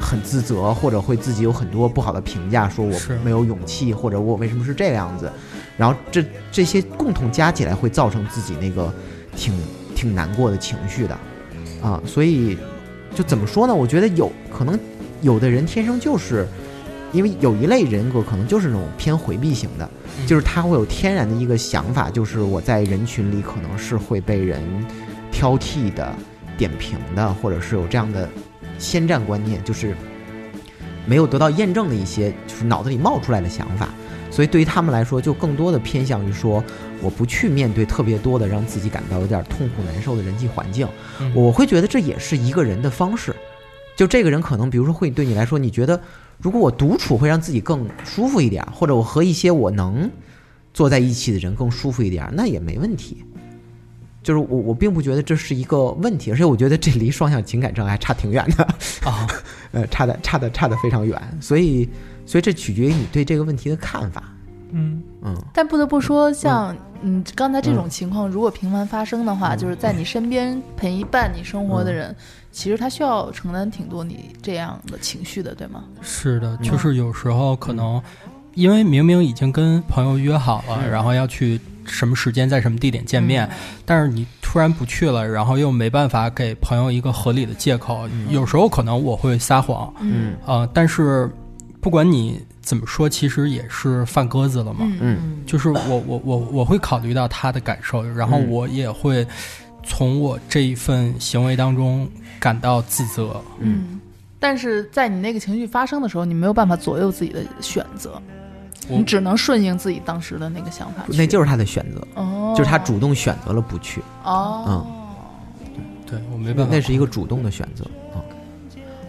[0.00, 5.30] 很自责，或者会自己有很多不好的评价，说我是没有勇气，或者我为什么是这个样子。
[5.76, 8.92] 然后这这些共同加起来，会造成自己那个
[9.36, 9.54] 挺
[9.94, 11.16] 挺难过的情绪的
[11.80, 12.02] 啊。
[12.04, 12.58] 所以
[13.14, 13.72] 就怎么说呢？
[13.72, 14.76] 我觉得有可能
[15.22, 16.44] 有的人天生就是。
[17.16, 19.88] 因为有一类人格可能就是那种偏回避型的，
[20.18, 24.62] 嗯就是他会有天然的一个想法，就是我在人群里可能是会被人
[25.32, 26.14] 挑剔的、
[26.58, 28.28] 点评的，或者是有这样的
[28.78, 29.96] 先占观念，就是
[31.06, 33.88] 没有得到验证的一些，就是脑子里冒出来的想法。
[34.30, 36.62] 所以对于他们来说，就更多的偏向于说，
[37.00, 40.86] 我不去面对特别多的让自己感到有点痛苦难受的人际环境。
[41.20, 43.34] 嗯我会觉得这也是一个人的方式。
[43.96, 45.98] 就这个人可能，比如说会对你来说，你觉得
[46.38, 50.10] 如果我独处会让自己更舒服一点，或者我和一些我能
[50.74, 53.24] 坐在一起的人更舒服一点，那也没问题。
[54.22, 58.64] 就是我我并不觉得这是一个问题，而且我觉得这离双向情感障碍差挺远的，
[59.08, 59.24] 啊，
[59.70, 61.88] 呃，差的差的差的非常远，所以
[62.26, 64.24] 所以这取决于你对这个问题的看法，
[64.72, 65.36] 嗯，嗯。
[65.54, 72.14] 但不得不说，像嗯刚才这种情况，如果频繁发生的话，就是在你身边陪伴你生活的人，
[72.52, 75.84] 其实他需要承担挺多你这样的情绪的，对吗？
[76.02, 78.02] 是的，就是有时候可能
[78.54, 80.90] 因为明明已经跟朋友约好了，嗯。
[80.90, 83.48] 然后要去什么时间在什么地点见面，
[83.84, 90.34] 但是你突然不去了，然后又没办法给朋友一个合理的借口，有时候可能我会撒谎，嗯。
[90.46, 91.30] 呃，但是
[91.80, 94.80] 不管你怎么说，其实也是犯鸽子了嘛。
[95.00, 99.24] 嗯就是我我我我会考虑到他的感受，然后嗯我也会
[99.84, 102.08] 从我这一份行为当中
[102.40, 103.40] 感到自责。
[103.60, 104.00] 嗯，
[104.40, 108.20] 但是在你那个情绪发生的时候，你没有办法左右自己的选择，
[108.88, 111.04] 你只能顺应自己当时的那个想法。
[111.06, 114.84] 那就是他的选择，哦，就是他主动选择了不去，哦。
[116.04, 118.22] 对我没办法，那是一个主动的选择啊，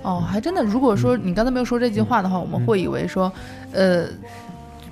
[0.08, 0.64] 哦，还真的。
[0.64, 3.30] 如果说你刚才没有说这句话的话，我们会以为说，
[3.74, 4.06] 呃，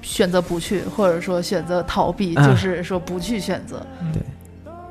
[0.01, 2.45] 选择不去，或者说选择逃避，啊。
[2.45, 3.85] 就是说不去选择。
[4.11, 4.21] 对。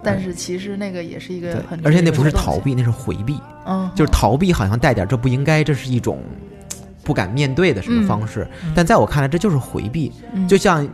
[0.03, 6.19] 但是其实那个也是一个很，而且那不是逃避，那是回避，嗯，就是逃避好像带点这不应该，这是一种
[7.03, 10.49] 不敢面对的什么方式，但在我看来这就是回避，嗯。
[10.49, 10.89] 就像。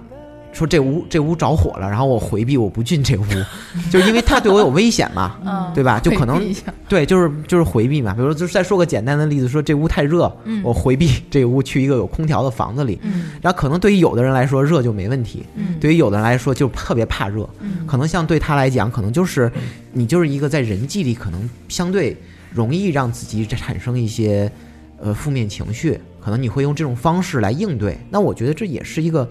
[0.52, 3.24] 说这屋这屋着火了，然后我回避，我不进这屋，
[3.90, 6.01] 就是因为他对我有危险嘛，嗯，对吧？
[6.01, 6.43] 就可能
[6.89, 8.12] 对，就是就是回避嘛。
[8.12, 12.98] 比如说，就是再说个简单的例子，说这屋太热，嗯我回避这屋去一个有空调的房子里。
[13.02, 17.48] 嗯然后可能对于有的人来说热就没问题，嗯，对于有的人来说就特别怕热。
[17.60, 19.51] 嗯可能像对他来讲，可能就是
[19.93, 22.16] 你就是一个在人际里可能相对
[22.52, 24.51] 容易让自己产生一些
[25.01, 27.98] 呃负面情绪，可能你会用这种方式来应对。
[28.10, 29.28] 那我觉得这也是一个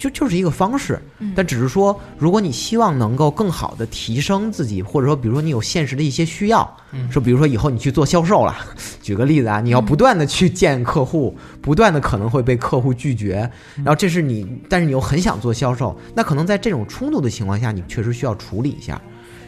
[0.00, 1.34] 就就就是一个方式，嗯。
[1.36, 8.56] 但只是说，如果你希望能够更好的提升自己，或者说比如说你有现实的一些需要，嗯说比如说以后你去做销售了，
[9.02, 19.00] 举个例子啊，你要不断的去见客户，不断的可能会被客户拒绝，然后这是你，但是你又很想做销售，那可能在这种冲突的情况下，你确实需要处理一下。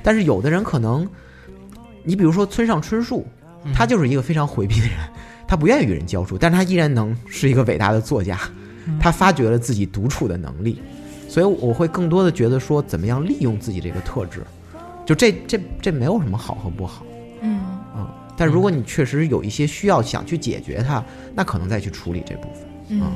[0.02, 1.08] 但是有的人可能，
[2.04, 3.26] 你比如说村上春树，
[3.64, 3.72] 嗯。
[3.72, 4.96] 他就是一个非常回避的人，
[5.46, 8.38] 他不愿意与人交触，但是他依然能是一个伟大的作家，
[9.00, 10.80] 他发掘了自己独处的能力，
[11.28, 14.42] 所以我会更多的觉得说，怎么样利用自己这个特质，
[15.04, 17.04] 就这这这没有什么好和不好。
[17.40, 17.60] 嗯
[17.96, 21.04] 嗯，但如果你确实有一些需要想去解决它，
[21.34, 22.62] 那可能再去处理这部分。
[22.88, 23.10] 嗯，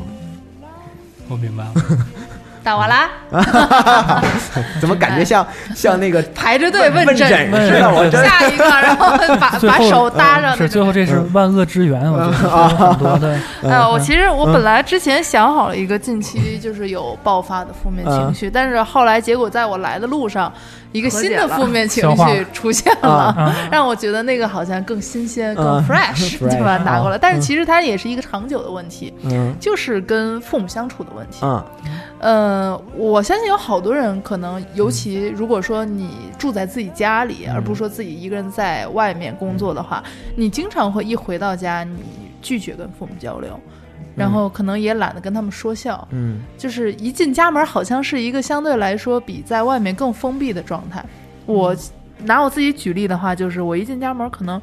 [1.28, 1.74] 我明白了。
[2.66, 3.08] 打我啦，
[4.80, 7.88] 怎么感觉像 像那个排着队问诊诊似的？
[7.94, 10.56] 我下一个， 然后把把手搭上。
[10.66, 13.38] 最后这是万恶之源，我觉得有很多的。
[13.62, 20.52] 哎呀，我其实我本来之前想好了一个近期就是有爆发的负面情绪，但是后来结果在我来的路上，
[20.96, 27.16] 一个新的负面情绪出现了，啊，让我觉得那个好像更新鲜、 更嗯 fresh，fresh，就把它拿过来。
[27.16, 29.54] 啊但是其实它也是一个长久的问题，嗯。
[29.60, 31.40] 就是跟父母相处的问题。
[31.42, 31.62] 嗯
[32.18, 36.08] 呃，我相信有好多人可能，尤其如果说你
[36.38, 37.54] 住在自己家里，嗯。
[37.54, 40.02] 而不是说自己一个人在外面工作的话，
[40.34, 41.98] 你经常会一回到家，你
[42.40, 43.60] 拒绝跟父母交流，
[44.16, 51.04] 然后可能也懒得跟他们说笑，嗯就是一进家门，好像是一个相对来说比在外面更封闭的状态。
[51.44, 51.76] 我
[52.20, 54.60] 拿我自己举例的话，就是我一进家门，可能。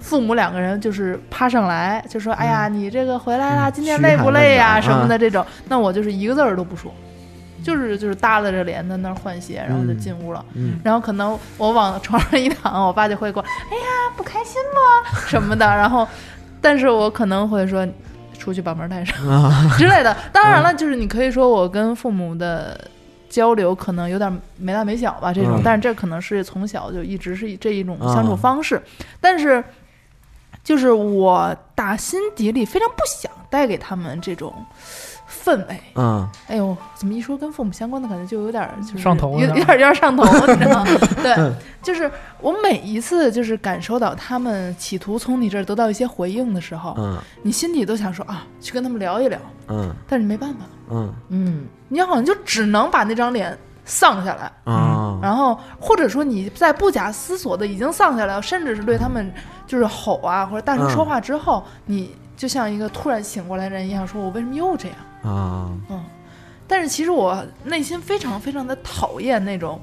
[0.00, 6.92] 父母两个人就是趴上来，就说：“哎呀，你这个回来啦，嗯今天累不累呀、什么的这种。”那我就是一个字儿都不说，
[7.62, 10.44] 就是就是耷拉着脸在那儿换鞋，然后就进屋了。
[10.54, 13.40] 嗯然后可能我往 床上一躺，我爸就会过
[13.70, 15.08] ：“哎呀，不开心吗？
[15.28, 16.04] 什么的。”然后，
[16.60, 17.86] 但是我可能会说
[18.42, 19.16] ：“出去把门带上。
[19.30, 20.16] ”啊之类的。
[20.32, 22.78] 当然了，就是你可以说我跟父母的
[23.30, 28.82] 交流可能有点没大没小吧，这种，嗯但是这可能是从小就一直是这一种啊相处方式。
[29.20, 29.62] 但是，
[30.64, 34.52] 就是我打心底里非常不想带给他们这种
[35.44, 35.80] 氛围。
[35.94, 40.90] 嗯哎呦，怎么一说跟父母相关的感觉就有点儿就是上头有有点儿有点儿上头， 你知道吗？
[41.22, 41.52] 对嗯，
[41.82, 42.10] 就是
[42.40, 49.38] 我每一次就是感受到他们企图从你这儿得到一些回应的时候，嗯你心里都想说啊，去跟他们聊一聊，
[49.68, 50.60] 嗯但是没办法。
[50.90, 59.32] 嗯嗯，你好像就只能把那张脸丧下来，啊然后或者说你在不假思索的已经丧下来了，甚至是对他们
[59.66, 64.96] 就是吼啊或者大声说话之后，你就像一个突然醒过来的人一样，说我为什么又这样？
[65.22, 65.70] 啊。
[65.90, 66.02] 嗯
[66.68, 69.78] 但是其实我内心非常非常的讨厌那种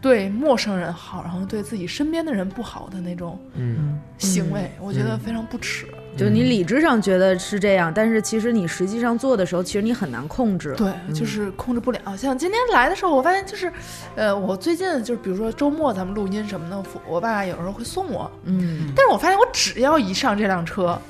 [0.00, 4.00] 对陌生人好，然后对自己身边的人不好的那种嗯。
[4.18, 5.86] 行为，我觉得非常不耻。
[6.16, 10.74] 就你理智上觉得是这样，但是其实你实际上做的时候，其实你很难控制。
[10.76, 12.16] 对，就是控制不了。
[12.16, 13.72] 像今天来的时候，我发现就是，
[14.16, 21.00] 呃，我最近就是比如说周末咱们录音什么的，我我爸有时候会送我，嗯，但是我发现我只要一上这辆车，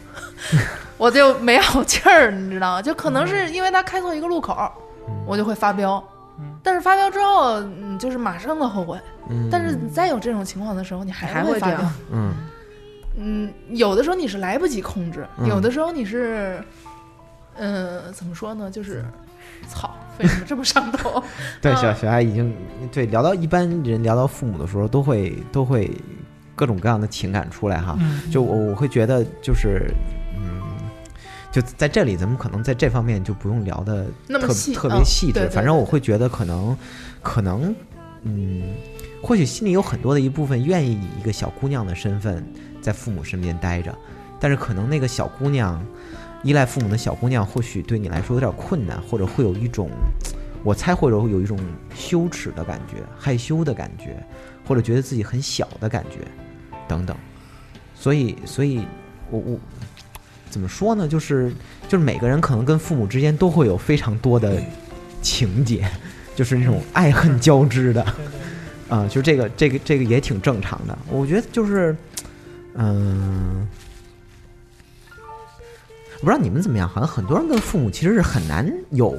[0.99, 2.83] 我就没好气儿，你知道吗？
[2.83, 4.71] 就可能是因为他开错一个路口，
[5.25, 5.93] 我就会发飙。
[6.41, 9.01] 嗯但是发飙之后，嗯，就是马上的后悔。
[9.31, 11.81] 嗯但是你再有这种情况的时候，你还会发飙。
[12.13, 12.35] 嗯
[13.17, 16.63] 嗯，有的时候你是来不及控制，嗯有的时候你是，
[17.57, 18.71] 嗯、怎么说呢？
[18.71, 19.05] 就是，
[19.69, 21.23] 操，为什么这么上头？
[21.61, 22.55] 对，嗯小小爱已经
[22.93, 25.91] 对聊到一般人聊到父母的时候，都会都会
[26.55, 27.97] 各种各样的情感出来哈。
[28.01, 30.18] 嗯，就我我会觉得就是嗯，
[31.61, 35.33] 就在这里咱们可能在这方面就不用聊的特那么细，特别嗯细致。
[35.33, 36.77] 对对反正我会觉得可能
[37.21, 37.75] 可能
[38.23, 38.63] 嗯，
[39.23, 42.47] 或许心里有很多的一部分愿意以一个小姑娘的身份
[42.81, 43.93] 在父母身边待着，
[44.39, 45.85] 但是可能那个小姑娘
[46.45, 49.91] 依赖父母的小姑娘，或许对你来说有点困难，或者会有一种。
[50.65, 51.57] 我猜或者会有一种
[51.95, 54.23] 羞耻的感觉、害羞的感觉，
[54.67, 56.19] 或者觉得自己很小的感觉，
[56.89, 57.17] 等等。
[57.95, 58.85] 所以，所以
[59.31, 59.59] 我我
[60.51, 61.07] 怎么说呢？
[61.07, 61.53] 就是
[61.89, 64.61] 就是每个人可能跟父母之间都会有非常多的
[65.23, 65.89] 情节，
[66.35, 68.07] 就是那种爱恨交织的，
[68.89, 70.97] 啊、就这个这个这个也挺正常的。
[71.11, 71.97] 我觉得就是，
[72.75, 73.67] 嗯、
[76.21, 79.17] 我不知道你们怎么样，好像很多人跟父母其实是很难有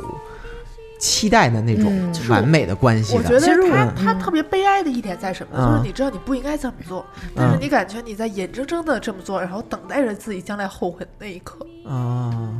[1.00, 1.92] 期待的那种
[2.30, 3.20] 完美的关系的。
[3.20, 5.58] 我觉得其实我他他嗯特别悲哀的一点在什么？
[5.58, 7.04] 嗯就是你知道你不应该这么做，
[7.34, 11.66] 但是嗯你感觉你在眼睁睁的这么做，然后等待着自己将来后悔的那一刻。
[11.88, 12.54] 啊，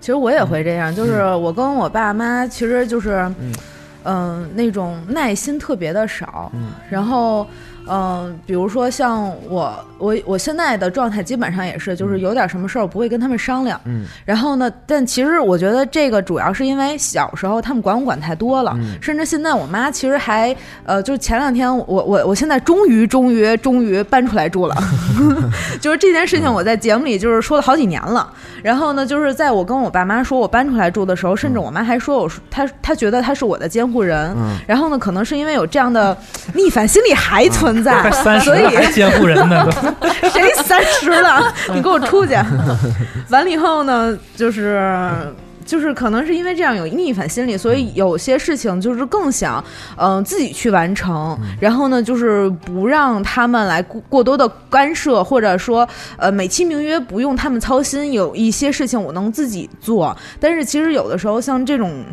[0.00, 3.10] 其实我也会这样，就是我跟我爸妈，其实就是，
[3.40, 3.52] 嗯
[4.04, 6.50] 嗯、那种耐心特别的少。
[6.54, 7.46] 嗯然后，
[7.88, 13.80] 嗯、比如说像我，我我现在的状态基本上也是，就是有点什么事儿，我不会跟他们商量。
[13.84, 20.54] 嗯然后呢，但其实我觉得这个主要是因为小时候他们管我管太多了，嗯甚至现在我妈其实还
[20.84, 24.76] 呃，就是前两天我我我现在终于终于终于搬出来住了，
[25.80, 28.32] 就是这件事情我在节目里就是说了好几年了。
[28.66, 34.34] 然后呢，就是在我跟我爸妈说我搬出来住的时候，甚至我妈还说我说她她觉得她是我的监护人。
[34.36, 36.16] 嗯然后呢，可能是因为有这样的
[36.52, 39.70] 逆反心理还存在，快三十所以了还监护人呢。
[40.32, 41.54] 谁三十了？
[41.72, 42.34] 你给我出去！
[43.30, 44.82] 完了以后呢，就是。
[45.66, 49.62] 就是可能是因为这样有逆反心理，所以有些事情就是更想，
[49.96, 51.36] 嗯、自己去完成。
[51.60, 55.86] 然后呢，就是不让他们来过过多的干涉，或者说，
[56.16, 60.16] 呃，美其名曰不用他们操心，有一些事情我能自己做。
[60.40, 62.04] 但是其实有的时候像这种。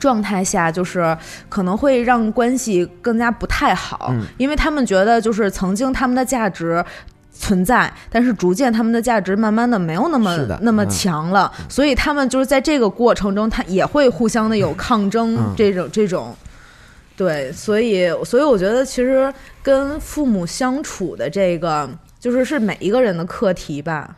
[0.00, 1.16] 状态下，就是
[1.48, 6.84] 可能会让关系更加不太好，嗯因为他们觉得就是曾经他们的价值
[7.34, 15.54] 存在，但是逐渐他们的价值慢慢的没有那么那么嗯强了，所以他们就是在这个过程中，他也会互相的有抗争，嗯。
[15.56, 16.34] 这种这种。
[17.16, 19.32] 对，所以所以我觉得其实
[19.62, 21.88] 跟父母相处的这个，
[22.18, 24.16] 就是是每一个人的课题吧。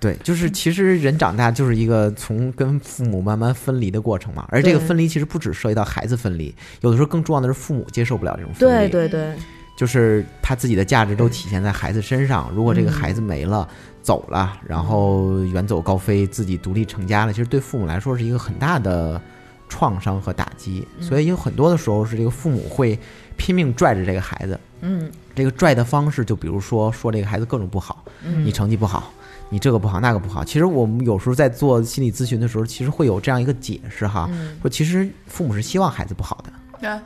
[0.00, 9.34] 对，就是其实人长大就是一个从跟父母慢慢分离的过程嘛，而这个分离其实不只涉及到孩子分离，有的时候更重要的是父母接受不了这种分离，对对对，
[9.78, 12.92] 就是他自己的价值都体现在孩子身上，如果这个嗯。
[12.92, 13.66] 孩子没了。
[14.00, 19.20] 走了，然后远走高飞，自己独立成家了，其实对父母来说是一个很大的
[19.68, 20.86] 创伤和打击。
[20.96, 21.04] 嗯。
[21.04, 22.98] 所以有很多的时候是这个父母会
[23.36, 25.10] 拼命拽着这个孩子，嗯。
[25.34, 29.12] 这个拽的方式就比如说说这个孩子各种不好，嗯，你成绩不好，
[29.50, 30.42] 你这个不好那个不好。
[30.42, 34.56] 其实我们有时候在做心理咨询的时候，其实会有这样一个解释哈，嗯。
[34.62, 36.88] 说其实父母是希望孩子不好的。
[36.88, 37.02] 啊，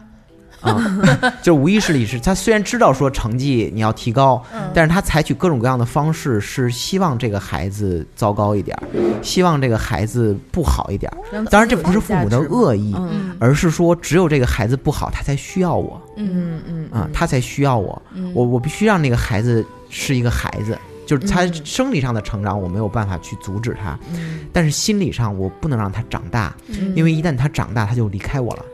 [0.62, 0.80] 啊，
[1.42, 8.76] 就无意识里是他虽然知道说成绩你要提高，嗯但是他采取各种各样的方式是希望这个孩子糟糕一点，
[9.22, 11.12] 希望这个孩子不好一点
[11.50, 12.94] 当然这不是父母的恶意，
[13.38, 18.00] 而是说只有这个孩子不好，他才需要我嗯嗯啊，他才需要我。
[18.14, 28.64] 嗯我我必须让那个孩子是一个孩子，就是他嗯生理上的成长我没有办法去阻止他，嗯但是心理上我不能让他长大，嗯因为一旦他长大他就离开我了。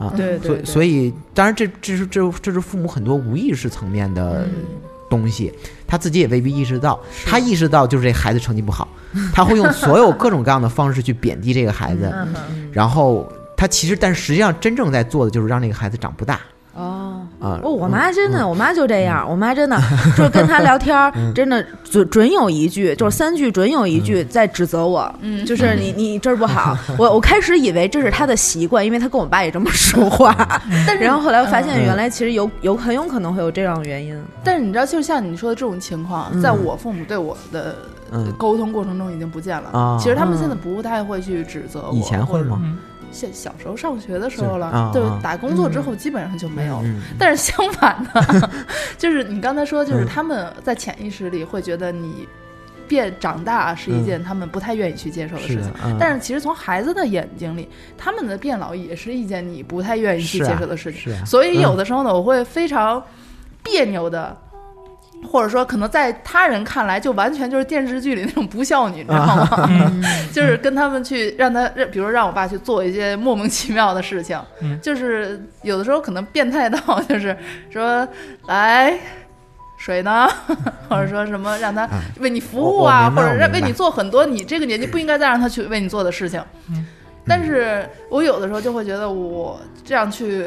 [0.00, 0.38] 啊，所以对。
[0.38, 4.52] 对对所以当然这这是这这是父母很多无意识层面的嗯。
[5.10, 5.52] 东西，
[5.88, 6.96] 他自己也未必意识到，
[7.26, 8.86] 他意识到就是这孩子成绩不好，
[9.34, 12.14] 他会用所有各种各样的方式去贬低这个孩子，
[12.70, 16.38] 然后他其实但实际上真正在做的就是让这个孩子长不大，
[16.74, 19.80] 哦啊，哦，我妈真的，我妈就这样，我妈真的
[20.16, 30.34] 就是跟她聊天儿，真的准准有一句，就是三句准有一句在指责我，嗯就是你你这儿不好， 我我开始以为这是她的习惯，因为她跟我爸也这么说话，
[30.86, 37.76] 但是然后后来我发现原来其实有有很有可能会有这样的原因，但是你知道，就像你说的这种情况，嗯在我父母对我的
[38.12, 39.70] 嗯，沟通过程中已经不见了。
[39.70, 42.58] 啊其实他们嗯现在不太会去指责我，以前会吗？
[42.62, 42.76] 嗯
[43.12, 46.82] 小小时候上学的时候了，对啊，打工作之后基本上就没有了。
[46.84, 48.50] 嗯但是相反的，
[48.98, 52.26] 就是你刚才说，就是嗯他们在潜意识里会觉得你
[52.88, 57.68] 变长大是一件他们不太愿意去接受的事情。，嗯但是其实从孩子的眼睛里，
[57.98, 61.26] 他们的变老也是一件你不太愿意去接受的事情。
[61.26, 63.02] 所以有的时候呢，我会非常
[63.62, 64.36] 别扭的。
[65.28, 69.66] 或者说，可能在他人看来，就完全就是电视剧里那种不孝女，你知道吗？
[69.68, 70.02] 嗯
[70.32, 74.78] 就是跟他们去让他，比如让我爸去做一些莫名其妙的事情，嗯。
[74.80, 77.36] 就是有的时候可能变态到就是
[77.70, 78.06] 说
[78.46, 78.98] 来
[79.78, 80.28] 水呢，
[80.88, 86.42] 或者说什么让他啊为你服务啊，或者让为你做很多你这个年纪不应该再让他去为你做的事情。
[86.70, 86.86] 嗯。
[87.26, 90.46] 但是我有的时候就会觉得我这样去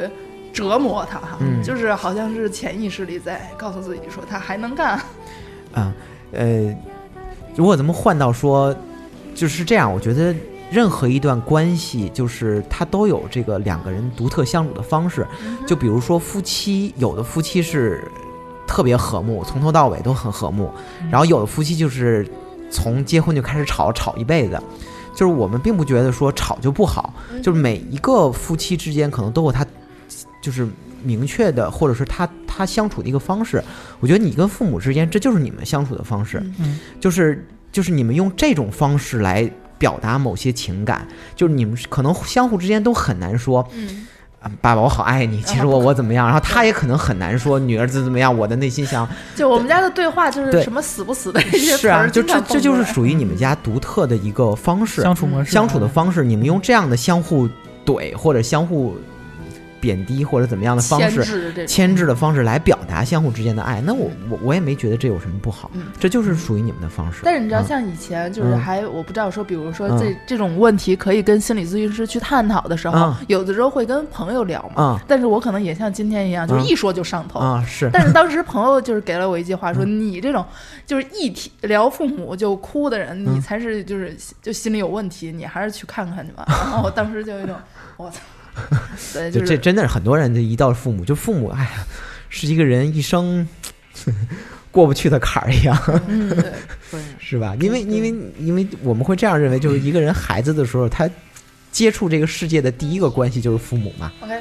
[0.54, 4.98] 折磨他哈，嗯就是好像是潜意识里在告诉自己说他还能干。
[5.74, 5.92] 啊，
[6.32, 6.74] 呃，
[7.56, 8.74] 如果咱们换到说，
[9.34, 10.34] 就是这样，我觉得
[10.72, 15.26] 任何一段关系，就是它都有这个两个人独特相处的方式。
[15.66, 18.04] 就比如说夫妻，有的夫妻是
[18.68, 20.72] 特别和睦，从头到尾都很和睦，
[21.10, 22.28] 然后有的夫妻就是
[22.70, 24.62] 从结婚就开始吵，吵一辈子。
[25.16, 27.14] 就是我们并不觉得说吵就不好，
[27.44, 29.64] 就是每一个夫妻之间可能都有他
[30.44, 30.68] 就是
[31.02, 33.64] 明确的，或者是他他相处的一个方式。
[34.02, 43.66] 我觉得你跟父母之间，这就是你们相处的方式，嗯就是就是你们用这种方式来表达某些情感，就是你们可能相互之间都很难说。
[43.74, 44.06] 嗯，
[44.42, 45.42] 啊爸爸，我好爱你。
[45.44, 46.26] 其实我我怎么样？
[46.26, 48.38] 然后他也可能很难说女儿怎么怎么样。
[48.38, 56.24] 我的内心想， 就我们家的对话就是什么死不死的这些词儿，是啊，就这这就是属于你们家独特的一个方式，相处模式，相处的方式。
[56.24, 57.48] 你们用这样的相互
[57.86, 58.96] 怼或者相互
[59.84, 67.20] 贬低或者怎么样的方牵式，制牵制的方式来表达相互之间的爱，那我我我也没觉得这有什么不好，嗯这就是属于你们的方式。
[67.26, 67.68] 但是你知道，嗯。
[67.68, 68.58] 像以前就是嗯。
[68.58, 70.00] 还我不知道说，比如说嗯。
[70.00, 74.82] 这这种问题可以跟心理咨询师去探讨的时候嗯，有的时候会跟朋友聊嘛。
[74.82, 77.42] 啊但是我可能也像今天一样，就是嗯一说就上头。
[77.42, 80.00] 啊是，但是当时朋友就是给了我一句话，说嗯。
[80.00, 80.46] 你这种
[80.86, 83.42] 就是一提聊父母就哭的人，你嗯。
[83.42, 86.46] 才是就是就心里有问题，你还是去看看去吧。
[86.48, 87.56] 然后我当时就有一种
[87.98, 88.20] 我操，
[89.14, 91.86] 对，就是这真的是很多人这一到父母，就父母，哎呀，
[92.30, 93.48] 是一个人一生
[94.72, 95.78] 过不去的坎儿一样，
[96.08, 97.56] 嗯对， 是吧？
[97.60, 101.10] 因为因为因为我们会这样认为，就是一个人孩子的时候，他
[101.72, 104.40] 接触这个世界的第一个关系就是父母嘛，OK，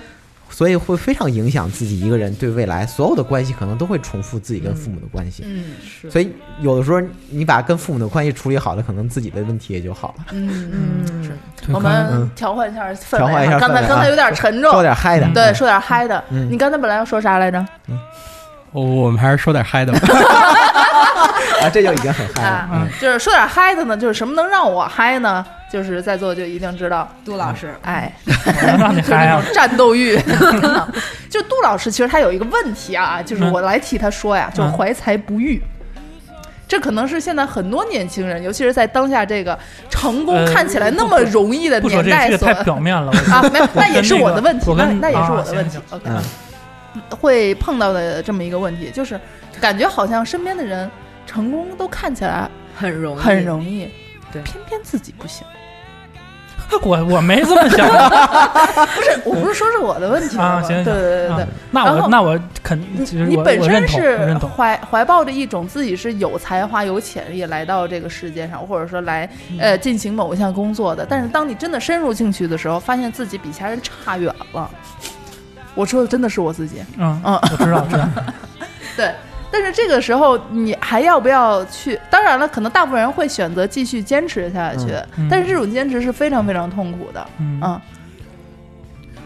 [0.62, 5.42] 所以会非常影响自己一个人对未来所有的关系，可能都会重复自己跟父母的关系。
[5.44, 10.26] 嗯是，所以有的时候你把跟父母的关系处理好了，可能自己的问题也就好了。
[10.30, 11.32] 嗯嗯是。
[11.72, 16.22] 我们嗯调换一下氛围调换一下啊，刚才刚才有点沉重说，点嗨的，对，说点嗨的。
[16.30, 17.66] 嗯你刚才本来要说啥来着？
[18.70, 19.98] 我我们还是说点嗨的吧。
[21.62, 22.48] 啊，这就已经很嗨了。
[22.48, 25.44] 啊，就是说点嗨的呢，就是什么能让我嗨呢？
[25.70, 28.12] 就是在座就一定知道，杜老师，哎，
[28.78, 29.42] 让你就是嗨啊！
[29.54, 30.18] 战斗欲。
[31.30, 35.62] 就杜老师，其实他有一个问题啊，就是嗯我来替他说呀，就怀才不遇。
[36.68, 39.58] 这可能是现在很多年轻人，尤其是在当下这个
[39.88, 43.10] 成功呃看起来那么容易的年代所这个太表面了。
[43.10, 45.82] 我啊，没有，那也是我的问题，那那也是啊我的问题行。
[45.90, 46.22] OK，嗯
[47.08, 49.18] 会碰到的这么一个问题，就是
[49.58, 50.90] 感觉好像身边的人
[51.26, 53.88] 成功都看起来很容易，很容易，
[54.32, 55.46] 对偏偏自己不行。
[56.80, 57.86] 我我没这么想
[58.96, 61.48] 不是，我不是说是我的问题吗啊行行对对对对啊。
[61.70, 64.38] 那然后我那我肯就是你本身是。
[64.56, 71.04] 怀怀抱着一种自己是有才华、有潜力来到这个世界上，或者说来嗯呃进行某一项工作的。
[71.04, 74.70] 但是当你真的深入进去的时候，发现自己比其他人差远了。
[75.74, 78.08] 我说的真的是我自己，嗯嗯我知道知道。
[78.96, 79.12] 对。
[79.52, 82.00] 但是这个时候，你还要不要去？
[82.10, 84.86] 当然了，可能大部分人会选择继续坚持下去，
[85.18, 87.26] 嗯但是这种坚持是非常非常痛苦的。
[87.38, 87.80] 嗯嗯，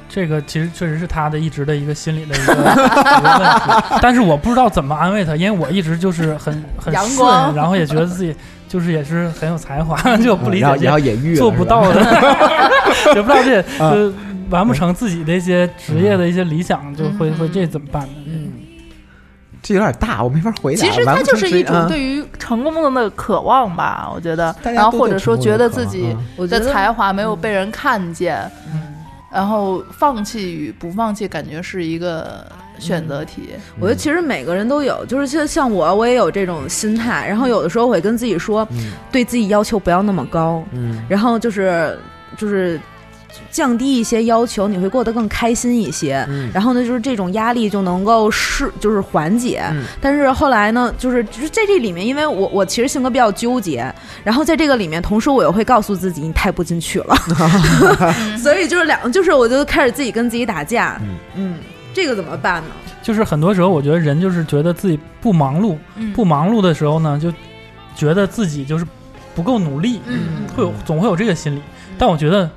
[0.09, 8.35] 这个其实确实是他的一直的一个心理的一个 一个问题，但是我不知道怎么安慰他，因为我一直就是很 很阳光顺，然后也觉得自己
[8.69, 12.01] 就是也是很有才华， 就不理解这然后也遇做不到的，
[13.15, 14.13] 也不知道这
[14.51, 18.15] 完不成自己的一些职业的一些理想，就会会这怎么办呢？
[18.27, 18.53] 嗯，
[19.67, 20.81] 这有点大，我没法回答。
[20.81, 24.55] 其实它就是一种对于成功的那个渴望吧，我觉得。
[24.63, 28.39] 然后或者说觉得自己的我觉得才华没有被人看见，
[28.73, 28.95] 嗯
[29.33, 32.47] 然后放弃与不放弃，感觉是一个
[32.79, 33.51] 选择题。
[33.79, 37.27] 我觉得其实每个人都有，就是像像我，我也有这种心态。
[37.29, 41.99] 然后有的时候会跟自己说，嗯对自己要求不要那么高，嗯然后就是
[42.39, 42.81] 就是
[43.51, 46.25] 降低一些要求，你会过得更开心一些。
[46.29, 49.63] 嗯然后呢，就是这种压力就能够是，就是缓解。
[49.71, 53.93] 嗯但是后来呢，就是就是在这里面，因为我我其实性格比较纠结，
[54.25, 57.17] 然后在这个里面，同时我又会告诉自己你太不进取了，
[58.39, 61.01] 所以就是两，就是我就开始自己跟自己打架。
[61.03, 61.59] 嗯嗯，
[61.93, 62.69] 这个怎么办呢？
[63.03, 67.33] 就是很多时候，我觉得人就是觉得自己不忙碌，嗯不忙碌的时候呢，就
[67.95, 68.85] 觉得自己就是
[69.35, 71.61] 不够努力，嗯会有总会有这个心理。
[71.99, 72.51] 但我觉得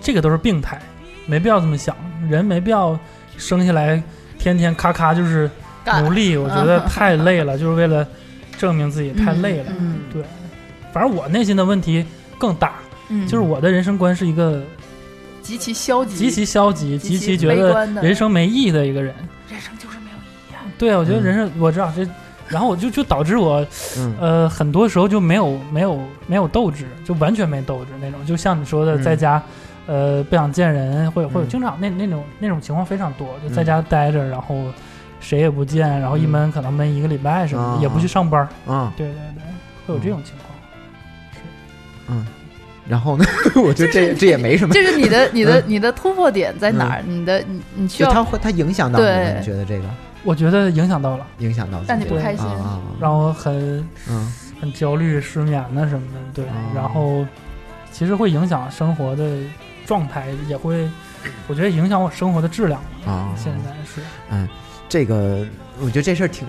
[0.00, 0.80] 这个都是病态，
[1.26, 1.96] 没必要这么想。
[2.28, 2.98] 人没必要
[3.36, 4.02] 生下来
[4.38, 5.50] 天天咔咔就是
[6.02, 8.06] 努力，我觉得太累了， 就是为了
[8.58, 9.66] 证明自己太累了。
[9.78, 10.22] 嗯对，
[10.92, 12.04] 反正我内心的问题
[12.38, 12.74] 更大，
[13.08, 14.62] 嗯就是我的人生观是一个
[15.42, 19.14] 极其消极，极其消极、极其觉得人生没意义的一个人。
[19.50, 20.64] 人生就是没有意义啊。
[20.78, 22.08] 对啊，我觉得嗯人生我知道这，
[22.48, 23.64] 然后我就就导致我
[23.96, 28.24] 嗯呃很多时候就没有没有没有斗志，就完全没斗志那种。
[28.26, 29.40] 就像你说的，嗯在家
[29.86, 34.56] 呃不想见人，或者或者嗯经常那那种那种情况非常多，就在家待着，然后
[35.20, 38.48] 谁也不见，然后一嗯闷可能闷一个礼拜什么啊的，也不去上班。
[38.66, 39.42] 嗯对对对，
[39.86, 40.46] 会有这种情况。
[41.32, 41.38] 是
[42.08, 42.26] 嗯，
[42.88, 43.24] 然后呢？
[43.56, 44.72] 我觉得这这也没什么。
[44.74, 47.02] 这是你的 你的你的突破点在哪儿？
[47.06, 49.04] 你的你你需要，它会它影响到你
[49.38, 49.84] 你觉得这个
[50.24, 52.44] 我觉得影响到了，影响到让你不开心
[53.00, 56.18] 让我很嗯很焦虑、失眠呐什么的。
[56.34, 57.24] 对，哦然后
[57.92, 59.24] 其实会影响生活的
[59.86, 60.88] 状态，也会，
[61.48, 62.80] 我觉得影响我生活的质量。
[63.06, 64.00] 啊，现在是，
[64.30, 64.48] 嗯
[64.88, 65.46] 这个
[65.80, 66.46] 我觉得这事儿挺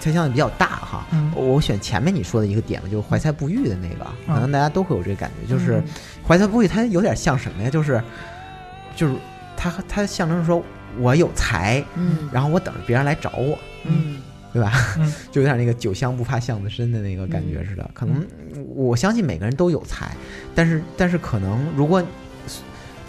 [0.00, 1.06] 猜想的比较大哈。
[1.12, 5.84] 嗯我选前面你说的一个点吧，就是怀才不遇的那个，可能大家都会有这个感觉，就是嗯
[6.26, 7.70] 怀才不遇，它有点像什么呀？
[7.70, 8.02] 就是
[8.94, 9.14] 就是
[9.56, 10.62] 它它象征着说
[10.98, 14.18] 我有才，嗯然后我等着别人来找我，嗯
[14.52, 14.72] 对吧？
[14.98, 17.88] 嗯 就有点那个酒香不怕巷子深的那个感觉似的。
[17.92, 18.26] 可能
[18.74, 20.10] 我相信每个人都有才，
[20.54, 22.02] 但是但是可能如果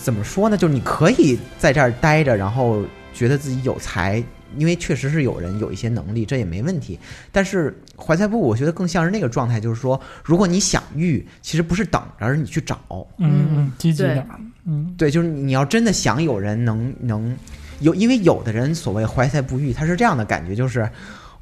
[0.08, 0.56] 怎么说呢？
[0.56, 2.82] 就是你可以在这儿待着，然后
[3.14, 4.24] 觉得自己有才。
[4.56, 6.98] 因为确实是有人有一些能力，这也没问题。
[7.34, 12.80] 但是怀才不遇，我觉得更像是那个状态，就是说，如果你想遇，其实不是等着，而是你去找。
[13.18, 14.26] 嗯嗯，积极对点，
[14.64, 17.38] 嗯对，就是你要真的想有人能能
[17.82, 20.90] 有，因为有的人所谓怀才不遇，他是这样的感觉，就是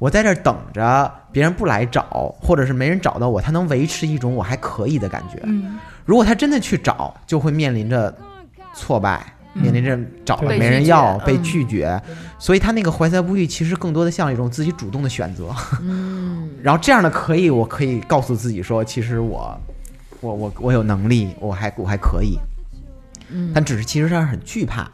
[0.00, 5.38] 我在这儿等着别人不来找，或者是没人找到我，他能维持一种我还可以的感觉。
[5.44, 8.12] 嗯，如果他真的去找，就会面临着
[8.76, 12.00] 挫败，面临着找了没人要、被拒绝，
[12.38, 15.50] 所以他那个怀才不遇其实更多的像一种自己主动的选择。
[15.80, 16.50] 嗯。
[16.62, 19.58] 然后这样的可以，我可以告诉自己说，其实我，
[20.20, 22.38] 我我我有能力，我还我还可以，
[23.30, 23.50] 嗯。
[23.54, 24.90] 但只是其实上很惧怕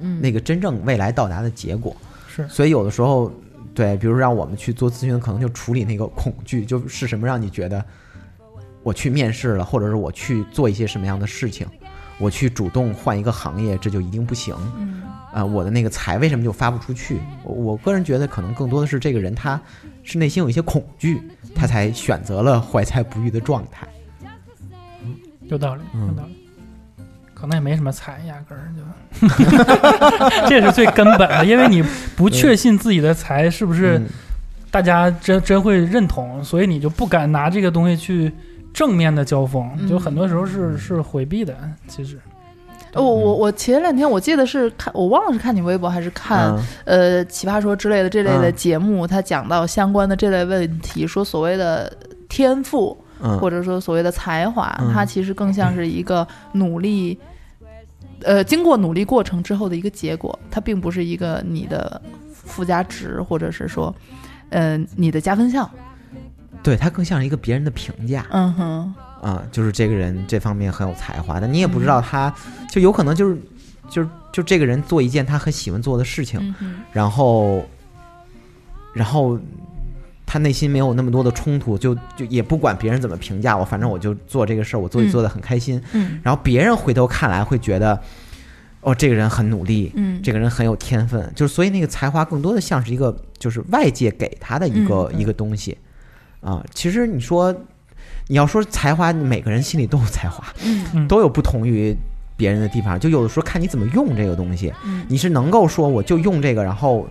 [0.00, 0.20] 嗯。
[0.20, 1.94] 那个真正未来到达的结果。
[2.26, 2.48] 是。
[2.48, 3.30] 所以有的时候，
[3.74, 7.84] 对，比如让我们去做咨询，可能就处理那个恐惧，就是什么让你觉得
[8.82, 11.66] 我去面试了，或者是我去做一些什么样的事情，
[12.18, 14.54] 我去主动换一个行业，这就一定不行。
[14.76, 17.20] 嗯啊、我的那个财为什么就发不出去？
[17.44, 19.60] 我我个人觉得，可能更多的是这个人他
[20.02, 21.22] 是内心有一些恐惧，
[21.54, 23.86] 他才选择了怀才不遇的状态。
[25.42, 26.34] 有道理，嗯有道理。
[27.34, 31.84] 可能也没什么才，压根儿就， 这是最根本的，因为你
[32.16, 34.06] 不确信自己的才是不是嗯
[34.72, 38.32] 大家真真会认同，所以你就不敢拿这个东西去
[38.78, 41.52] 正面的交锋，嗯就很多时候是是回避的。
[41.88, 42.16] 其实，
[42.94, 51.92] 我我我前两天我记得是看，我忘了是看你微博还是看、嗯呃奇葩说之类的这类的嗯节目，他讲到相关的这类问题，说所谓的
[52.28, 57.18] 天赋嗯或者说所谓的才华，嗯它其实更像是一个努力。
[58.22, 62.00] 呃，经过努力过程之后的一个结果，它并不是一个你的
[62.32, 63.92] 附加值，或者是说，
[64.50, 65.68] 嗯、你的加分项。
[66.62, 68.26] 对他更像是一个别人的评价。
[68.30, 72.32] 嗯哼，啊、就是这个人这方面很有才华，但你也不知道他，
[72.70, 73.38] 就有可能就是，
[73.88, 77.64] 就是就这个人做一件他很喜欢做的事情，嗯，然后，
[78.92, 79.38] 然后
[80.26, 85.08] 他内心没有那么多的冲突，就就也不管别人怎么评价我，反正我就做这个事儿，我做嗯。
[85.10, 86.20] 做的很开心，嗯。
[86.22, 87.98] 然后别人回头看来会觉得，
[88.82, 95.76] 哦，这个人很努力，嗯，这个人很有天分，就是所以那个才华更多的像是一个就是外界给他的一个、嗯一个东西
[96.40, 96.64] 啊。
[96.72, 97.54] 其实你说
[98.28, 101.96] 你要说才华，每个人心里都有才华，嗯嗯都有不同于
[102.36, 102.98] 别人的地方。
[102.98, 107.08] 就有的时候看你怎么用这个东西，嗯你是能够说我就用这个，然后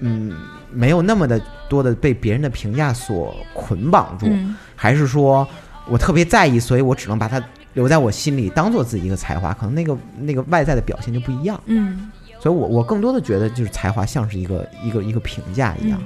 [0.00, 0.34] 嗯
[0.72, 5.46] 没有那么的多的被别人的评价所捆绑住，嗯还是说
[5.86, 7.42] 我特别在意，所以我只能把它
[7.74, 11.60] 留在我心里，当做自己一个才华，可能那个那个外在的表现就不一样。
[11.66, 12.10] 嗯
[12.40, 16.00] 所以我我更多的觉得就是才华像是一个一个一个评价一样，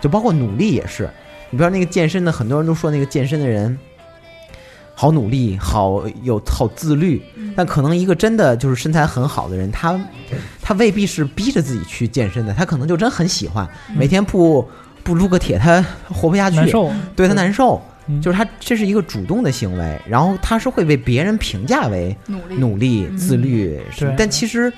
[0.00, 1.08] 就包括努力也是。
[1.50, 3.78] 你不知道那个健身的，很多人都说那个健身的人
[4.94, 7.22] 好努力，好有好自律，
[7.56, 9.98] 但可能一个真的就是身材很好的人，他
[10.60, 13.66] 他未必是逼着自己去健身的，他可能就真很喜欢，
[13.96, 14.68] 每天不
[15.02, 17.80] 不撸个铁，他活不下去，难受，对他难受。
[18.08, 18.20] 嗯。
[18.20, 22.54] 就是他这是一个主动的行为，然后他是会被别人评价为努力。
[22.56, 23.80] 努力、自律，
[24.16, 24.72] 但其实。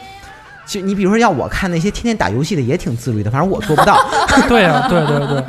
[0.66, 3.98] 其实你比如说，要我看那些天天打游戏的也挺自律的，反正我做不到。
[4.48, 5.44] 对呀、对对对，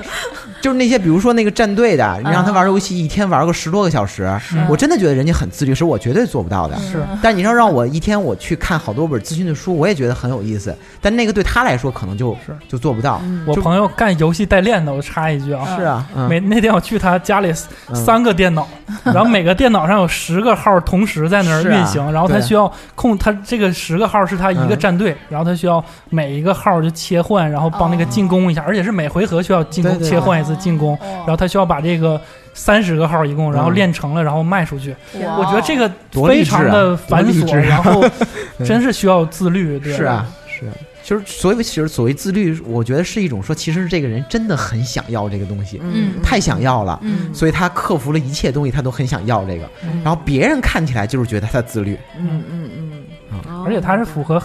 [0.62, 4.32] 就是那些比如说那个战队的，你让他玩游戏一天玩个十多个小时，
[4.70, 6.78] 我真的觉得人家很自律，是我绝对做不到的。
[6.78, 7.04] 是。
[7.22, 10.74] 但你要让我一天我去看好多本咨询的书，我也觉得很有意思。
[11.02, 12.56] 但那个对他来说可能就是。
[12.68, 13.22] 就做不到。
[13.46, 16.30] 我朋友干游戏代练的，我插一句啊，是啊，嗯。
[16.30, 17.52] 每那天我去他家里
[17.90, 17.96] 嗯。
[17.96, 18.68] 三个电脑，
[19.04, 24.80] 然后每个电脑上有十个号同时在那儿运行，然后他需要控他这个十个号是他一个嗯。
[24.80, 32.20] 战队，然后他需要每一个号就切换，然后帮那个进攻一下，而且是每回合需要进攻切换一次进攻，然后他需要把这个
[32.54, 34.96] 三十个号一共，然后嗯练成了，然后卖出去。
[35.14, 35.90] 我觉得这个
[36.28, 38.04] 非常的繁琐，然后
[38.66, 39.80] 真是需要自律。
[39.80, 40.74] 对是啊，是啊。
[41.04, 49.68] 就是所谓其实所谓自律，我觉得是一种说，其实这个人真的很想要这个东西，嗯太想要了，嗯所以他克服了一切东西，他都很想要这个。
[49.84, 53.01] 嗯然后别人看起来就是觉得他自律，嗯嗯嗯，
[53.66, 54.42] 而且它是符合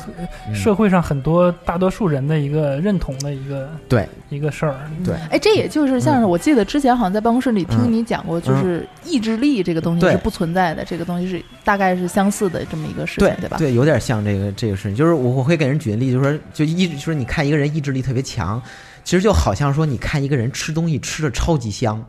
[0.49, 0.55] 嗯。
[0.55, 4.09] 社会上很多大多数人的一个认同的一个对。
[4.29, 4.75] 一个事儿。
[5.05, 5.15] 对。
[5.31, 7.93] 哎，这也就是像是我记得之前好像在办公室里听嗯。
[7.93, 13.57] 你讲过，就是意志力这个东西是不存在的，这个东西是大概是相似的这么一个事情，对吧？
[13.59, 18.61] 对，有点像这个这个事情，就是我我会给人举个例，就是说，就意就是你看一个人意志力特别强，
[19.05, 22.05] 其实就好像说你看一个人吃东西吃的超级香，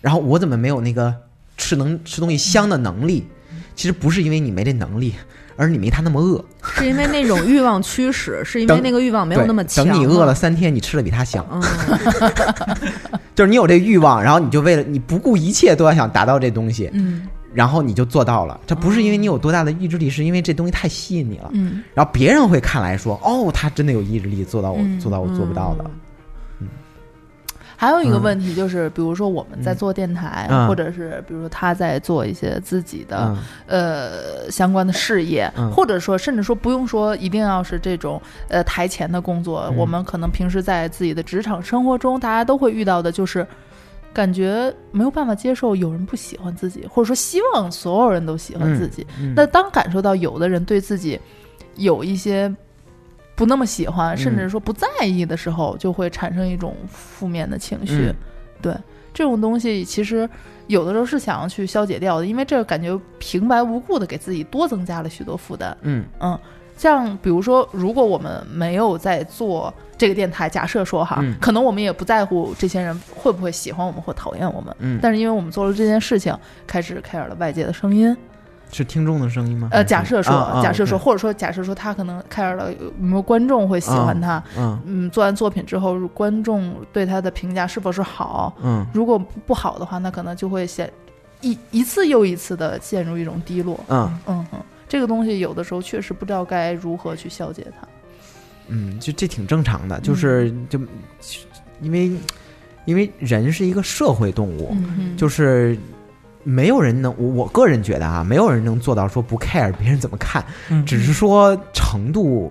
[0.00, 1.14] 然后我怎么没有那个
[1.56, 3.26] 吃能吃东西香的能力？
[3.74, 5.14] 其实不是因为你没这能力，
[5.58, 6.42] 而是你没他那么饿。
[6.62, 9.84] 是因为那种欲望驱使， 是因为那个欲望没有那么强。
[9.86, 11.44] 等你饿了，三天，你吃的比他香。
[11.50, 11.60] 嗯，
[13.34, 18.60] 就是你有这欲望，然后你就为了你不顾一切都要想达到这东西，嗯然后你就做到了。
[18.66, 21.50] 这不是因为你有多大的意志力，是因为这东西太吸引你了。
[21.52, 25.84] 嗯然后别人会看来说，哦，他真的有意志力，做到我、嗯做到我做不到的。
[27.80, 30.66] 还有一个嗯问题就是，比如说我们在做电台，嗯。
[30.66, 33.38] 或者是比如说他在做一些自己的、嗯。
[33.68, 35.70] 呃相关的事业，嗯。
[35.70, 39.76] 或者说甚至说不用说一定要是这种呃台前的工作，嗯。
[39.76, 43.46] 我们可能平时在自己的职场生活中，大家都会遇到的就是。
[44.10, 49.06] 感觉没有办法接受有人不喜欢自己，或者说希望所有人都喜欢自己。
[49.20, 49.34] 嗯。
[49.36, 51.20] 那当感受到有的人对自己
[51.76, 52.52] 有一些
[53.38, 58.08] 不那么喜欢，甚至说不在意的时候，就会产生一种负面的情绪。
[58.08, 58.14] 嗯
[58.60, 58.74] 对
[59.14, 60.28] 这种东西，其实
[60.66, 65.76] 有的时候是想要去消解掉的，因为这个感觉平白无故的给自己多增加了许多负担。
[65.82, 66.36] 嗯嗯，
[66.76, 76.36] 像比如说，如果我们没有在做这个电台，假设说哈，嗯可能我们也不在乎这些人会不会喜欢我们或讨厌我们，嗯，但是因为我们做了这件事情，
[76.66, 78.16] 开始 care 了外界的声音。
[78.70, 79.68] 是听众的声音吗？
[79.72, 84.42] 呃，假设说，假设说或者说假设说，他可能 care 了有没有观众会喜欢他。
[84.56, 88.54] 嗯嗯，做完作品之后，观众对他的评价是否是好？
[88.62, 90.90] 嗯如果不好的话，那可能就会陷
[91.40, 93.78] 一一次又一次的陷入一种低落。
[93.88, 97.86] 嗯嗯嗯，这个东西有的时候确实不知道该如何去消解它。
[98.68, 100.78] 嗯，就这挺正常的，就是就
[101.80, 102.12] 因为
[102.84, 105.78] 因为人是一个社会动物，嗯就是
[106.50, 112.50] 没有人能我我个人觉得啊，没有人能做到说不 care 别人怎么看，嗯，只是说程度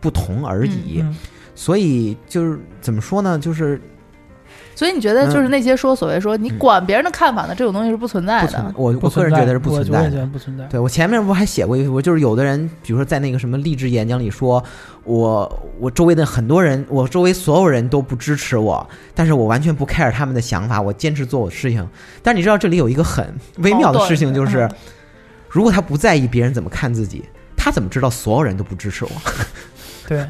[0.00, 1.00] 不同而已。
[1.02, 1.16] 嗯
[1.58, 3.80] 所以就是怎么说呢，就是
[4.76, 8.72] 所以你觉得就是那些说所谓说你嗯管别人的看法呢，这种东西是不存在的。
[8.76, 10.16] 我我个人觉得是不存在的我觉。
[10.18, 10.64] 得不存在。
[10.66, 14.62] 对我前面不还写过一，我就是有的人，比如说在那个什么励志演讲里说，
[15.04, 21.88] 我我周围的很多人，我周围所有人都不支持我，但是我完全不 care 他们的想法，我坚持做我的事情。
[22.22, 24.70] 但是你知道这里有一个很微妙的事情，就是嗯
[25.48, 27.24] 如果他不在意别人怎么看自己，
[27.56, 29.10] 他怎么知道所有人都不支持我？
[30.06, 30.26] 对，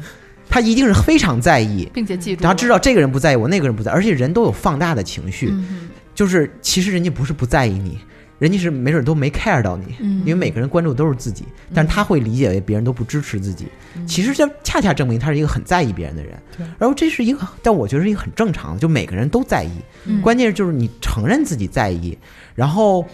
[0.49, 7.99] 他一定是非常在意，并且记住，然后知道这个人不在意我，那个人不在，而且人都有放大的情绪，嗯就是其实人家不是不在意你，
[8.39, 9.95] 人家是没准都没 care 到你。
[9.99, 11.45] 嗯，因为每个人关注都是自己，
[11.75, 13.67] 但是他会理解为别人都不支持自己。
[14.07, 16.65] 其实这恰恰证明他是一个很在意别人的人对。
[16.79, 19.71] 然后这是一个，但我觉得是一个很正常的，就每个人都在意。
[20.05, 22.17] 嗯关键就是你承认自己在意，
[22.55, 23.05] 然后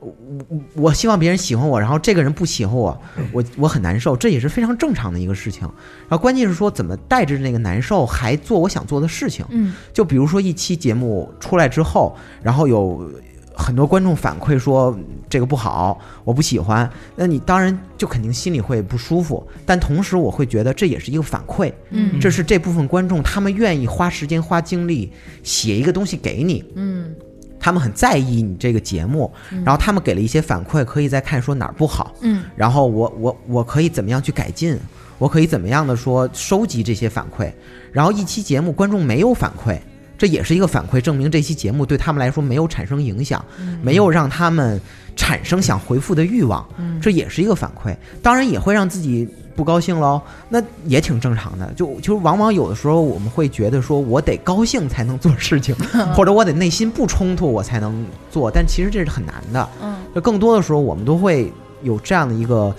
[0.00, 0.14] 我
[0.48, 3.00] 我我希望别人喜欢我，然后这个人不喜欢我，
[3.32, 5.62] 我我很难受，这也是非常正常的一个事情。
[6.08, 9.44] 然后关键是说怎么带着那个难受，还做我想做的事情。
[9.50, 13.10] 嗯就比如说一期节目出来之后，然后有
[13.54, 19.46] 很很多观众反馈说嗯这个不好，我不喜欢，那你当然就肯定心里会不舒服。
[19.64, 25.12] 但同时，我会觉得这也是一个反馈，嗯这是这部分观众他们愿意花时间、花精力
[25.44, 27.14] 写一个东西给你，嗯
[27.60, 29.30] 他们很在意你这个节目，
[29.64, 32.44] 然后他们给了一些反馈，可以再看说哪儿不好，嗯。
[32.56, 34.76] 然后我我我可以怎么样去改进，
[35.18, 37.52] 我可以怎么样的说收集这些反馈，
[37.92, 39.78] 然后一期节目观众没有反馈，
[40.16, 43.44] 这也是一个反馈，证明这期节目对他们来说没有产生影响，
[43.82, 44.80] 没有让他们
[45.14, 46.66] 产生想回复的欲望，
[47.00, 49.28] 这也是一个反馈，当然也会让自己。
[49.60, 50.18] 不高兴喽，
[50.48, 51.70] 那也挺正常的。
[51.74, 55.74] 就就往往有的时候我们会觉得说，我得高兴才能做事情，
[56.16, 59.68] 或者我得内心不冲突我才能做，但其实这是很难的。
[59.82, 62.74] 嗯就更多的时候，我们都会有这样的一个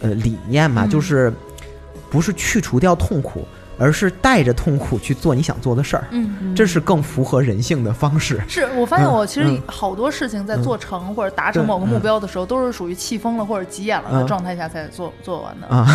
[0.00, 1.32] 呃理念嘛，嗯就是
[2.10, 3.42] 不是去除掉痛苦，
[3.78, 6.54] 而是带着痛苦去做你想做的事儿，嗯。
[6.54, 8.42] 这是更符合人性的方式。
[8.48, 15.86] 是我发现嗯我其实嗯好多事情在做成或者达成某个目嗯标的时候，都是属于气疯了或者急眼了的嗯状态下才做做完的，啊，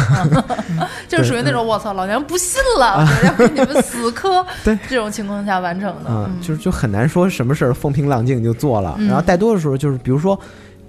[1.10, 6.10] 就是属于那种我操，老娘不信了，我要跟你们死磕对这种情况下完成的。
[6.10, 10.39] 嗯，就是就很难说什么事儿风平浪静就做了，嗯然后带多的时候就是比如说。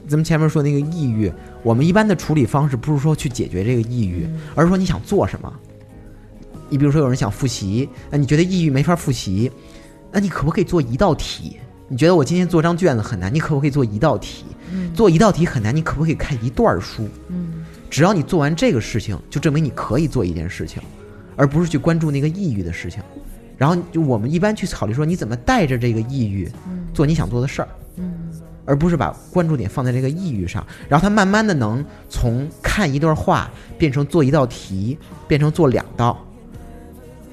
[0.06, 5.50] 咱们前面说那个抑郁，我们一般的处理方式不是说去解决这个抑郁，而是说你想做什么。
[6.68, 9.50] 你比如说有人想复习，那你觉得抑郁没法复习，
[10.10, 11.56] 那你可不可以做一道题？
[11.88, 14.44] 你觉得我今天做张卷子很难，你可不可以做一道题？
[14.94, 17.06] 做一道题很难，你可不可以看一段书？
[17.90, 20.82] 只要你做完这个事情，就证明你可以做一件事情，
[21.36, 23.02] 而不是去关注那个抑郁的事情。
[23.56, 26.50] 然后就我们一般去考虑说，你怎么带着这个抑郁
[26.92, 27.68] 做你想做的事儿，
[28.64, 30.66] 而不是把关注点放在这个抑郁上。
[30.88, 36.26] 然后他慢慢的能从看一段话变成做一道题，变成做两道，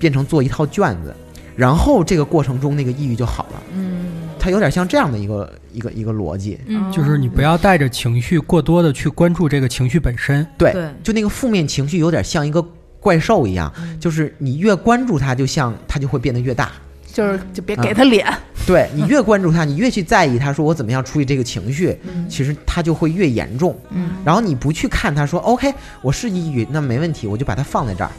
[0.01, 1.15] 变成做一套卷子，
[1.55, 3.61] 然后这个过程中那个抑郁就好了。
[3.73, 4.07] 嗯
[4.39, 6.59] 它有点像这样的一个一个一个逻辑。
[6.65, 10.45] 嗯就是你不要带着情绪过多的去关注这个情绪本身。
[10.57, 12.59] 对，对就那个负面情绪有点像一个
[12.99, 16.71] 怪兽一样，就是你越关注它，就像它就会变得越大。
[17.13, 18.25] 就是就别给他脸，
[18.65, 21.93] 对你越关注他，你越去在意他，说我怎么样处理这个情绪，
[22.29, 23.77] 其实他就会越严重。
[23.89, 28.11] 嗯，然后你不去看他，说 OK，我是抑郁，那没问题，我就把它放在这儿，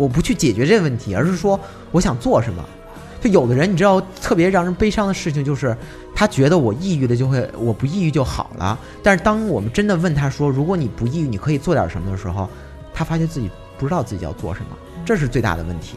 [0.00, 1.60] 我不去解决这个问题，而是说
[1.90, 2.64] 我想做什么。
[3.20, 5.76] 就有的人，你知道，特别让人悲伤的事情就是，
[6.14, 8.78] 他觉得我抑郁了就会，我不抑郁就好了。
[9.02, 12.48] 但是当我们真的问他说，如果你不抑郁，你可以做点什么的时候，
[12.94, 15.96] 他发现自己不知道自己要做什么，这是最大的问题。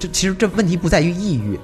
[0.00, 1.56] 这其实这问题不在于抑郁，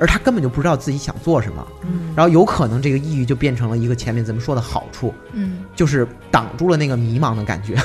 [0.00, 1.64] 而他根本就不知道自己想做什么。
[1.84, 7.82] 嗯然后有可能这个抑郁就变成了一个前面咱们说的好处，嗯就是挡住了那个迷茫的感觉，哦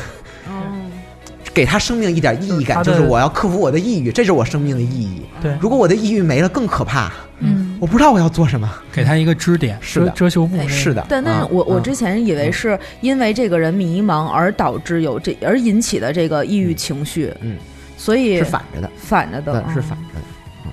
[1.54, 5.22] 给他生命一点意义感，就就是是我要克服我的抑郁，这是我生命的意义。
[5.42, 7.78] 对，如果我的抑郁没了，更可怕，嗯。
[7.82, 8.72] 我不知道我要做什么。
[8.92, 9.76] 给他一个支点。
[9.82, 10.68] 是的，遮遮羞布。
[10.68, 11.04] 是的。
[11.10, 17.58] 但但是嗯我我嗯之前以为是因为这个人迷茫而导致有这而引起的这个抑郁情绪，嗯，
[17.98, 20.26] 所以是反着的，反着的，是反着的。
[20.66, 20.72] 嗯。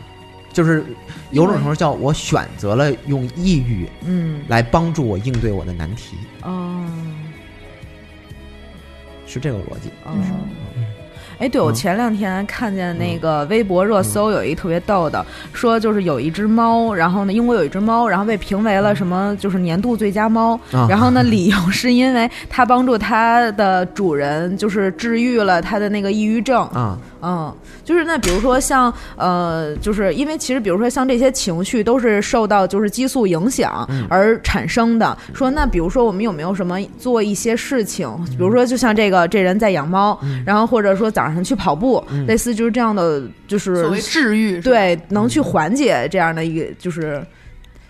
[0.52, 0.84] 就是
[1.30, 4.42] 有种时候叫我选择了用抑郁嗯。
[4.48, 6.84] 来帮助我应对我的难题，哦
[9.28, 9.90] 是这个逻辑。
[10.04, 10.97] 哦。
[11.38, 20.58] 哎，对，我嗯前两天看见那个微博热搜有一特别逗的，说就是有一只猫，然后呢，英国有一只猫，然后被评为了什么，就是年度最佳猫。
[20.72, 26.62] 啊然后呢， 理由是因为它帮助它的主人，就是治愈了它的那个抑郁症。
[26.68, 27.54] 啊，嗯，
[27.84, 35.16] 就是那比如说像呃，就是因为其实比如说像这些情绪都是受到就是激素影响嗯而产生的。
[35.34, 42.26] 说那比如说我们有没有什么做一些事情，比如说就像这个这人在养猫，然后或者说早上去跑步，嗯。
[42.26, 47.24] 类似就是这样的，就是所谓治愈，对能去缓解这样的一个就是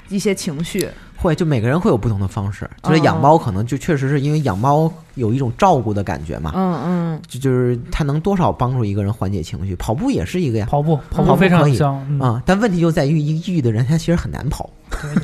[0.08, 0.88] 一些情绪。
[1.16, 7.20] 会就每个人会有不同的方式，就是养哦猫可能就确实是因为养猫有一种照顾的感觉嘛，嗯嗯。
[7.26, 9.76] 就就是它能多少帮助一个人缓解情绪。
[9.76, 11.76] 跑步也是一个呀，跑步跑跑步步非常可以。
[11.76, 12.20] 像嗯。
[12.20, 14.68] 啊、但问题就在于一个抑郁的人他其实很难跑，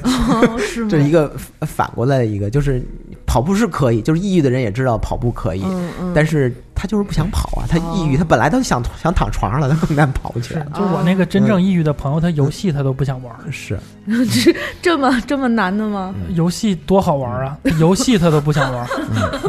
[0.02, 0.88] 哦，是吗？
[0.90, 1.28] 这是一个
[1.60, 2.82] 反反过来的一个，就是
[3.26, 8.18] 跑步是可以，就是抑郁的人也知道跑步可以，嗯嗯，但是他就是不想跑啊，他抑郁，哦。
[8.18, 10.66] 他本来都想想躺床上了，他更难跑起是来。
[10.74, 13.78] 就我那个真正抑郁的朋友，他游戏他都不想玩，是，
[14.82, 16.14] 这么这么难的吗？
[16.34, 17.58] 游戏多好玩啊！
[17.78, 18.84] 游戏他都不想玩。
[18.84, 18.88] 儿，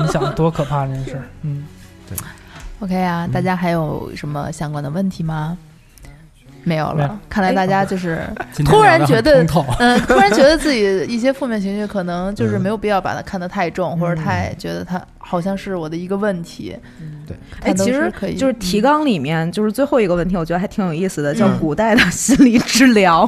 [0.01, 1.23] 你想多可怕这件事儿？
[1.43, 1.65] 嗯
[2.79, 5.57] ，OK 啊，大家还有什么相关的问题吗？
[6.65, 8.19] 没有了，看来大家就是
[8.65, 9.41] 突然觉得
[9.79, 12.65] 嗯，突然觉得自己 一些负面情绪可能就是嗯。
[12.65, 16.75] 没有必要把它看得太重，或者太觉得它好像是我的一个问题。
[17.27, 23.21] 对，哎，其实可以，就是提纲里面就是最后一个问题，我觉得还挺有意思的，叫嗯古代的心理治疗。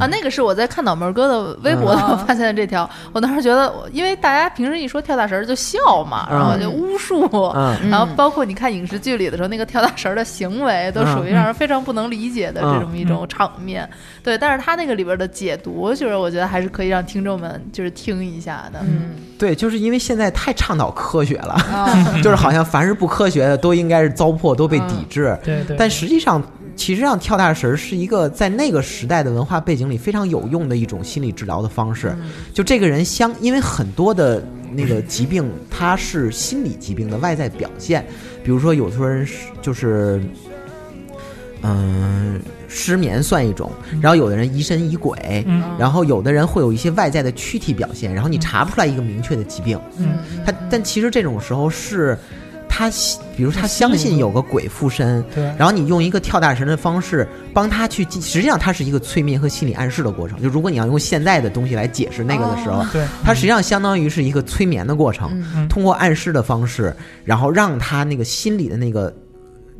[0.00, 5.78] 啊，那个是我在看脑门哥的微博的时候嗯发现的这条，我当时觉得，因为大家平时一说跳大神儿就笑
[6.08, 7.28] 嘛，然后就巫术。
[7.54, 13.86] 嗯，然后包括你看影视剧里的时候，那个跳大神儿的行为都属于让人非常不能理解的这种一种场面。
[14.22, 18.78] 对，但是他那个里边的解读，就是我觉得还是可以让听众们就是听一下的。
[18.82, 21.90] 嗯，对，就是因为现在太倡导科学了，啊，
[22.22, 25.36] 就是好像凡是不科学的都应该是糟粕，都被抵制。
[25.44, 26.42] 对对，但实际上，
[26.76, 32.14] 其实上跳大神儿是一个在那个时代的文化背景里非常有用的一种心理治疗的方式。
[32.52, 38.04] 就这个人相，因为很多的那个疾病，它是心理疾病的外在表现，
[38.42, 40.20] 比如说有的人是就是，
[41.64, 45.44] 嗯、失眠算一种，然后有的人疑神疑鬼。
[45.46, 45.62] 嗯。
[45.78, 50.18] 然后有的人会有一些外在的躯体表现，然后你查不出来一个明确的疾病，嗯。
[50.44, 52.18] 他但其实这种时候是，
[52.68, 52.90] 他
[53.36, 60.40] 比如他相信有个鬼附身，对，然后你用一个跳大神的方式帮他去，实际上它是一个催眠和心理暗示的过程。
[60.42, 65.68] 就如果你要用现在的东西来解释那个的时候，对，它实际上相当于是一个催眠的过程，嗯。
[65.68, 69.14] 通过暗示的方式，然后让他那个心里的那个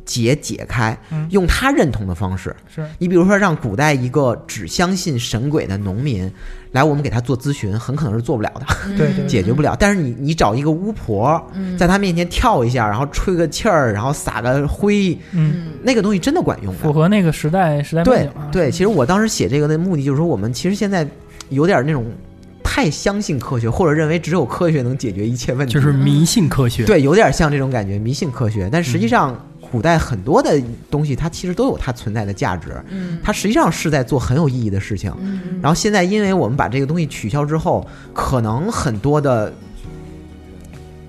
[0.05, 2.55] 结解开嗯，用他认同的方式。
[2.73, 6.31] 是你比如说，让古代一个只相信神鬼的农民
[6.71, 8.65] 来我们给他做咨询，很可能是做不了的。
[8.95, 9.75] 对对解决不了。
[9.79, 11.41] 但是你你找一个巫婆，
[11.77, 16.79] 在他面前跳一下，然后吹个气儿，然后撒个灰，嗯，那个东西真的管用的。
[16.79, 18.49] 符合那个时代时代背对景啊。
[18.51, 21.07] 对，其实我当时写这个的目的就是说，我们其实现在
[21.49, 22.05] 有点那种
[22.63, 26.83] 太相信科学，或者认为只有科学能解决一切问题，就是迷信科学。
[26.83, 28.69] 对，有点像这种感觉，迷信科学。
[28.71, 29.33] 但实际上，
[29.75, 30.57] 古代很多的
[30.89, 32.81] 东西，它其实都有它存在的价值。
[32.89, 35.13] 嗯它实际上是在做很有意义的事情。
[35.61, 39.51] 然后现在，因为我们把这个东西取消之后，可能很多的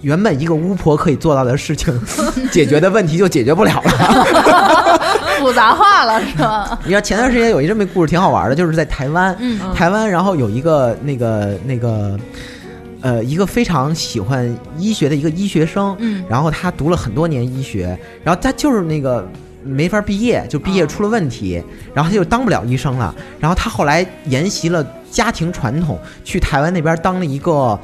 [0.01, 1.97] 原本一个巫婆可以做到的事情，
[2.51, 5.07] 解决的问题就解决不了了。
[5.39, 6.77] 复杂化了是吧？
[6.83, 12.19] 你知道前段时间有一这么一故事挺好玩的，就是在台湾，嗯台湾然后有一个那个那个
[13.01, 19.29] 呃一个非常喜欢医学的一个医学生，嗯然后他读了很多年医学，然后他就是那个
[19.63, 21.63] 没法毕业，就毕业出了问题，
[21.95, 23.15] 然后他就当不了医生了。
[23.41, 27.79] 然后他后来沿袭了家庭传统，去台湾那边当了一个。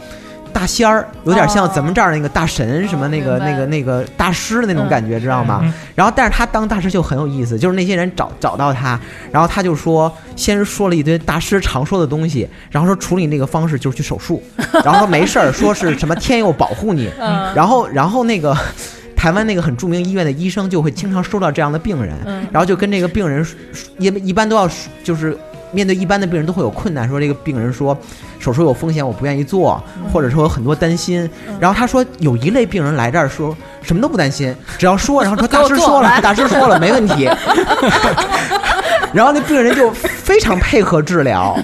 [0.53, 1.73] 大仙儿有点像哦。
[1.75, 5.61] 咱们这儿那个大神，什么那个、那个那个大师的那种感觉，知道吗？
[5.63, 5.73] 嗯。
[5.95, 8.99] 然后，但是他当大师就很有意思，就是那些人找找到他，
[9.31, 14.43] 然后他就说，先是说了一堆大师常说的东西，然后说处理那个方式就是去手术，
[14.85, 17.55] 然后说没事儿，说是什么天佑保护你，嗯。
[17.55, 18.57] 然后然后那个
[19.17, 22.47] 台湾那个很著名医院的医生就会经常收到这样的病人，嗯。
[22.51, 23.57] 然后就跟这个病人说
[23.99, 24.69] 一一般都要
[25.05, 25.37] 就是
[25.73, 27.97] 面对一般的病人都会有困难，说这个病人说
[28.39, 29.83] 手术有风险，我不愿意做，
[30.13, 31.29] 或者说有很多担心。
[31.59, 37.29] 然后他说有一类病人来这儿说什么都不担心， 只要说，然后说大师说了， 大师说了没问题。
[39.13, 41.59] 然后那病人就非常配合治疗，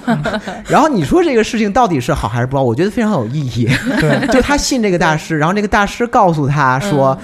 [0.67, 2.63] 然后你说这个事情到底是好还是不好？
[2.63, 3.67] 我觉得非常有意义。
[3.99, 7.19] 对，就他信这个大师，然后这个大师告诉他说。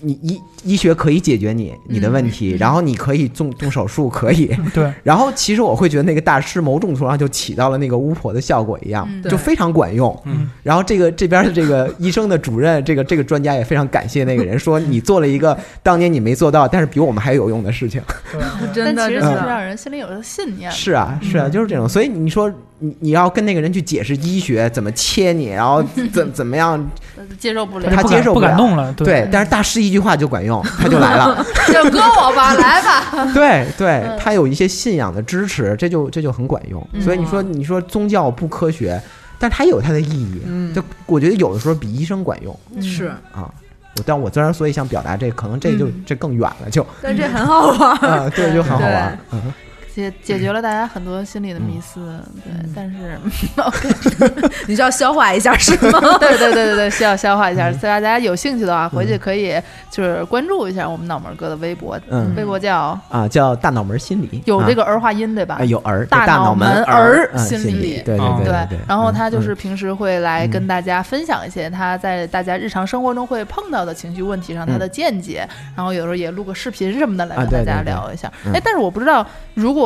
[0.00, 4.46] 你医医学可以解决你你的问题，然后你可以动动手术，可以。
[4.74, 10.16] 对，然后其实我会觉得那个大师某种程度上就起到了那个巫婆的效果一样，嗯就非常管用。
[10.24, 18.00] 嗯，然后这个这边的这个医生的主任，这个这个专家也非常感谢那个人，说你做了一个当年你没做到，但是比我们还有用的事情。
[18.74, 20.70] 真的但其实就是让人心里有了信念。
[20.70, 21.88] 是啊，是啊，就是这种。
[21.88, 26.78] 所以你说你你要跟那个人去解释医学怎么切你，然后怎怎么样，
[27.38, 28.48] 接受不了，他接受不了。
[28.48, 30.45] 敢弄了，对，但是大师一句话就管用，
[30.78, 31.44] 他就来了。
[31.72, 33.26] 就搁我吧，来吧。
[33.34, 36.86] 对对，他有一些信仰的支持，这就这就很管用。
[37.00, 39.00] 所以你说你说宗教不科学，
[39.38, 40.42] 但它也有它的意义。
[40.46, 43.50] 嗯就我觉得有的时候比医生管用是，啊。
[43.98, 48.08] 我但我虽然所以想表达这，可能这就这更远了，就但这很好玩儿。
[48.08, 49.18] 啊，对，就很好玩。
[49.32, 49.40] 嗯
[49.96, 53.18] 解解决了大家很多心理的迷思，对，但是
[53.56, 55.98] OK， 你需要消化一下是吗？
[56.20, 57.72] 对对对对对，需要消化一下。
[57.72, 59.58] 所以大家有兴趣的话，回去可以
[59.90, 62.34] 就是关注一下我们脑门哥的微博，嗯。
[62.36, 65.58] 微博叫啊，叫大脑门心理，有这个个儿化音对吧？
[65.64, 67.30] 有儿大脑脑门儿。
[67.38, 68.78] 心心理对哦对对对。
[68.86, 69.42] 然后他就嗯。
[69.42, 78.30] 是平时会来嗯跟大家分享一些他在大家日常生活中会碰到的情绪问题上他的见解，然后有时候也录个视频什么的来跟大家聊一下。
[78.44, 78.52] 嗯。
[78.52, 79.24] 哎，但是我不知道，
[79.54, 79.85] 如果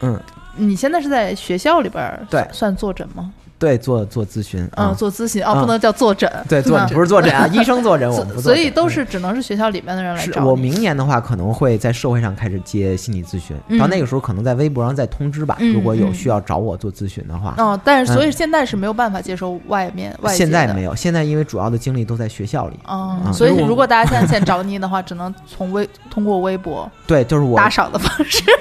[0.00, 0.20] 嗯，
[0.56, 3.32] 你现在是在学校里边儿对算算坐诊吗？
[3.62, 6.28] 对，做做咨询，嗯，啊，做咨询哦，嗯不能叫坐诊。
[6.48, 17.54] 对，做嗯不是坐诊啊， 医生坐诊，我们不做所以都是只能是学校里面的人来找我明年的话可能会在社会上开始接心理咨询，嗯到那个时候可能在微博上再通知吧，嗯如果有嗯需要找我做咨询的话。
[17.56, 22.76] 哦，但是所以现在是没有办法接受外面外现在没有，现在因为主要的精力都在学校里。
[22.86, 28.42] 哦，嗯所以如果大家现在想找你的话，只能从微通过微博 对，就是我打赏的方式。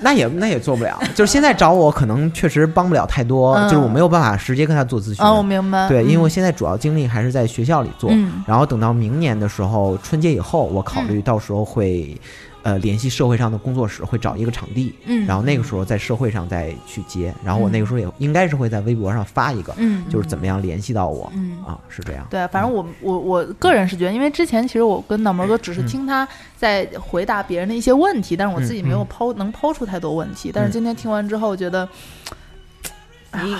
[0.00, 5.24] 那也那也做不了，就是现在找我可能确实帮不了太多，嗯就是我没有办法直接跟他做咨询。
[5.24, 5.88] 哦，我明白。
[5.88, 6.30] 对，因为我嗯。
[6.30, 8.42] 现在主要精力还是在学校里做，嗯。
[8.46, 12.16] 然后等到明年的时候，春节以后，我考虑到时候会，
[12.62, 21.30] 呃，联系社会上的工作室，会找一个场地，嗯，然后那个时候在社会上再去接，然后我那个时候也应该是会在微博上发一个，嗯，就是怎么样联系到我。
[21.34, 21.58] 嗯。
[21.64, 22.26] 啊，是这样。
[22.30, 25.86] 对，反正我我我个人是觉得，因为之前其实我跟脑门哥只是嗯。
[25.86, 26.26] 听他
[26.56, 29.06] 在回答别人的一些问题，但是我自己没有嗯。
[29.08, 30.50] 抛能抛出太多问题。
[30.52, 30.72] 但是嗯。
[30.72, 31.86] 今天听完之后，我觉得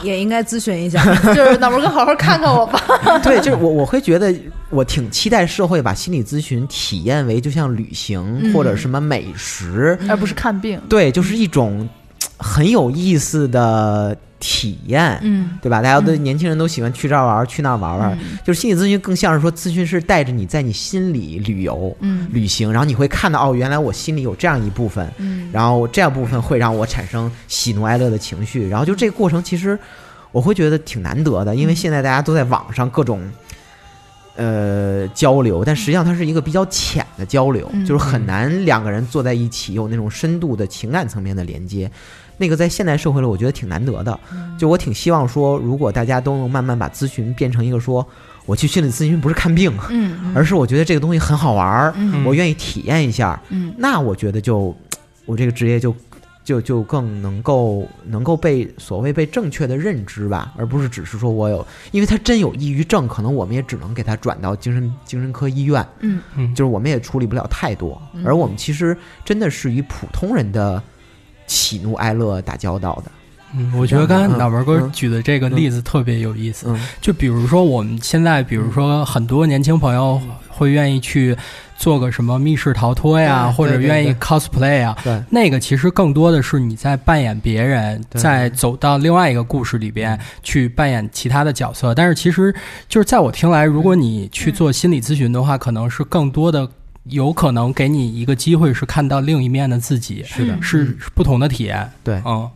[0.03, 1.03] 也 也应该咨询一下。
[1.35, 2.81] 就是脑门哥好好看看我吧。
[3.23, 4.35] 对，就是我我会觉得
[4.71, 10.81] 我挺期待社会把心理咨询体验为就像旅行、嗯或者什么美食，而不是看病。
[10.89, 11.89] 对，就是一种
[12.39, 15.19] 很有意思的体验。
[15.23, 15.81] 嗯，对吧？
[15.81, 18.13] 大家都嗯年轻人都喜欢去这儿玩儿，去那儿玩玩。
[18.21, 29.79] 嗯就是心理咨询更像是说，咨询师带着你在你心里旅游、嗯旅行，然后你会看到哦，原来我心里有这样一部分，嗯，然后这样部分会让我产生喜怒哀乐的情绪，然后就这个过程其实
[30.31, 33.23] 我会觉得挺难得的，因为现在大家都在网上各种。
[34.37, 41.89] 呃，交流，但实际上它是一个比较浅的交流，嗯就是很难两个人坐在一起有那种深度的情感层面的连接。
[42.37, 44.19] 那个在现代社会里，我觉得挺难得的。
[44.59, 48.07] 就我挺希望说，如果大家都能慢慢把咨询变成一个说，
[48.47, 52.25] 我去心理咨询不是看病，嗯，嗯 而是我觉得这个东西很好玩儿，嗯。
[52.25, 53.75] 我愿意体验一下，嗯。
[53.79, 54.77] 那我觉得就
[55.27, 55.95] 我这个职业就
[56.45, 66.21] 就就更能够能够被所谓被正确的认知吧，而不是只是说我有，因为他真有抑郁症，可能我们也只能给他转到精神精神科医院，嗯。
[66.37, 68.23] 嗯，就是我们也处理不了太多，嗯。
[68.27, 70.83] 而我们其实真的是与普通人的
[71.47, 73.11] 喜怒哀乐打交道的，
[73.57, 76.67] 嗯，我觉得刚才脑门哥嗯举的这个例子特别有意思。
[76.69, 81.37] 嗯就比如说我们现在，比如说很多年轻朋友会愿意去
[81.77, 91.95] 做个什么密室逃脱呀，或者愿意 cosplay 啊，对，那个其实更多的是你在扮演别人，在走到另外一个故事里边去扮演其他的角色。
[91.95, 92.55] 但是其实
[92.89, 96.69] 就是在我听来，如果你去做心理咨询的话，可能是更多的。
[97.05, 101.91] 有可能给你一个机会，是看到另一面的自己，是的，是是不同的体验。
[102.03, 102.49] 对，嗯，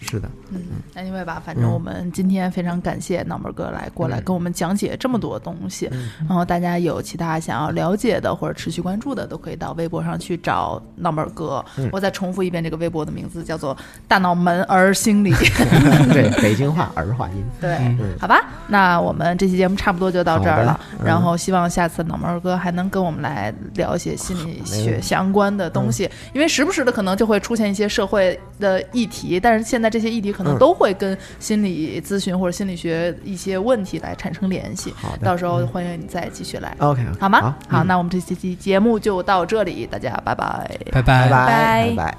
[0.00, 0.60] 是的，嗯
[0.96, 5.88] ，anyway 吧，反正嗯我们今天非常感谢脑门哥来过来嗯跟我们讲解这么多东西。
[5.92, 11.64] 嗯然后大家有其他想要了解的或者持续关注的，都可以到微博上去找脑门哥。
[11.76, 13.76] 嗯我再重复一遍这个微博的名字，叫做
[14.08, 15.32] “大脑门儿心理”。
[16.12, 20.78] 对，北京话儿化音， 对，嗯好吧，那我们这期节目差不多就到这儿了。
[20.98, 34.94] 嗯然后希望下次脑门儿哥还能跟我们来聊一些心理学相关的东西，因为时不时的可能就会出现一些社会的议题，但是现在这些议题可能都会跟心理咨询或者心理学一些问题来产生联系。
[34.96, 36.74] 好的，到时候欢迎你再继续来。
[36.78, 37.56] OK，好吗？
[37.68, 42.14] 好，那我们这期节目就到这里，大家拜拜，拜拜，拜拜，拜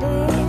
[0.00, 0.47] 拜。